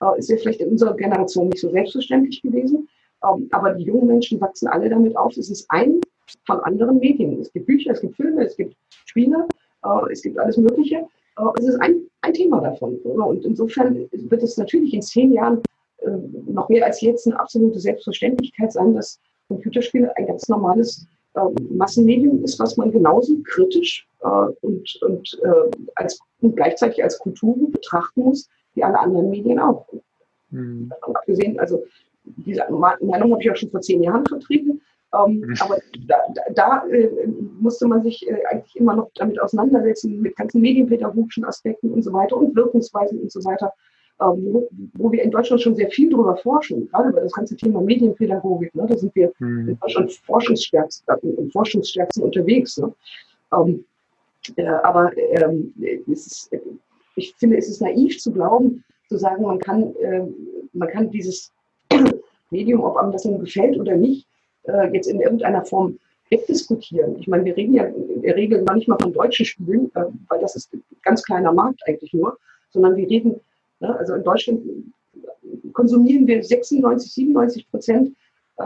Äh, 0.00 0.18
ist 0.18 0.30
ja 0.30 0.36
vielleicht 0.36 0.60
in 0.60 0.70
unserer 0.70 0.96
Generation 0.96 1.48
nicht 1.48 1.60
so 1.60 1.70
selbstverständlich 1.70 2.42
gewesen. 2.42 2.88
Ähm, 3.24 3.48
aber 3.52 3.74
die 3.74 3.84
jungen 3.84 4.06
Menschen 4.06 4.40
wachsen 4.40 4.68
alle 4.68 4.88
damit 4.88 5.16
auf. 5.16 5.36
Es 5.36 5.50
ist 5.50 5.66
ein 5.70 6.00
von 6.46 6.60
anderen 6.60 6.98
Medien. 6.98 7.40
Es 7.40 7.52
gibt 7.52 7.66
Bücher, 7.66 7.92
es 7.92 8.00
gibt 8.00 8.16
Filme, 8.16 8.44
es 8.44 8.56
gibt 8.56 8.74
Spiele, 9.06 9.46
äh, 9.84 10.12
es 10.12 10.22
gibt 10.22 10.38
alles 10.38 10.56
Mögliche. 10.56 10.96
Äh, 10.96 11.44
es 11.58 11.66
ist 11.66 11.80
ein, 11.80 12.02
ein 12.22 12.32
Thema 12.32 12.60
davon. 12.60 12.96
Und 12.96 13.44
insofern 13.44 14.08
wird 14.10 14.42
es 14.42 14.56
natürlich 14.56 14.94
in 14.94 15.02
zehn 15.02 15.32
Jahren 15.32 15.62
noch 16.48 16.68
mehr 16.68 16.84
als 16.84 17.00
jetzt 17.00 17.28
eine 17.28 17.38
absolute 17.38 17.78
Selbstverständlichkeit 17.78 18.72
sein, 18.72 18.92
dass 18.92 19.20
Computerspiele 19.46 20.16
ein 20.16 20.26
ganz 20.26 20.48
normales 20.48 21.06
Massenmedium 21.70 22.44
ist, 22.44 22.58
was 22.58 22.76
man 22.76 22.92
genauso 22.92 23.36
kritisch 23.44 24.06
und, 24.60 24.98
und, 25.02 25.40
als, 25.94 26.20
und 26.40 26.56
gleichzeitig 26.56 27.02
als 27.02 27.18
Kultur 27.18 27.56
betrachten 27.70 28.22
muss 28.22 28.48
wie 28.74 28.84
alle 28.84 28.98
anderen 28.98 29.30
Medien 29.30 29.58
auch. 29.58 29.86
Mhm. 30.50 30.92
Abgesehen, 31.00 31.58
also 31.58 31.84
diese 32.24 32.62
Meinung 32.70 33.32
habe 33.32 33.42
ich 33.42 33.50
auch 33.50 33.56
schon 33.56 33.70
vor 33.70 33.80
zehn 33.80 34.02
Jahren 34.02 34.26
vertreten. 34.26 34.80
Ähm, 35.14 35.40
mhm. 35.40 35.54
Aber 35.60 35.78
da, 36.06 36.16
da, 36.34 36.42
da 36.54 36.86
äh, 36.86 37.10
musste 37.60 37.86
man 37.86 38.02
sich 38.02 38.26
äh, 38.26 38.44
eigentlich 38.50 38.76
immer 38.76 38.96
noch 38.96 39.10
damit 39.14 39.40
auseinandersetzen, 39.40 40.20
mit 40.20 40.36
ganzen 40.36 40.62
medienpädagogischen 40.62 41.44
Aspekten 41.44 41.90
und 41.90 42.02
so 42.02 42.12
weiter 42.12 42.36
und 42.36 42.56
Wirkungsweisen 42.56 43.20
und 43.20 43.30
so 43.30 43.44
weiter, 43.44 43.74
wo, 44.18 44.68
wo, 44.94 45.10
wir 45.10 45.22
in 45.22 45.30
Deutschland 45.30 45.60
schon 45.60 45.74
sehr 45.74 45.90
viel 45.90 46.10
darüber 46.10 46.36
forschen, 46.36 46.88
gerade 46.88 47.10
über 47.10 47.20
das 47.20 47.32
ganze 47.32 47.56
Thema 47.56 47.80
Medienpädagogik. 47.80 48.74
Ne? 48.74 48.86
Da 48.88 48.96
sind 48.96 49.14
wir 49.14 49.32
mhm. 49.40 49.70
in 49.70 49.78
Deutschland 49.80 50.12
forschungsstärksten, 50.12 51.50
forschungsstärksten 51.50 52.22
unterwegs. 52.22 52.78
Ne? 52.78 52.92
Ähm, 53.52 53.84
Äh, 54.56 54.66
aber 54.66 55.12
ähm, 55.16 55.72
ist, 56.06 56.50
ich 57.16 57.34
finde, 57.36 57.56
es 57.58 57.68
ist 57.68 57.80
naiv 57.80 58.18
zu 58.18 58.32
glauben, 58.32 58.84
zu 59.08 59.16
sagen, 59.16 59.44
man 59.44 59.58
kann, 59.58 59.94
äh, 59.96 60.22
man 60.72 60.88
kann 60.88 61.10
dieses 61.10 61.52
Medium, 62.50 62.82
ob 62.82 62.96
einem 62.96 63.12
das 63.12 63.24
nun 63.24 63.40
gefällt 63.40 63.78
oder 63.78 63.94
nicht, 63.94 64.26
äh, 64.64 64.92
jetzt 64.92 65.06
in 65.06 65.20
irgendeiner 65.20 65.64
Form 65.64 65.98
wegdiskutieren. 66.30 67.18
Ich 67.18 67.28
meine, 67.28 67.44
wir 67.44 67.56
reden 67.56 67.74
ja 67.74 67.84
in 67.84 68.22
der 68.22 68.36
Regel 68.36 68.62
manchmal 68.62 68.98
von 69.00 69.12
deutschen 69.12 69.46
Spielen, 69.46 69.90
äh, 69.94 70.04
weil 70.28 70.40
das 70.40 70.56
ist 70.56 70.72
ein 70.72 70.82
ganz 71.02 71.22
kleiner 71.22 71.52
Markt 71.52 71.80
eigentlich 71.86 72.12
nur, 72.12 72.38
sondern 72.70 72.96
wir 72.96 73.08
reden, 73.08 73.40
ne, 73.82 73.96
also 73.98 74.14
in 74.14 74.24
Deutschland 74.24 74.62
konsumieren 75.72 76.26
wir 76.26 76.42
96, 76.42 77.12
97 77.12 77.70
Prozent 77.70 78.16
äh, 78.58 78.64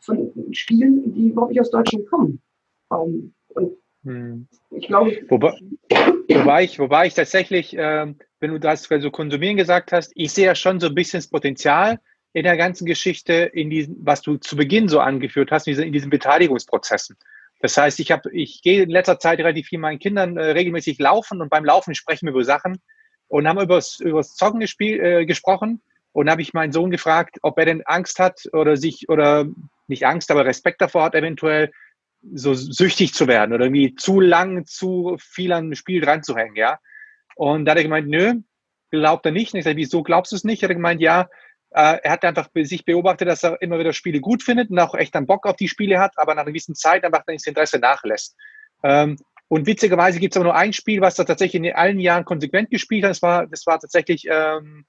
von 0.00 0.32
Spielen, 0.52 1.12
die 1.14 1.28
überhaupt 1.28 1.52
nicht 1.52 1.60
aus 1.60 1.70
Deutschland 1.70 2.06
kommen. 2.08 2.40
Ähm, 2.92 3.34
und 3.48 3.72
hm. 4.04 4.46
ich 4.70 4.86
glaube. 4.86 5.18
Wobei, 5.28 5.52
wobei, 6.28 6.64
ich, 6.64 6.78
wobei 6.78 7.06
ich 7.06 7.14
tatsächlich, 7.14 7.76
äh, 7.76 8.14
wenn 8.40 8.50
du 8.50 8.58
das, 8.58 8.88
wenn 8.88 9.02
du 9.02 9.10
konsumieren 9.10 9.56
gesagt 9.56 9.92
hast, 9.92 10.12
ich 10.14 10.32
sehe 10.32 10.46
ja 10.46 10.54
schon 10.54 10.80
so 10.80 10.86
ein 10.86 10.94
bisschen 10.94 11.18
das 11.18 11.28
Potenzial 11.28 11.98
in 12.32 12.44
der 12.44 12.56
ganzen 12.56 12.86
Geschichte, 12.86 13.32
in 13.32 13.70
diesen, 13.70 13.96
was 14.00 14.22
du 14.22 14.36
zu 14.36 14.56
Beginn 14.56 14.88
so 14.88 15.00
angeführt 15.00 15.50
hast, 15.50 15.66
in 15.66 15.72
diesen, 15.72 15.84
in 15.84 15.92
diesen 15.92 16.10
Beteiligungsprozessen. 16.10 17.16
Das 17.60 17.76
heißt, 17.76 18.00
ich 18.00 18.10
habe, 18.10 18.30
ich 18.32 18.62
gehe 18.62 18.84
in 18.84 18.90
letzter 18.90 19.18
Zeit 19.18 19.38
relativ 19.38 19.66
viel 19.66 19.78
meinen 19.78 19.98
Kindern 19.98 20.36
äh, 20.36 20.52
regelmäßig 20.52 20.98
laufen 20.98 21.42
und 21.42 21.50
beim 21.50 21.64
Laufen 21.64 21.94
sprechen 21.94 22.26
wir 22.26 22.30
über 22.30 22.44
Sachen 22.44 22.80
und 23.30 23.48
haben 23.48 23.60
über 23.60 23.76
das 23.76 24.34
Zocken 24.34 24.60
gespiel, 24.60 25.00
äh, 25.00 25.24
gesprochen 25.24 25.80
und 26.12 26.28
habe 26.28 26.42
ich 26.42 26.52
meinen 26.52 26.72
Sohn 26.72 26.90
gefragt, 26.90 27.38
ob 27.42 27.58
er 27.58 27.64
denn 27.64 27.82
Angst 27.86 28.18
hat 28.18 28.42
oder 28.52 28.76
sich 28.76 29.08
oder 29.08 29.46
nicht 29.86 30.04
Angst, 30.04 30.30
aber 30.30 30.44
Respekt 30.44 30.80
davor 30.80 31.04
hat, 31.04 31.14
eventuell 31.14 31.70
so 32.34 32.54
süchtig 32.54 33.14
zu 33.14 33.28
werden 33.28 33.54
oder 33.54 33.66
irgendwie 33.66 33.94
zu 33.94 34.20
lang, 34.20 34.66
zu 34.66 35.16
viel 35.18 35.52
an 35.52 35.70
dem 35.70 35.74
Spiel 35.74 36.00
dran 36.00 36.22
zu 36.22 36.36
hängen, 36.36 36.56
ja. 36.56 36.78
Und 37.36 37.64
da 37.64 37.70
hat 37.70 37.78
er 37.78 37.84
gemeint, 37.84 38.08
nö, 38.08 38.34
glaubt 38.90 39.24
er 39.24 39.32
nicht. 39.32 39.54
Und 39.54 39.60
ich 39.60 39.64
sage, 39.64 39.76
wieso 39.76 40.02
glaubst 40.02 40.32
du 40.32 40.36
es 40.36 40.44
nicht? 40.44 40.62
Er 40.62 40.68
hat 40.68 40.76
gemeint, 40.76 41.00
ja, 41.00 41.28
äh, 41.70 41.98
er 42.02 42.10
hat 42.10 42.24
einfach 42.24 42.48
sich 42.54 42.84
beobachtet, 42.84 43.28
dass 43.28 43.44
er 43.44 43.62
immer 43.62 43.78
wieder 43.78 43.92
Spiele 43.92 44.20
gut 44.20 44.42
findet 44.42 44.70
und 44.70 44.78
auch 44.78 44.94
echt 44.94 45.14
dann 45.14 45.26
Bock 45.26 45.46
auf 45.46 45.56
die 45.56 45.68
Spiele 45.68 46.00
hat, 46.00 46.12
aber 46.16 46.34
nach 46.34 46.42
einer 46.42 46.50
gewissen 46.50 46.74
Zeit 46.74 47.04
einfach 47.04 47.22
dann 47.24 47.36
das 47.36 47.46
Interesse 47.46 47.78
nachlässt. 47.78 48.36
Ähm, 48.82 49.16
und 49.50 49.66
witzigerweise 49.66 50.20
gibt 50.20 50.32
es 50.32 50.36
aber 50.36 50.44
nur 50.44 50.54
ein 50.54 50.72
Spiel, 50.72 51.00
was 51.00 51.18
er 51.18 51.26
tatsächlich 51.26 51.60
in 51.60 51.74
allen 51.74 51.98
Jahren 51.98 52.24
konsequent 52.24 52.70
gespielt 52.70 53.02
hat. 53.02 53.10
Das 53.10 53.20
war, 53.20 53.48
das 53.48 53.66
war 53.66 53.80
tatsächlich 53.80 54.28
ähm, 54.30 54.86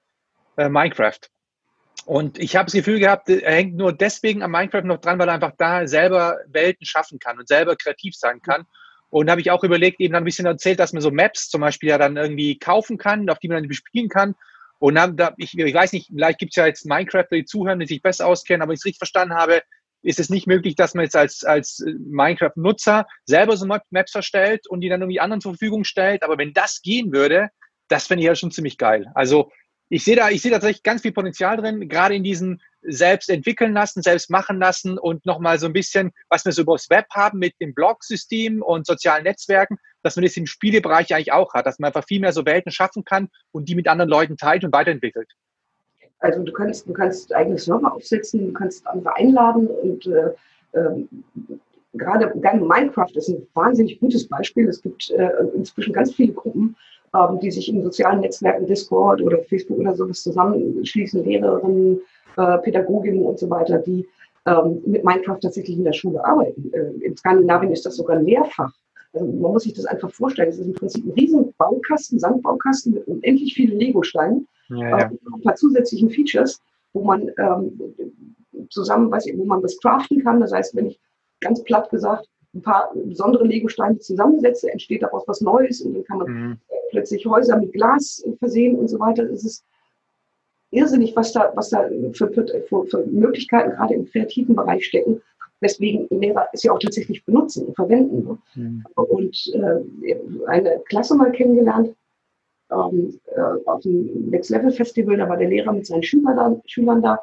äh, 0.56 0.68
Minecraft. 0.68 1.18
Und 2.06 2.38
ich 2.38 2.54
habe 2.54 2.66
das 2.66 2.74
Gefühl 2.74 3.00
gehabt, 3.00 3.28
er 3.28 3.54
hängt 3.54 3.74
nur 3.74 3.92
deswegen 3.92 4.40
am 4.40 4.52
Minecraft 4.52 4.84
noch 4.84 5.00
dran, 5.00 5.18
weil 5.18 5.26
er 5.28 5.34
einfach 5.34 5.54
da 5.58 5.88
selber 5.88 6.38
Welten 6.46 6.86
schaffen 6.86 7.18
kann 7.18 7.40
und 7.40 7.48
selber 7.48 7.74
kreativ 7.74 8.14
sein 8.14 8.40
kann. 8.40 8.64
Und 9.10 9.28
habe 9.28 9.40
ich 9.40 9.50
auch 9.50 9.64
überlegt, 9.64 9.98
eben 9.98 10.14
ein 10.14 10.22
bisschen 10.22 10.46
erzählt, 10.46 10.78
dass 10.78 10.92
man 10.92 11.02
so 11.02 11.10
Maps 11.10 11.48
zum 11.48 11.60
Beispiel 11.60 11.88
ja 11.88 11.98
dann 11.98 12.16
irgendwie 12.16 12.56
kaufen 12.56 12.98
kann, 12.98 13.28
auf 13.30 13.40
die 13.40 13.48
man 13.48 13.56
dann 13.56 13.68
bespielen 13.68 14.08
kann. 14.08 14.36
Und 14.78 14.94
dann, 14.94 15.16
da, 15.16 15.34
ich, 15.38 15.58
ich 15.58 15.74
weiß 15.74 15.92
nicht, 15.92 16.06
vielleicht 16.06 16.38
gibt 16.38 16.52
es 16.52 16.56
ja 16.56 16.66
jetzt 16.66 16.86
Minecraft, 16.86 17.26
die 17.32 17.44
zuhören, 17.44 17.80
die 17.80 17.86
sich 17.86 18.00
besser 18.00 18.28
auskennen, 18.28 18.62
aber 18.62 18.74
ich 18.74 18.78
es 18.78 18.84
richtig 18.84 18.98
verstanden 18.98 19.34
habe, 19.34 19.60
ist 20.02 20.20
es 20.20 20.30
nicht 20.30 20.46
möglich, 20.46 20.74
dass 20.74 20.94
man 20.94 21.04
jetzt 21.04 21.16
als, 21.16 21.44
als 21.44 21.84
Minecraft-Nutzer 21.98 23.06
selber 23.24 23.56
so 23.56 23.66
Maps 23.66 24.14
erstellt 24.14 24.66
und 24.68 24.80
die 24.80 24.88
dann 24.88 25.00
irgendwie 25.00 25.20
anderen 25.20 25.40
zur 25.40 25.52
Verfügung 25.52 25.84
stellt. 25.84 26.22
Aber 26.22 26.38
wenn 26.38 26.52
das 26.52 26.82
gehen 26.82 27.12
würde, 27.12 27.48
das 27.88 28.06
fände 28.06 28.22
ich 28.22 28.26
ja 28.26 28.34
schon 28.34 28.50
ziemlich 28.50 28.78
geil. 28.78 29.06
Also 29.14 29.50
ich 29.88 30.04
sehe 30.04 30.16
da, 30.16 30.30
ich 30.30 30.40
sehe 30.40 30.50
tatsächlich 30.50 30.82
ganz 30.82 31.02
viel 31.02 31.12
Potenzial 31.12 31.58
drin, 31.58 31.88
gerade 31.88 32.14
in 32.14 32.24
diesen 32.24 32.62
selbst 32.80 33.28
entwickeln 33.28 33.74
lassen, 33.74 34.02
selbst 34.02 34.30
machen 34.30 34.58
lassen 34.58 34.98
und 34.98 35.26
nochmal 35.26 35.58
so 35.58 35.66
ein 35.66 35.74
bisschen, 35.74 36.12
was 36.30 36.44
wir 36.44 36.52
so 36.52 36.62
über 36.62 36.72
das 36.72 36.88
Web 36.90 37.06
haben 37.12 37.38
mit 37.38 37.54
dem 37.60 37.74
Blog-System 37.74 38.62
und 38.62 38.86
sozialen 38.86 39.24
Netzwerken, 39.24 39.76
dass 40.02 40.16
man 40.16 40.24
das 40.24 40.36
im 40.36 40.46
Spielebereich 40.46 41.14
eigentlich 41.14 41.32
auch 41.32 41.52
hat, 41.54 41.66
dass 41.66 41.78
man 41.78 41.88
einfach 41.88 42.06
viel 42.06 42.20
mehr 42.20 42.32
so 42.32 42.46
Welten 42.46 42.72
schaffen 42.72 43.04
kann 43.04 43.28
und 43.52 43.68
die 43.68 43.74
mit 43.74 43.86
anderen 43.86 44.10
Leuten 44.10 44.36
teilt 44.36 44.64
und 44.64 44.72
weiterentwickelt. 44.72 45.30
Also 46.22 46.42
du 46.42 46.52
kannst, 46.52 46.88
du 46.88 46.92
kannst 46.92 47.34
eigene 47.34 47.58
Server 47.58 47.92
aufsetzen, 47.92 48.46
du 48.46 48.52
kannst 48.52 48.86
andere 48.86 49.16
einladen 49.16 49.66
und 49.66 50.06
äh, 50.06 50.30
äh, 50.72 51.04
gerade 51.94 52.32
Minecraft 52.34 53.10
ist 53.14 53.28
ein 53.28 53.46
wahnsinnig 53.54 54.00
gutes 54.00 54.26
Beispiel. 54.26 54.68
Es 54.68 54.80
gibt 54.80 55.10
äh, 55.10 55.30
inzwischen 55.54 55.92
ganz 55.92 56.14
viele 56.14 56.32
Gruppen, 56.32 56.76
ähm, 57.14 57.40
die 57.40 57.50
sich 57.50 57.68
in 57.68 57.82
sozialen 57.82 58.20
Netzwerken, 58.20 58.66
Discord 58.66 59.20
oder 59.20 59.42
Facebook 59.42 59.78
oder 59.78 59.94
sowas 59.94 60.22
zusammenschließen, 60.22 61.24
Lehrerinnen, 61.24 62.00
äh, 62.36 62.58
Pädagoginnen 62.58 63.24
und 63.24 63.38
so 63.38 63.50
weiter, 63.50 63.78
die 63.78 64.06
ähm, 64.46 64.80
mit 64.86 65.04
Minecraft 65.04 65.40
tatsächlich 65.40 65.76
in 65.76 65.84
der 65.84 65.92
Schule 65.92 66.24
arbeiten. 66.24 66.72
Äh, 66.72 67.04
in 67.04 67.16
Skandinavien 67.16 67.72
ist 67.72 67.84
das 67.84 67.96
sogar 67.96 68.16
ein 68.16 68.26
Lehrfach. 68.26 68.72
Also 69.12 69.26
man 69.26 69.52
muss 69.52 69.64
sich 69.64 69.74
das 69.74 69.84
einfach 69.84 70.10
vorstellen. 70.10 70.48
Es 70.48 70.58
ist 70.58 70.66
im 70.66 70.74
Prinzip 70.74 71.04
ein 71.04 71.12
riesen 71.12 71.52
Baukasten, 71.58 72.18
Sandbaukasten 72.18 72.94
mit 72.94 73.06
unendlich 73.06 73.54
vielen 73.54 73.78
Lego-Steinen, 73.78 74.48
ja, 74.68 74.88
ja. 74.88 74.98
äh, 74.98 75.04
ein 75.04 75.42
paar 75.42 75.54
zusätzlichen 75.54 76.10
Features, 76.10 76.60
wo 76.92 77.02
man 77.02 77.30
ähm, 77.38 77.80
zusammen, 78.70 79.10
weiß 79.10 79.26
ich, 79.26 79.38
wo 79.38 79.44
man 79.44 79.62
das 79.62 79.78
craften 79.78 80.22
kann. 80.22 80.40
Das 80.40 80.52
heißt, 80.52 80.74
wenn 80.76 80.86
ich 80.86 81.00
ganz 81.40 81.62
platt 81.64 81.90
gesagt 81.90 82.28
ein 82.54 82.62
paar 82.62 82.92
besondere 82.94 83.46
Lego-Steine 83.46 83.98
zusammensetze, 83.98 84.70
entsteht 84.70 85.02
daraus 85.02 85.24
was 85.26 85.40
Neues 85.40 85.80
und 85.80 85.94
dann 85.94 86.04
kann 86.04 86.18
man 86.18 86.32
mhm. 86.32 86.58
plötzlich 86.90 87.24
Häuser 87.24 87.56
mit 87.56 87.72
Glas 87.72 88.24
versehen 88.38 88.76
und 88.76 88.88
so 88.88 88.98
weiter. 88.98 89.24
Es 89.24 89.44
ist 89.44 89.64
irrsinnig, 90.70 91.16
was 91.16 91.32
da, 91.32 91.52
was 91.54 91.70
da 91.70 91.88
für, 92.12 92.30
für, 92.30 92.86
für 92.86 93.06
Möglichkeiten 93.06 93.70
gerade 93.70 93.94
im 93.94 94.06
kreativen 94.06 94.54
Bereich 94.54 94.84
stecken, 94.84 95.22
weswegen 95.60 96.06
Lehrer 96.10 96.48
es 96.52 96.62
ja 96.62 96.72
auch 96.72 96.78
tatsächlich 96.78 97.24
benutzen 97.24 97.66
und 97.66 97.74
verwenden. 97.74 98.24
Ne? 98.24 98.38
Mhm. 98.54 98.84
Und 98.94 99.52
äh, 99.54 100.16
eine 100.46 100.80
Klasse 100.86 101.14
mal 101.14 101.32
kennengelernt 101.32 101.94
ähm, 102.72 103.18
äh, 103.34 103.68
auf 103.68 103.82
dem 103.82 104.30
Next 104.30 104.50
Level 104.50 104.70
Festival, 104.70 105.16
da 105.16 105.28
war 105.28 105.36
der 105.36 105.48
Lehrer 105.48 105.72
mit 105.72 105.86
seinen 105.86 106.02
Schülern 106.02 106.36
da, 106.36 106.60
Schülern 106.66 107.02
da 107.02 107.20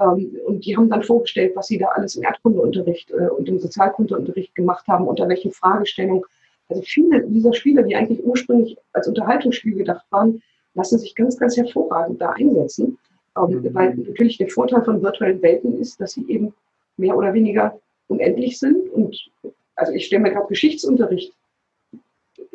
ähm, 0.00 0.36
und 0.46 0.64
die 0.64 0.76
haben 0.76 0.88
dann 0.88 1.02
vorgestellt, 1.02 1.52
was 1.56 1.66
sie 1.66 1.78
da 1.78 1.86
alles 1.86 2.16
im 2.16 2.22
Erdkundeunterricht 2.22 3.10
äh, 3.10 3.28
und 3.28 3.48
im 3.48 3.58
Sozialkundeunterricht 3.58 4.54
gemacht 4.54 4.86
haben, 4.88 5.08
unter 5.08 5.28
welchen 5.28 5.52
Fragestellungen. 5.52 6.24
Also 6.68 6.82
viele 6.82 7.22
dieser 7.22 7.52
Spiele, 7.52 7.84
die 7.84 7.96
eigentlich 7.96 8.24
ursprünglich 8.24 8.76
als 8.92 9.08
Unterhaltungsspiel 9.08 9.74
gedacht 9.74 10.06
waren, 10.10 10.42
lassen 10.74 10.98
sich 10.98 11.14
ganz, 11.14 11.36
ganz 11.38 11.56
hervorragend 11.56 12.20
da 12.20 12.30
einsetzen. 12.30 12.98
Ähm, 13.36 13.60
mhm. 13.62 13.74
Weil 13.74 13.94
natürlich 13.94 14.38
der 14.38 14.48
Vorteil 14.48 14.84
von 14.84 15.02
virtuellen 15.02 15.42
Welten 15.42 15.78
ist, 15.78 16.00
dass 16.00 16.12
sie 16.12 16.24
eben 16.28 16.54
mehr 16.96 17.16
oder 17.16 17.32
weniger 17.34 17.78
unendlich 18.08 18.58
sind. 18.58 18.88
Und 18.90 19.30
also 19.74 19.92
ich 19.92 20.06
stelle 20.06 20.22
mir 20.22 20.32
gerade 20.32 20.48
Geschichtsunterricht 20.48 21.32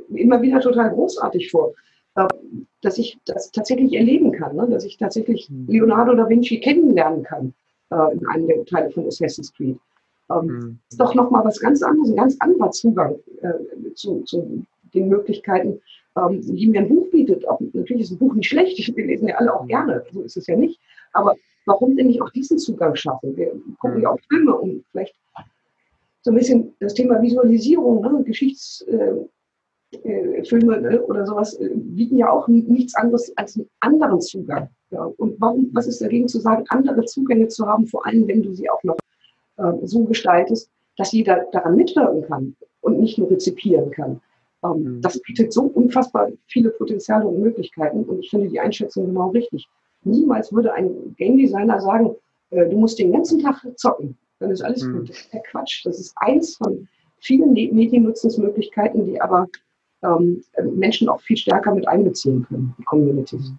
immer 0.10 0.42
wieder 0.42 0.60
total 0.60 0.92
großartig 0.92 1.52
vor. 1.52 1.74
Ähm, 2.16 2.68
dass 2.82 2.98
ich 2.98 3.18
das 3.26 3.52
tatsächlich 3.52 3.94
erleben 3.94 4.32
kann, 4.32 4.56
ne? 4.56 4.68
dass 4.70 4.84
ich 4.84 4.98
tatsächlich 4.98 5.50
mhm. 5.50 5.66
Leonardo 5.68 6.14
da 6.14 6.30
Vinci 6.30 6.60
kennenlernen 6.60 7.24
kann 7.24 7.54
äh, 7.90 8.14
in 8.14 8.28
einem 8.28 8.48
der 8.48 8.66
Teile 8.66 8.92
von 8.92 9.08
Assassin's 9.08 9.54
Creed. 9.54 9.78
Ähm, 10.30 10.46
mhm. 10.46 10.80
Ist 10.90 11.00
doch 11.00 11.16
nochmal 11.16 11.44
was 11.44 11.60
ganz 11.60 11.82
anderes, 11.82 12.10
ein 12.10 12.16
ganz 12.16 12.36
anderer 12.40 12.72
Zugang 12.72 13.16
äh, 13.42 13.94
zu, 13.96 14.22
zu, 14.24 14.64
den 14.94 15.08
Möglichkeiten, 15.08 15.82
ähm, 16.16 16.42
die 16.42 16.68
mir 16.68 16.82
ein 16.82 16.90
Buch 16.90 17.10
bietet. 17.10 17.48
Auch, 17.48 17.60
natürlich 17.74 18.04
ist 18.04 18.12
ein 18.12 18.20
Buch 18.20 18.36
nicht 18.36 18.50
schlecht, 18.50 18.78
wir 18.96 19.06
lesen 19.06 19.30
ja 19.30 19.36
alle 19.36 19.54
auch 19.54 19.64
mhm. 19.64 19.70
gerne, 19.70 20.06
so 20.12 20.22
ist 20.22 20.38
es 20.38 20.48
ja 20.48 20.56
nicht. 20.56 20.80
Aber 21.14 21.36
warum 21.66 21.96
denn 21.96 22.08
nicht 22.08 22.22
auch 22.22 22.30
diesen 22.30 22.58
Zugang 22.58 22.96
schaffen? 22.96 23.36
Wir 23.36 23.54
gucken 23.80 24.02
ja 24.02 24.10
auch 24.10 24.20
Filme, 24.30 24.56
um 24.56 24.84
vielleicht 24.92 25.16
so 26.22 26.32
ein 26.32 26.36
bisschen 26.36 26.74
das 26.80 26.94
Thema 26.94 27.22
Visualisierung, 27.22 28.02
ne, 28.02 28.24
Geschichts, 28.24 28.82
äh, 28.82 29.14
äh, 30.04 30.44
Filme 30.44 30.82
ne, 30.82 31.02
oder 31.04 31.26
sowas 31.26 31.54
äh, 31.56 31.70
bieten 31.74 32.18
ja 32.18 32.30
auch 32.30 32.48
nichts 32.48 32.96
anderes 32.96 33.32
als 33.38 33.56
einen 33.56 33.68
anderen 33.80 34.22
Zugang. 34.22 34.70
Ja. 34.92 35.04
Und 35.18 35.40
warum, 35.40 35.70
was 35.74 35.88
ist 35.88 36.02
dagegen 36.02 36.28
zu 36.28 36.40
sagen, 36.40 36.64
andere 36.70 37.06
Zugänge 37.06 37.48
zu 37.48 37.66
haben, 37.66 37.88
vor 37.88 38.06
allem 38.06 38.28
wenn 38.28 38.44
du 38.44 38.54
sie 38.54 38.70
auch 38.70 38.84
noch 38.84 38.98
äh, 39.58 39.86
so 39.86 40.04
gestaltest, 40.04 40.70
dass 40.98 41.12
jeder 41.12 41.46
daran 41.52 41.76
mitwirken 41.76 42.24
kann 42.24 42.56
und 42.82 43.00
nicht 43.00 43.18
nur 43.18 43.30
rezipieren 43.30 43.92
kann. 43.92 44.22
Ähm, 44.64 44.84
mhm. 44.84 45.02
Das 45.02 45.20
bietet 45.22 45.54
so 45.54 45.64
unfassbar 45.64 46.30
viele 46.48 46.70
Potenziale 46.70 47.26
und 47.26 47.42
Möglichkeiten 47.42 48.04
und 48.04 48.20
ich 48.20 48.30
finde 48.30 48.50
die 48.50 48.60
Einschätzung 48.60 49.08
genau 49.08 49.30
richtig. 49.30 49.68
Niemals 50.04 50.52
würde 50.52 50.74
ein 50.74 51.16
Game 51.18 51.38
Designer 51.38 51.80
sagen, 51.80 52.16
äh, 52.52 52.70
du 52.70 52.78
musst 52.78 53.00
den 53.00 53.12
ganzen 53.12 53.40
Tag 53.40 53.66
zocken, 53.78 54.18
dann 54.40 54.52
ist 54.52 54.62
alles 54.62 54.84
mhm. 54.84 55.00
gut. 55.00 55.10
Das 55.10 55.20
ist 55.20 55.34
der 55.34 55.42
Quatsch. 55.42 55.86
Das 55.86 56.00
ist 56.00 56.14
eins 56.18 56.58
von 56.58 56.88
vielen 57.20 57.54
Mediennutzungsmöglichkeiten, 57.54 59.06
die 59.06 59.20
aber 59.22 59.48
ähm, 60.04 60.44
Menschen 60.76 61.10
auch 61.10 61.22
viel 61.22 61.38
stärker 61.38 61.74
mit 61.74 61.88
einbeziehen 61.88 62.46
können, 62.48 62.76
die 62.78 62.84
Communities. 62.84 63.52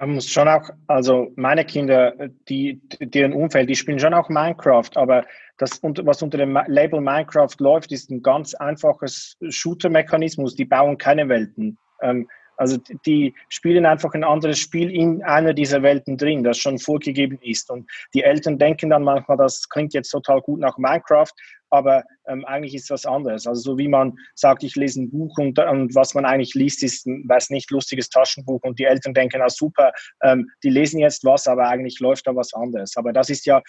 Man 0.00 0.14
muss 0.14 0.28
schon 0.28 0.46
auch, 0.46 0.70
also 0.86 1.32
meine 1.34 1.64
Kinder, 1.64 2.14
die, 2.48 2.80
deren 3.00 3.32
Umfeld, 3.32 3.68
die 3.68 3.74
spielen 3.74 3.98
schon 3.98 4.14
auch 4.14 4.28
Minecraft, 4.28 4.90
aber 4.94 5.24
das, 5.58 5.80
was 5.82 6.22
unter 6.22 6.38
dem 6.38 6.56
Label 6.68 7.00
Minecraft 7.00 7.54
läuft, 7.58 7.90
ist 7.90 8.10
ein 8.10 8.22
ganz 8.22 8.54
einfaches 8.54 9.36
Shooter-Mechanismus. 9.48 10.54
Die 10.54 10.64
bauen 10.64 10.96
keine 10.98 11.28
Welten. 11.28 11.78
Ähm, 12.00 12.28
also 12.56 12.76
die 13.06 13.34
spielen 13.48 13.86
einfach 13.86 14.14
ein 14.14 14.24
anderes 14.24 14.58
Spiel 14.58 14.90
in 14.90 15.22
einer 15.22 15.54
dieser 15.54 15.82
Welten 15.82 16.16
drin, 16.16 16.42
das 16.42 16.58
schon 16.58 16.78
vorgegeben 16.78 17.38
ist. 17.40 17.70
Und 17.70 17.88
die 18.14 18.22
Eltern 18.22 18.58
denken 18.58 18.90
dann 18.90 19.04
manchmal, 19.04 19.36
das 19.36 19.68
klingt 19.68 19.94
jetzt 19.94 20.10
total 20.10 20.40
gut 20.40 20.60
nach 20.60 20.76
Minecraft, 20.76 21.30
aber 21.70 22.04
ähm, 22.26 22.44
eigentlich 22.44 22.74
ist 22.74 22.90
was 22.90 23.06
anderes. 23.06 23.46
Also 23.46 23.60
so 23.72 23.78
wie 23.78 23.88
man 23.88 24.16
sagt, 24.34 24.62
ich 24.62 24.76
lese 24.76 25.02
ein 25.02 25.10
Buch 25.10 25.36
und, 25.38 25.58
und 25.58 25.94
was 25.94 26.14
man 26.14 26.24
eigentlich 26.24 26.54
liest, 26.54 26.82
ist 26.82 27.06
ein, 27.06 27.24
weiß 27.28 27.50
nicht, 27.50 27.70
lustiges 27.70 28.08
Taschenbuch 28.08 28.60
und 28.62 28.78
die 28.78 28.84
Eltern 28.84 29.14
denken, 29.14 29.40
ah 29.42 29.48
super, 29.48 29.92
ähm, 30.22 30.50
die 30.62 30.70
lesen 30.70 31.00
jetzt 31.00 31.24
was, 31.24 31.46
aber 31.46 31.68
eigentlich 31.68 32.00
läuft 32.00 32.26
da 32.26 32.36
was 32.36 32.54
anderes. 32.54 32.96
Aber 32.96 33.12
das 33.12 33.30
ist 33.30 33.46
ja 33.46 33.62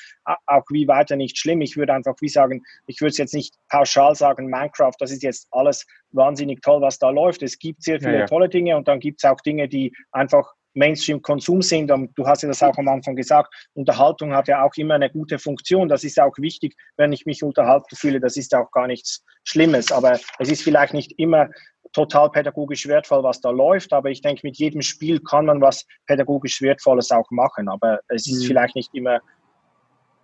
auch 0.45 0.65
wie 0.69 0.87
weiter 0.87 1.15
nicht 1.15 1.37
schlimm. 1.37 1.61
Ich 1.61 1.77
würde 1.77 1.93
einfach 1.93 2.15
wie 2.21 2.29
sagen, 2.29 2.63
ich 2.87 3.01
würde 3.01 3.11
es 3.11 3.17
jetzt 3.17 3.33
nicht 3.33 3.55
pauschal 3.69 4.15
sagen, 4.15 4.47
Minecraft, 4.49 4.95
das 4.99 5.11
ist 5.11 5.23
jetzt 5.23 5.47
alles 5.51 5.85
wahnsinnig 6.11 6.61
toll, 6.61 6.81
was 6.81 6.99
da 6.99 7.09
läuft. 7.09 7.43
Es 7.43 7.59
gibt 7.59 7.83
sehr 7.83 7.99
viele 7.99 8.13
ja, 8.13 8.19
ja. 8.21 8.25
tolle 8.25 8.49
Dinge 8.49 8.75
und 8.77 8.87
dann 8.87 8.99
gibt 8.99 9.23
es 9.23 9.29
auch 9.29 9.39
Dinge, 9.41 9.67
die 9.67 9.93
einfach 10.11 10.53
Mainstream-Konsum 10.73 11.61
sind. 11.61 11.91
Und 11.91 12.17
du 12.17 12.25
hast 12.27 12.43
ja 12.43 12.49
das 12.49 12.63
auch 12.63 12.77
am 12.77 12.87
Anfang 12.87 13.15
gesagt, 13.15 13.53
Unterhaltung 13.73 14.33
hat 14.33 14.47
ja 14.47 14.63
auch 14.63 14.75
immer 14.75 14.95
eine 14.95 15.09
gute 15.09 15.39
Funktion. 15.39 15.89
Das 15.89 16.03
ist 16.03 16.19
auch 16.19 16.37
wichtig, 16.37 16.75
wenn 16.97 17.11
ich 17.11 17.25
mich 17.25 17.43
unterhalten 17.43 17.95
fühle. 17.95 18.19
Das 18.19 18.37
ist 18.37 18.55
auch 18.55 18.71
gar 18.71 18.87
nichts 18.87 19.23
Schlimmes. 19.43 19.91
Aber 19.91 20.19
es 20.39 20.49
ist 20.49 20.61
vielleicht 20.61 20.93
nicht 20.93 21.17
immer 21.17 21.49
total 21.93 22.29
pädagogisch 22.29 22.87
wertvoll, 22.87 23.23
was 23.23 23.41
da 23.41 23.49
läuft. 23.49 23.93
Aber 23.93 24.09
ich 24.09 24.21
denke, 24.21 24.41
mit 24.43 24.57
jedem 24.57 24.81
Spiel 24.81 25.19
kann 25.19 25.45
man 25.45 25.61
was 25.61 25.85
pädagogisch 26.05 26.61
Wertvolles 26.61 27.11
auch 27.11 27.29
machen. 27.31 27.67
Aber 27.67 27.99
es 28.07 28.27
ist 28.27 28.43
mhm. 28.43 28.47
vielleicht 28.47 28.75
nicht 28.75 28.93
immer, 28.93 29.19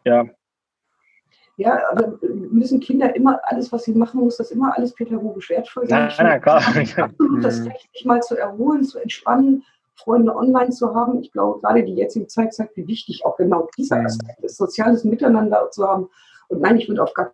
ja. 0.04 0.26
Ja, 1.58 1.80
aber 1.89 2.20
müssen 2.52 2.82
Kinder 2.82 3.16
immer 3.16 3.39
alles, 3.43 3.72
was 3.72 3.86
sie 3.86 3.93
machen, 3.93 4.20
muss 4.20 4.36
das 4.38 4.52
immer 4.52 4.76
alles 4.76 4.93
pädagogisch 4.93 5.50
wertvoll 5.50 5.88
sein? 5.88 6.12
Nein, 6.18 6.26
nein, 6.26 6.41
klar. 6.41 6.62
Absolut 6.98 7.43
das 7.43 7.62
mhm. 7.62 7.68
Recht, 7.68 7.89
sich 7.93 8.06
mal 8.06 8.22
zu 8.22 8.36
erholen, 8.36 8.84
zu 8.84 9.00
entspannen, 9.00 9.64
Freunde 9.96 10.36
online 10.36 10.72
zu 10.72 10.93
haben. 10.93 11.22
Ich 11.22 11.32
glaube, 11.32 11.62
gerade 11.62 11.84
die 11.84 11.96
jetzige 11.96 12.28
Zeit 12.28 12.54
zeigt, 12.54 12.76
wie 12.78 12.88
wichtig 12.88 13.26
auch 13.26 13.38
genau 13.38 13.68
dieser 13.78 14.00
mhm. 14.00 14.06
Aspekt 14.08 14.43
ist, 14.43 14.58
soziales 14.58 15.04
Miteinander 15.04 15.70
zu 15.72 15.88
haben. 15.88 16.10
Und 16.48 16.62
nein, 16.62 16.78
ich 16.78 16.88
würde 16.88 17.04
auf 17.04 17.14
gar 17.14 17.34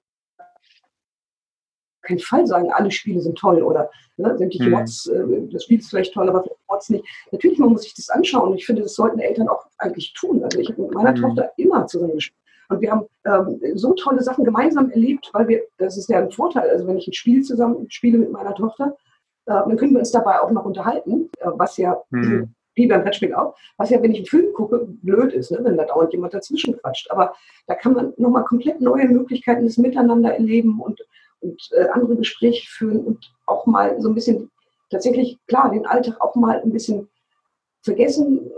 keinen 2.01 2.19
Fall 2.19 2.47
sagen, 2.47 2.71
alle 2.71 2.91
Spiele 2.91 3.21
sind 3.21 3.37
toll 3.37 3.61
oder 3.61 3.89
ne, 4.17 4.37
sämtliche 4.37 4.65
mhm. 4.65 4.71
Mods, 4.71 5.07
äh, 5.07 5.23
das 5.51 5.63
Spiel 5.63 5.79
ist 5.79 5.89
vielleicht 5.89 6.13
toll, 6.13 6.29
aber 6.29 6.43
Mods 6.69 6.89
nicht. 6.89 7.05
Natürlich, 7.31 7.59
man 7.59 7.69
muss 7.69 7.83
sich 7.83 7.93
das 7.93 8.09
anschauen 8.09 8.51
und 8.51 8.57
ich 8.57 8.65
finde, 8.65 8.81
das 8.81 8.95
sollten 8.95 9.19
Eltern 9.19 9.47
auch 9.47 9.65
eigentlich 9.77 10.13
tun. 10.13 10.43
Also 10.43 10.59
ich 10.59 10.69
habe 10.69 10.81
mit 10.81 10.93
meiner 10.93 11.11
mhm. 11.11 11.21
Tochter 11.21 11.51
immer 11.57 11.85
zusammen 11.87 12.13
gespielt. 12.13 12.37
Und 12.69 12.79
wir 12.79 12.91
haben 12.91 13.05
ähm, 13.25 13.59
so 13.75 13.93
tolle 13.93 14.23
Sachen 14.23 14.45
gemeinsam 14.45 14.89
erlebt, 14.91 15.29
weil 15.33 15.47
wir, 15.49 15.61
das 15.77 15.97
ist 15.97 16.09
ja 16.09 16.19
ein 16.19 16.31
Vorteil, 16.31 16.69
also 16.69 16.87
wenn 16.87 16.97
ich 16.97 17.07
ein 17.07 17.13
Spiel 17.13 17.43
zusammen 17.43 17.89
spiele 17.89 18.17
mit 18.17 18.31
meiner 18.31 18.55
Tochter, 18.55 18.95
dann 19.45 19.77
können 19.77 19.93
wir 19.93 19.99
uns 19.99 20.11
dabei 20.11 20.39
auch 20.39 20.51
noch 20.51 20.65
unterhalten, 20.65 21.29
äh, 21.39 21.47
was 21.53 21.77
ja, 21.77 22.01
mhm. 22.09 22.53
wie 22.75 22.87
beim 22.87 23.03
Brettspiel 23.03 23.33
auch, 23.33 23.55
was 23.77 23.89
ja, 23.89 24.01
wenn 24.01 24.11
ich 24.11 24.19
einen 24.19 24.27
Film 24.27 24.53
gucke, 24.53 24.87
blöd 25.01 25.33
ist, 25.33 25.51
ne, 25.51 25.59
wenn 25.61 25.77
da 25.77 25.83
dauernd 25.83 26.13
jemand 26.13 26.33
dazwischen 26.33 26.77
quatscht. 26.77 27.11
Aber 27.11 27.33
da 27.67 27.75
kann 27.75 27.93
man 27.93 28.13
nochmal 28.17 28.45
komplett 28.45 28.79
neue 28.79 29.07
Möglichkeiten 29.07 29.65
des 29.65 29.77
Miteinander 29.77 30.33
erleben 30.33 30.79
und, 30.79 31.01
und 31.41 31.69
äh, 31.71 31.89
andere 31.89 32.15
Gespräche 32.15 32.69
führen 32.69 33.03
und 33.05 33.33
auch 33.45 33.65
mal 33.65 33.99
so 33.99 34.07
ein 34.07 34.15
bisschen 34.15 34.49
tatsächlich, 34.89 35.37
klar, 35.47 35.71
den 35.71 35.85
Alltag 35.85 36.21
auch 36.21 36.35
mal 36.35 36.61
ein 36.61 36.71
bisschen 36.71 37.09
vergessen, 37.83 38.51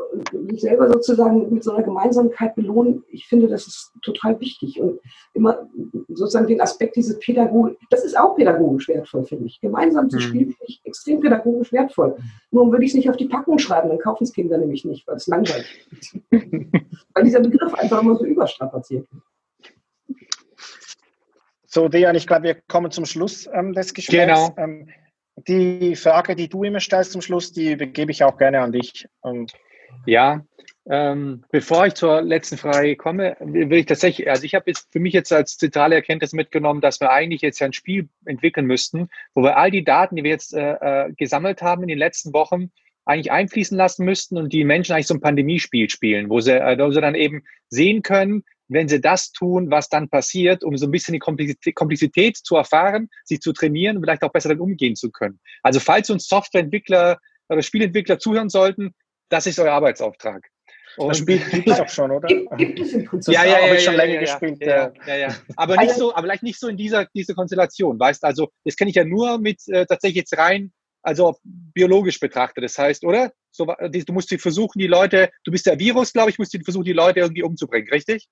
sich 0.50 0.62
selber 0.62 0.92
sozusagen 0.92 1.54
mit 1.54 1.64
so 1.64 1.74
einer 1.74 1.84
Gemeinsamkeit 1.84 2.56
belohnen, 2.56 3.04
ich 3.10 3.26
finde, 3.28 3.48
das 3.48 3.68
ist 3.68 3.94
total 4.02 4.40
wichtig. 4.40 4.82
Und 4.82 5.00
immer 5.34 5.68
sozusagen 6.10 6.48
den 6.48 6.62
Aspekt 6.62 6.96
dieses 6.96 7.18
Pädagogik, 7.20 7.78
das 7.90 8.04
ist 8.04 8.18
auch 8.18 8.36
pädagogisch 8.36 8.90
wertvoll, 8.90 9.24
finde 9.24 9.46
ich. 9.46 9.62
Gemeinsam 9.62 10.10
zu 10.10 10.18
mhm. 10.18 10.22
spielen, 10.22 10.46
finde 10.52 10.66
ich 10.68 10.82
extrem 10.84 11.22
pädagogisch 11.22 11.72
wertvoll. 11.72 12.18
Nur 12.52 12.72
würde 12.72 12.84
ich 12.84 12.92
es 12.92 12.96
nicht 12.96 13.10
auf 13.10 13.18
die 13.18 13.28
Packung 13.28 13.60
schreiben, 13.60 13.90
dann 13.90 14.00
kaufen 14.00 14.26
es 14.26 14.34
Kinder 14.34 14.58
nämlich 14.58 14.84
nicht, 14.84 15.08
weil 15.08 15.16
es 15.16 15.28
langweilig 15.28 15.88
ist. 15.92 16.18
weil 16.32 17.24
dieser 17.24 17.40
Begriff 17.40 17.74
einfach 17.76 18.02
immer 18.02 18.16
so 18.16 18.26
überstrapaziert 18.26 19.08
wird. 19.12 19.24
So, 21.66 21.88
Dejan, 21.88 22.16
ich 22.16 22.28
glaube, 22.28 22.44
wir 22.44 22.56
kommen 22.68 22.92
zum 22.92 23.06
Schluss 23.06 23.50
ähm, 23.52 23.74
des 23.74 23.94
Gesprächs. 23.94 24.28
Genau. 24.28 24.54
Ähm, 24.58 24.90
die 25.36 25.96
Frage, 25.96 26.36
die 26.36 26.50
du 26.50 26.64
immer 26.64 26.80
stellst 26.80 27.12
zum 27.12 27.22
Schluss, 27.22 27.52
die 27.52 27.76
begebe 27.76 28.12
ich 28.12 28.24
auch 28.24 28.38
gerne 28.38 28.62
an 28.62 28.72
dich. 28.72 29.08
Und 29.22 29.54
ja, 30.06 30.44
ähm, 30.90 31.46
bevor 31.52 31.88
ich 31.88 31.94
zur 31.94 32.22
letzten 32.22 32.58
Frage 32.58 32.96
komme, 32.98 33.38
will 33.40 33.80
ich 33.80 33.86
tatsächlich, 33.86 34.30
also 34.30 34.44
ich 34.44 34.54
habe 34.54 34.66
jetzt 34.68 34.92
für 34.92 35.00
mich 35.00 35.14
jetzt 35.14 35.32
als 35.32 35.58
zentrale 35.58 35.96
Erkenntnis 35.96 36.34
mitgenommen, 36.34 36.82
dass 36.82 37.00
wir 37.00 37.10
eigentlich 37.10 37.42
jetzt 37.42 37.62
ein 37.62 37.74
Spiel 37.74 38.10
entwickeln 38.26 38.66
müssten, 38.66 39.10
wo 39.34 39.44
wir 39.44 39.58
all 39.58 39.72
die 39.72 39.86
Daten, 39.86 40.18
die 40.18 40.24
wir 40.24 40.32
jetzt 40.32 40.54
äh, 40.54 40.74
äh, 40.74 41.14
gesammelt 41.14 41.62
haben 41.62 41.84
in 41.84 41.88
den 41.88 41.98
letzten 41.98 42.34
Wochen, 42.34 42.72
eigentlich 43.06 43.32
einfließen 43.32 43.78
lassen 43.78 44.06
müssten 44.06 44.38
und 44.38 44.54
die 44.54 44.64
Menschen 44.64 44.94
eigentlich 44.94 45.08
so 45.08 45.14
ein 45.14 45.22
Pandemiespiel 45.22 45.90
spielen, 45.90 46.30
wo 46.30 46.40
sie, 46.42 46.54
äh, 46.54 46.78
wo 46.78 46.92
sie 46.92 47.02
dann 47.02 47.16
eben 47.16 47.44
sehen 47.70 48.02
können, 48.02 48.44
wenn 48.68 48.88
sie 48.88 49.02
das 49.02 49.32
tun, 49.32 49.70
was 49.72 49.90
dann 49.90 50.10
passiert, 50.10 50.64
um 50.64 50.78
so 50.78 50.88
ein 50.88 50.92
bisschen 50.92 51.14
die 51.14 51.74
Komplexität 51.74 52.38
zu 52.38 52.56
erfahren, 52.56 53.10
sich 53.26 53.40
zu 53.40 53.54
trainieren 53.54 53.98
und 53.98 54.04
vielleicht 54.04 54.24
auch 54.24 54.32
besser 54.32 54.50
damit 54.50 54.62
umgehen 54.62 54.96
zu 54.96 55.12
können. 55.12 55.40
Also 55.62 55.80
falls 55.80 56.10
uns 56.10 56.28
Softwareentwickler 56.28 57.20
oder 57.50 57.62
Spielentwickler 57.62 58.20
zuhören 58.20 58.50
sollten, 58.50 58.94
das 59.30 59.48
ist 59.48 59.60
euer 59.60 59.74
Arbeitsauftrag. 59.74 60.48
Und 60.98 61.10
das 61.10 61.18
Spiel 61.18 61.40
gibt 61.40 61.68
es 61.68 61.80
auch 61.80 61.90
schon, 61.90 62.12
oder? 62.12 62.28
Gibt, 62.28 62.80
es 62.80 62.94
im 62.94 63.06
Prinzip. 63.06 63.34
Ja, 63.34 63.44
ja, 63.44 63.58
ja, 63.58 63.66
habe 63.66 63.76
ich 63.76 63.84
schon 63.84 63.96
länger 63.96 64.20
gespielt. 64.20 64.58
Ja, 64.62 64.92
ja, 65.08 65.16
ja. 65.16 65.36
Aber 65.56 65.76
nicht 65.78 65.96
so, 65.96 66.14
aber 66.14 66.24
vielleicht 66.24 66.44
nicht 66.44 66.60
so 66.60 66.68
in 66.68 66.78
dieser, 66.78 67.08
dieser 67.16 67.34
Konstellation, 67.34 68.00
weißt 68.00 68.24
also, 68.24 68.50
das 68.64 68.76
kenne 68.76 68.92
ich 68.92 68.96
ja 68.96 69.04
nur 69.04 69.40
mit 69.40 69.68
äh, 69.68 69.86
tatsächlich 69.86 70.18
jetzt 70.18 70.38
rein, 70.38 70.72
also 71.02 71.36
biologisch 71.44 72.20
betrachtet. 72.20 72.64
Das 72.64 72.78
heißt, 72.78 73.04
oder? 73.06 73.32
So, 73.52 73.66
du 73.66 74.14
musst 74.14 74.34
versuchen, 74.40 74.80
die 74.80 74.88
Leute, 74.88 75.30
du 75.44 75.52
bist 75.52 75.66
der 75.66 75.80
Virus, 75.80 76.14
glaube 76.14 76.30
ich, 76.30 76.40
musst 76.40 76.54
du 76.54 76.60
versuchen, 76.64 76.86
die 76.86 76.94
Leute 76.94 77.20
irgendwie 77.20 77.44
umzubringen, 77.44 77.90
richtig? 77.90 78.28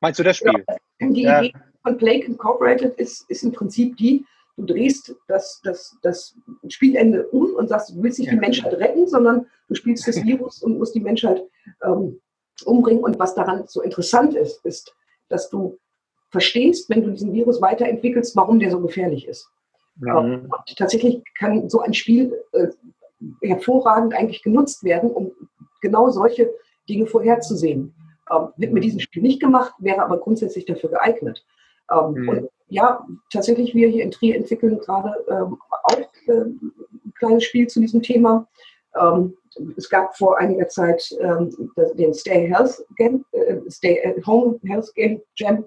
Meinst 0.00 0.18
du 0.18 0.24
das 0.24 0.36
Spiel? 0.36 0.64
Ja, 1.00 1.08
die 1.08 1.22
ja. 1.22 1.42
Idee 1.42 1.52
von 1.82 1.98
Plague 1.98 2.24
Incorporated 2.24 2.94
ist, 2.96 3.28
ist 3.28 3.44
im 3.44 3.52
Prinzip 3.52 3.96
die, 3.96 4.24
du 4.56 4.64
drehst 4.64 5.14
das, 5.28 5.60
das, 5.64 5.96
das 6.02 6.34
Spielende 6.68 7.26
um 7.28 7.54
und 7.54 7.68
sagst, 7.68 7.90
du 7.90 8.02
willst 8.02 8.18
nicht 8.18 8.28
ja. 8.28 8.34
die 8.34 8.40
Menschheit 8.40 8.72
retten, 8.74 9.06
sondern 9.06 9.46
du 9.68 9.74
spielst 9.74 10.08
das 10.08 10.16
Virus 10.24 10.62
und 10.62 10.78
musst 10.78 10.94
die 10.94 11.00
Menschheit 11.00 11.42
ähm, 11.82 12.20
umbringen. 12.64 13.04
Und 13.04 13.18
was 13.18 13.34
daran 13.34 13.64
so 13.66 13.82
interessant 13.82 14.34
ist, 14.34 14.64
ist, 14.64 14.94
dass 15.28 15.50
du 15.50 15.78
verstehst, 16.30 16.90
wenn 16.90 17.02
du 17.02 17.10
diesen 17.10 17.32
Virus 17.32 17.60
weiterentwickelst, 17.60 18.34
warum 18.34 18.58
der 18.58 18.70
so 18.70 18.80
gefährlich 18.80 19.28
ist. 19.28 19.48
Mhm. 19.96 20.08
Ähm, 20.08 20.48
und 20.50 20.76
tatsächlich 20.76 21.22
kann 21.38 21.68
so 21.68 21.80
ein 21.80 21.94
Spiel 21.94 22.34
äh, 22.52 22.68
hervorragend 23.42 24.14
eigentlich 24.14 24.42
genutzt 24.42 24.84
werden, 24.84 25.10
um 25.10 25.32
genau 25.80 26.10
solche 26.10 26.50
Dinge 26.88 27.06
vorherzusehen. 27.06 27.94
Ähm, 28.30 28.48
wird 28.56 28.72
mit 28.72 28.84
diesem 28.84 29.00
Spiel 29.00 29.22
nicht 29.22 29.40
gemacht, 29.40 29.74
wäre 29.78 30.02
aber 30.02 30.18
grundsätzlich 30.18 30.64
dafür 30.64 30.90
geeignet. 30.90 31.44
Ähm, 31.90 32.14
mhm. 32.14 32.28
Und 32.28 32.48
ja, 32.68 33.06
tatsächlich, 33.30 33.74
wir 33.74 33.88
hier 33.88 34.04
in 34.04 34.10
Trier 34.10 34.36
entwickeln 34.36 34.78
gerade 34.78 35.12
ähm, 35.28 35.58
auch 35.82 35.98
äh, 36.26 36.32
ein 36.32 37.12
kleines 37.18 37.44
Spiel 37.44 37.66
zu 37.66 37.80
diesem 37.80 38.02
Thema. 38.02 38.48
Ähm, 38.98 39.36
es 39.76 39.88
gab 39.88 40.16
vor 40.16 40.38
einiger 40.38 40.68
Zeit 40.68 41.14
ähm, 41.20 41.50
den 41.94 42.14
Stay 42.14 42.48
Health 42.48 42.84
Game, 42.96 43.24
äh, 43.32 43.56
Stay 43.68 44.02
at 44.04 44.26
Home 44.26 44.58
Health 44.64 44.92
Game 44.94 45.20
Jam. 45.36 45.64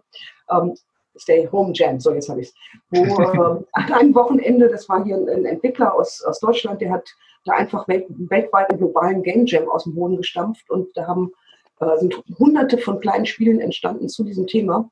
Ähm, 0.50 0.76
Stay 1.18 1.48
Home 1.52 1.72
Jam, 1.74 2.00
so 2.00 2.14
jetzt 2.14 2.30
habe 2.30 2.42
ich 2.42 2.50
es. 2.50 2.56
Wo 2.90 3.04
äh, 3.22 3.64
an 3.74 3.94
einem 3.94 4.16
Wochenende, 4.16 4.68
das 4.68 4.88
war 4.90 5.04
hier 5.04 5.18
ein, 5.18 5.30
ein, 5.30 5.46
Entwickler 5.46 5.94
aus, 5.94 6.24
aus 6.24 6.40
Deutschland, 6.40 6.82
der 6.82 6.92
hat 6.92 7.10
da 7.46 7.54
einfach 7.54 7.88
welt, 7.88 8.06
weltweit 8.10 8.70
einen 8.70 8.80
globalen 8.80 9.24
Game 9.24 9.46
Jam 9.46 9.70
aus 9.70 9.86
dem 9.86 9.96
Boden 9.96 10.18
gestampft 10.18 10.70
und 10.70 10.96
da 10.96 11.08
haben 11.08 11.32
äh, 11.80 11.98
sind 11.98 12.22
hunderte 12.40 12.78
von 12.78 13.00
kleinen 13.00 13.26
Spielen 13.26 13.60
entstanden 13.60 14.10
zu 14.10 14.24
diesem 14.24 14.48
Thema. 14.48 14.90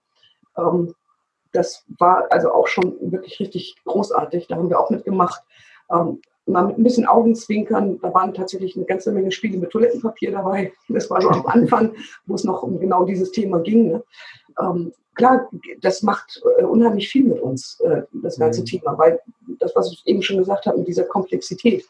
Ähm, 0.57 0.93
das 1.51 1.83
war 1.99 2.27
also 2.31 2.51
auch 2.51 2.67
schon 2.67 2.95
wirklich 2.99 3.39
richtig 3.39 3.75
großartig. 3.85 4.47
Da 4.47 4.55
haben 4.55 4.69
wir 4.69 4.79
auch 4.79 4.89
mitgemacht. 4.89 5.41
Ähm, 5.91 6.19
mal 6.45 6.67
mit 6.67 6.77
ein 6.77 6.83
bisschen 6.83 7.07
Augenzwinkern. 7.07 7.99
Da 8.01 8.13
waren 8.13 8.33
tatsächlich 8.33 8.75
eine 8.75 8.85
ganze 8.85 9.11
Menge 9.11 9.31
Spiele 9.31 9.57
mit 9.57 9.71
Toilettenpapier 9.71 10.31
dabei. 10.31 10.73
Das 10.89 11.09
war 11.09 11.21
so 11.21 11.29
am 11.29 11.45
Anfang, 11.47 11.95
wo 12.25 12.35
es 12.35 12.43
noch 12.43 12.63
um 12.63 12.79
genau 12.79 13.05
dieses 13.05 13.31
Thema 13.31 13.59
ging. 13.59 13.87
Ne? 13.87 14.03
Ähm, 14.59 14.93
klar, 15.15 15.49
das 15.81 16.03
macht 16.03 16.41
äh, 16.59 16.63
unheimlich 16.63 17.09
viel 17.09 17.23
mit 17.25 17.39
uns, 17.39 17.79
äh, 17.79 18.03
das 18.13 18.37
ganze 18.37 18.61
mhm. 18.61 18.65
Thema, 18.65 18.97
weil 18.97 19.19
das, 19.59 19.75
was 19.75 19.91
ich 19.91 20.03
eben 20.05 20.21
schon 20.21 20.37
gesagt 20.37 20.65
habe, 20.65 20.77
mit 20.77 20.87
dieser 20.87 21.05
Komplexität. 21.05 21.85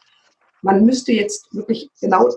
Man 0.62 0.86
müsste 0.86 1.12
jetzt 1.12 1.54
wirklich 1.54 1.90
genau 2.02 2.30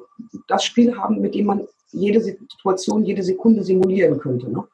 das 0.48 0.64
Spiel 0.64 0.96
haben, 0.98 1.20
mit 1.20 1.34
dem 1.34 1.46
man 1.46 1.66
jede 1.90 2.20
Situation, 2.20 3.04
jede 3.04 3.22
Sekunde 3.22 3.62
simulieren 3.62 4.18
könnte. 4.18 4.50
Ne? 4.50 4.64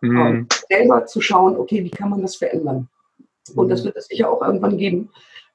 Mhm. 0.00 0.48
Selber 0.68 1.06
zu 1.06 1.20
schauen, 1.20 1.56
okay, 1.56 1.82
wie 1.84 1.90
kann 1.90 2.10
man 2.10 2.22
das 2.22 2.36
verändern? 2.36 2.88
Und 3.54 3.68
das 3.68 3.82
mhm. 3.82 3.86
wird 3.86 3.96
es 3.96 4.06
sicher 4.06 4.30
auch 4.30 4.42
irgendwann 4.42 4.76
geben, 4.76 5.10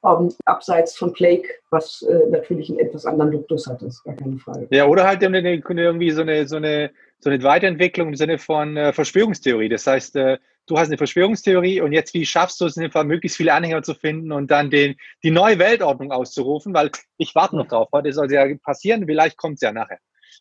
ähm, 0.06 0.32
abseits 0.46 0.98
von 0.98 1.12
Plague, 1.12 1.48
was 1.72 2.02
äh, 2.04 2.30
natürlich 2.30 2.70
einen 2.70 2.80
etwas 2.80 3.06
anderen 3.06 3.32
Duktus 3.32 3.68
hat, 3.68 3.82
ist 3.82 4.04
gar 4.04 4.16
keine 4.16 4.38
Frage. 4.38 4.68
Ja, 4.72 4.86
oder 4.86 5.06
halt 5.06 5.22
irgendwie 5.22 6.12
so 6.12 6.22
eine, 6.22 6.48
so 6.48 6.56
eine, 6.56 6.92
so 7.20 7.30
eine 7.30 7.44
Weiterentwicklung 7.44 8.10
im 8.10 8.16
Sinne 8.16 8.38
von 8.38 8.78
äh, 8.78 8.94
Verschwörungstheorie. 8.94 9.68
Das 9.68 9.86
heißt, 9.86 10.16
äh, 10.16 10.38
du 10.68 10.78
hast 10.78 10.88
eine 10.88 10.98
Verschwörungstheorie 10.98 11.82
und 11.82 11.92
jetzt 11.92 12.14
wie 12.14 12.26
schaffst 12.26 12.62
du 12.62 12.66
es 12.66 12.78
in 12.78 12.84
dem 12.84 12.92
Fall, 12.92 13.04
möglichst 13.04 13.38
viele 13.38 13.54
Anhänger 13.54 13.84
zu 13.84 13.94
finden 13.94 14.32
und 14.32 14.50
dann 14.50 14.70
den, 14.70 14.96
die 15.24 15.32
neue 15.32 15.60
Weltordnung 15.60 16.12
auszurufen, 16.12 16.74
weil 16.74 16.92
ich 17.18 17.36
warte 17.36 17.58
noch 17.58 17.68
drauf, 17.68 17.90
heute 17.92 18.14
soll 18.14 18.28
es 18.28 18.32
ja 18.32 18.46
passieren, 18.64 19.06
vielleicht 19.06 19.36
kommt 19.36 19.56
es 19.56 19.62
ja 19.62 19.74
nachher. 19.74 20.00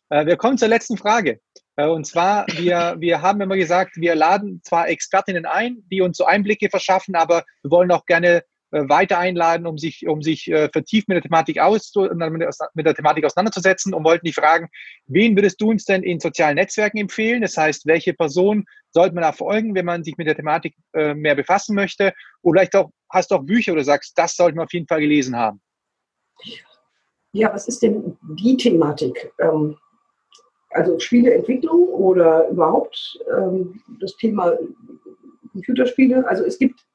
Äh, 0.09 0.25
wir 0.25 0.37
kommen 0.37 0.57
zur 0.57 0.67
letzten 0.67 0.97
Frage. 0.97 1.39
Äh, 1.75 1.87
und 1.87 2.05
zwar, 2.05 2.45
wir, 2.47 2.95
wir 2.99 3.21
haben 3.21 3.41
immer 3.41 3.57
gesagt, 3.57 3.95
wir 3.95 4.15
laden 4.15 4.61
zwar 4.63 4.89
Expertinnen 4.89 5.45
ein, 5.45 5.77
die 5.91 6.01
uns 6.01 6.17
so 6.17 6.25
Einblicke 6.25 6.69
verschaffen, 6.69 7.15
aber 7.15 7.43
wir 7.63 7.71
wollen 7.71 7.91
auch 7.91 8.05
gerne 8.05 8.43
äh, 8.71 8.87
weiter 8.87 9.17
einladen, 9.19 9.65
um 9.65 9.77
sich, 9.77 10.07
um 10.07 10.21
sich 10.21 10.45
vertieft 10.45 11.07
mit 11.07 11.15
der 11.15 11.23
Thematik 11.23 11.59
aus, 11.59 11.91
mit 12.73 12.85
der 12.85 12.95
Thematik 12.95 13.25
auseinanderzusetzen 13.25 13.93
und 13.93 14.03
wollten 14.03 14.25
die 14.25 14.33
fragen, 14.33 14.69
wen 15.07 15.35
würdest 15.35 15.61
du 15.61 15.69
uns 15.69 15.85
denn 15.85 16.03
in 16.03 16.19
sozialen 16.19 16.55
Netzwerken 16.55 16.97
empfehlen? 16.97 17.41
Das 17.41 17.57
heißt, 17.57 17.85
welche 17.85 18.13
Person 18.13 18.65
sollte 18.91 19.15
man 19.15 19.23
da 19.23 19.31
folgen, 19.31 19.75
wenn 19.75 19.85
man 19.85 20.03
sich 20.03 20.17
mit 20.17 20.27
der 20.27 20.35
Thematik 20.35 20.75
mehr 20.93 21.35
befassen 21.35 21.75
möchte? 21.75 22.13
Oder 22.41 22.61
vielleicht 22.61 22.75
auch, 22.75 22.91
hast 23.11 23.31
du 23.31 23.35
auch 23.35 23.43
Bücher 23.43 23.73
oder 23.73 23.83
sagst, 23.83 24.13
das 24.15 24.35
sollte 24.35 24.55
man 24.55 24.65
auf 24.65 24.73
jeden 24.73 24.87
Fall 24.87 25.01
gelesen 25.01 25.35
haben? 25.35 25.61
Ja, 27.31 27.53
was 27.53 27.67
ist 27.67 27.83
denn 27.83 28.17
die 28.21 28.57
Thematik? 28.57 29.31
Ähm, 29.39 29.77
also 30.71 30.99
Spieleentwicklung 30.99 31.89
oder 31.89 32.47
überhaupt 32.49 33.19
ähm, 33.35 33.81
das 33.99 34.15
Thema 34.17 34.53
Computerspiele. 35.51 36.27
Also 36.27 36.43
es 36.43 36.57
gibt 36.59 36.85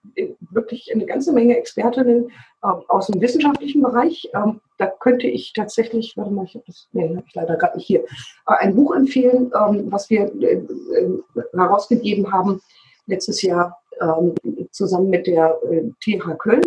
wirklich 0.51 0.91
eine 0.93 1.07
ganze 1.07 1.33
Menge 1.33 1.57
Expertinnen 1.57 2.31
äh, 2.63 2.67
aus 2.89 3.09
dem 3.09 3.21
wissenschaftlichen 3.21 3.83
Bereich. 3.83 4.29
Ähm, 4.35 4.61
da 4.79 4.87
könnte 4.87 5.27
ich 5.27 5.53
tatsächlich, 5.53 6.15
warte 6.17 6.31
mal, 6.31 6.45
ich 6.45 6.55
habe 6.55 6.65
das, 6.67 6.89
nee, 6.93 7.09
habe 7.09 7.25
ich 7.27 7.35
leider 7.35 7.57
gerade 7.57 7.77
nicht 7.77 7.87
hier, 7.87 8.01
äh, 8.01 8.55
ein 8.61 8.75
Buch 8.75 8.95
empfehlen, 8.95 9.53
ähm, 9.55 9.91
was 9.91 10.09
wir 10.11 10.33
äh, 10.41 10.55
äh 10.55 11.19
herausgegeben 11.53 12.33
haben 12.33 12.61
letztes 13.07 13.43
Jahr 13.43 13.79
ähm, 14.01 14.35
zusammen 14.71 15.11
mit 15.11 15.27
der 15.27 15.59
äh, 15.71 15.91
TH 16.01 16.39
Köln. 16.39 16.63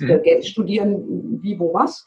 Mhm. 0.00 0.22
Geld 0.22 0.44
studieren, 0.44 1.38
wie, 1.40 1.56
wo, 1.58 1.72
was. 1.72 2.04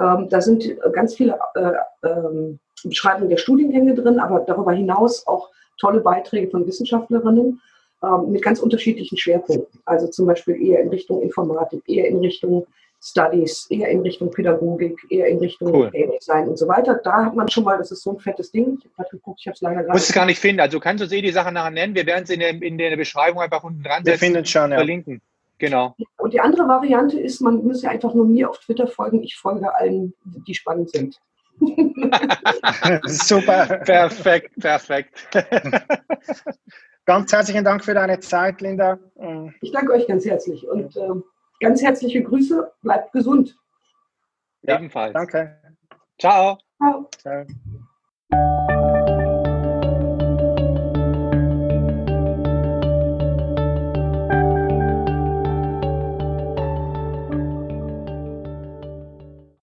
Ähm, 0.00 0.28
da 0.28 0.40
sind 0.40 0.76
ganz 0.92 1.14
viele 1.14 1.38
äh, 1.54 1.72
ähm, 2.06 2.58
Beschreibungen 2.84 3.30
der 3.30 3.36
Studiengänge 3.36 3.94
drin, 3.94 4.20
aber 4.20 4.40
darüber 4.40 4.72
hinaus 4.72 5.26
auch 5.26 5.50
tolle 5.78 6.00
Beiträge 6.00 6.50
von 6.50 6.66
Wissenschaftlerinnen 6.66 7.60
ähm, 8.02 8.30
mit 8.30 8.42
ganz 8.42 8.60
unterschiedlichen 8.60 9.16
Schwerpunkten. 9.16 9.80
Also 9.84 10.08
zum 10.08 10.26
Beispiel 10.26 10.60
eher 10.62 10.80
in 10.80 10.88
Richtung 10.88 11.22
Informatik, 11.22 11.82
eher 11.88 12.06
in 12.08 12.18
Richtung 12.18 12.66
Studies, 13.00 13.66
eher 13.70 13.88
in 13.88 14.00
Richtung 14.00 14.30
Pädagogik, 14.30 14.98
eher 15.08 15.28
in 15.28 15.38
Richtung 15.38 15.72
cool. 15.72 15.90
Game 15.90 16.10
Design 16.10 16.48
und 16.48 16.58
so 16.58 16.66
weiter. 16.66 17.00
Da 17.02 17.26
hat 17.26 17.36
man 17.36 17.48
schon 17.48 17.62
mal, 17.62 17.78
das 17.78 17.92
ist 17.92 18.02
so 18.02 18.12
ein 18.12 18.18
fettes 18.18 18.50
Ding. 18.50 18.78
Ich 18.78 18.84
habe 18.84 18.94
gerade 18.96 19.10
geguckt, 19.10 19.40
ich 19.40 19.46
habe 19.46 19.54
es 19.54 19.60
leider 19.60 19.82
gerade. 19.82 19.92
Muss 19.92 20.08
es 20.08 20.14
gar 20.14 20.26
nicht 20.26 20.40
finden. 20.40 20.60
Also 20.60 20.80
kannst 20.80 21.02
du 21.02 21.08
sie 21.08 21.22
die 21.22 21.30
Sachen 21.30 21.54
nachher 21.54 21.70
nennen. 21.70 21.94
Wir 21.94 22.06
werden 22.06 22.26
sie 22.26 22.34
in 22.34 22.40
der, 22.40 22.60
in 22.60 22.76
der 22.76 22.96
Beschreibung 22.96 23.40
einfach 23.40 23.62
unten 23.62 23.82
dran 23.82 24.04
setzen. 24.04 24.20
Wir 24.20 24.26
finden 24.26 24.44
schon, 24.46 24.70
ja. 24.72 24.78
verlinken. 24.78 25.20
Genau. 25.58 25.96
Und 26.18 26.32
die 26.32 26.40
andere 26.40 26.68
Variante 26.68 27.18
ist, 27.18 27.40
man 27.40 27.64
muss 27.64 27.82
ja 27.82 27.90
einfach 27.90 28.14
nur 28.14 28.26
mir 28.26 28.48
auf 28.48 28.58
Twitter 28.58 28.86
folgen. 28.86 29.22
Ich 29.22 29.36
folge 29.36 29.74
allen, 29.74 30.14
die 30.46 30.54
spannend 30.54 30.90
sind. 30.90 31.18
Super. 33.04 33.66
Perfekt, 33.84 34.54
perfekt. 34.60 35.28
ganz 37.04 37.32
herzlichen 37.32 37.64
Dank 37.64 37.84
für 37.84 37.94
deine 37.94 38.20
Zeit, 38.20 38.60
Linda. 38.60 38.98
Ich 39.60 39.72
danke 39.72 39.92
euch 39.92 40.06
ganz 40.06 40.24
herzlich 40.24 40.68
und 40.68 40.96
äh, 40.96 41.08
ganz 41.60 41.82
herzliche 41.82 42.22
Grüße. 42.22 42.70
Bleibt 42.82 43.12
gesund. 43.12 43.56
Ja, 44.62 44.76
Ebenfalls. 44.76 45.14
Danke. 45.14 45.58
Ciao. 46.18 46.58
Ciao. 46.78 47.08
Ciao. 48.30 48.97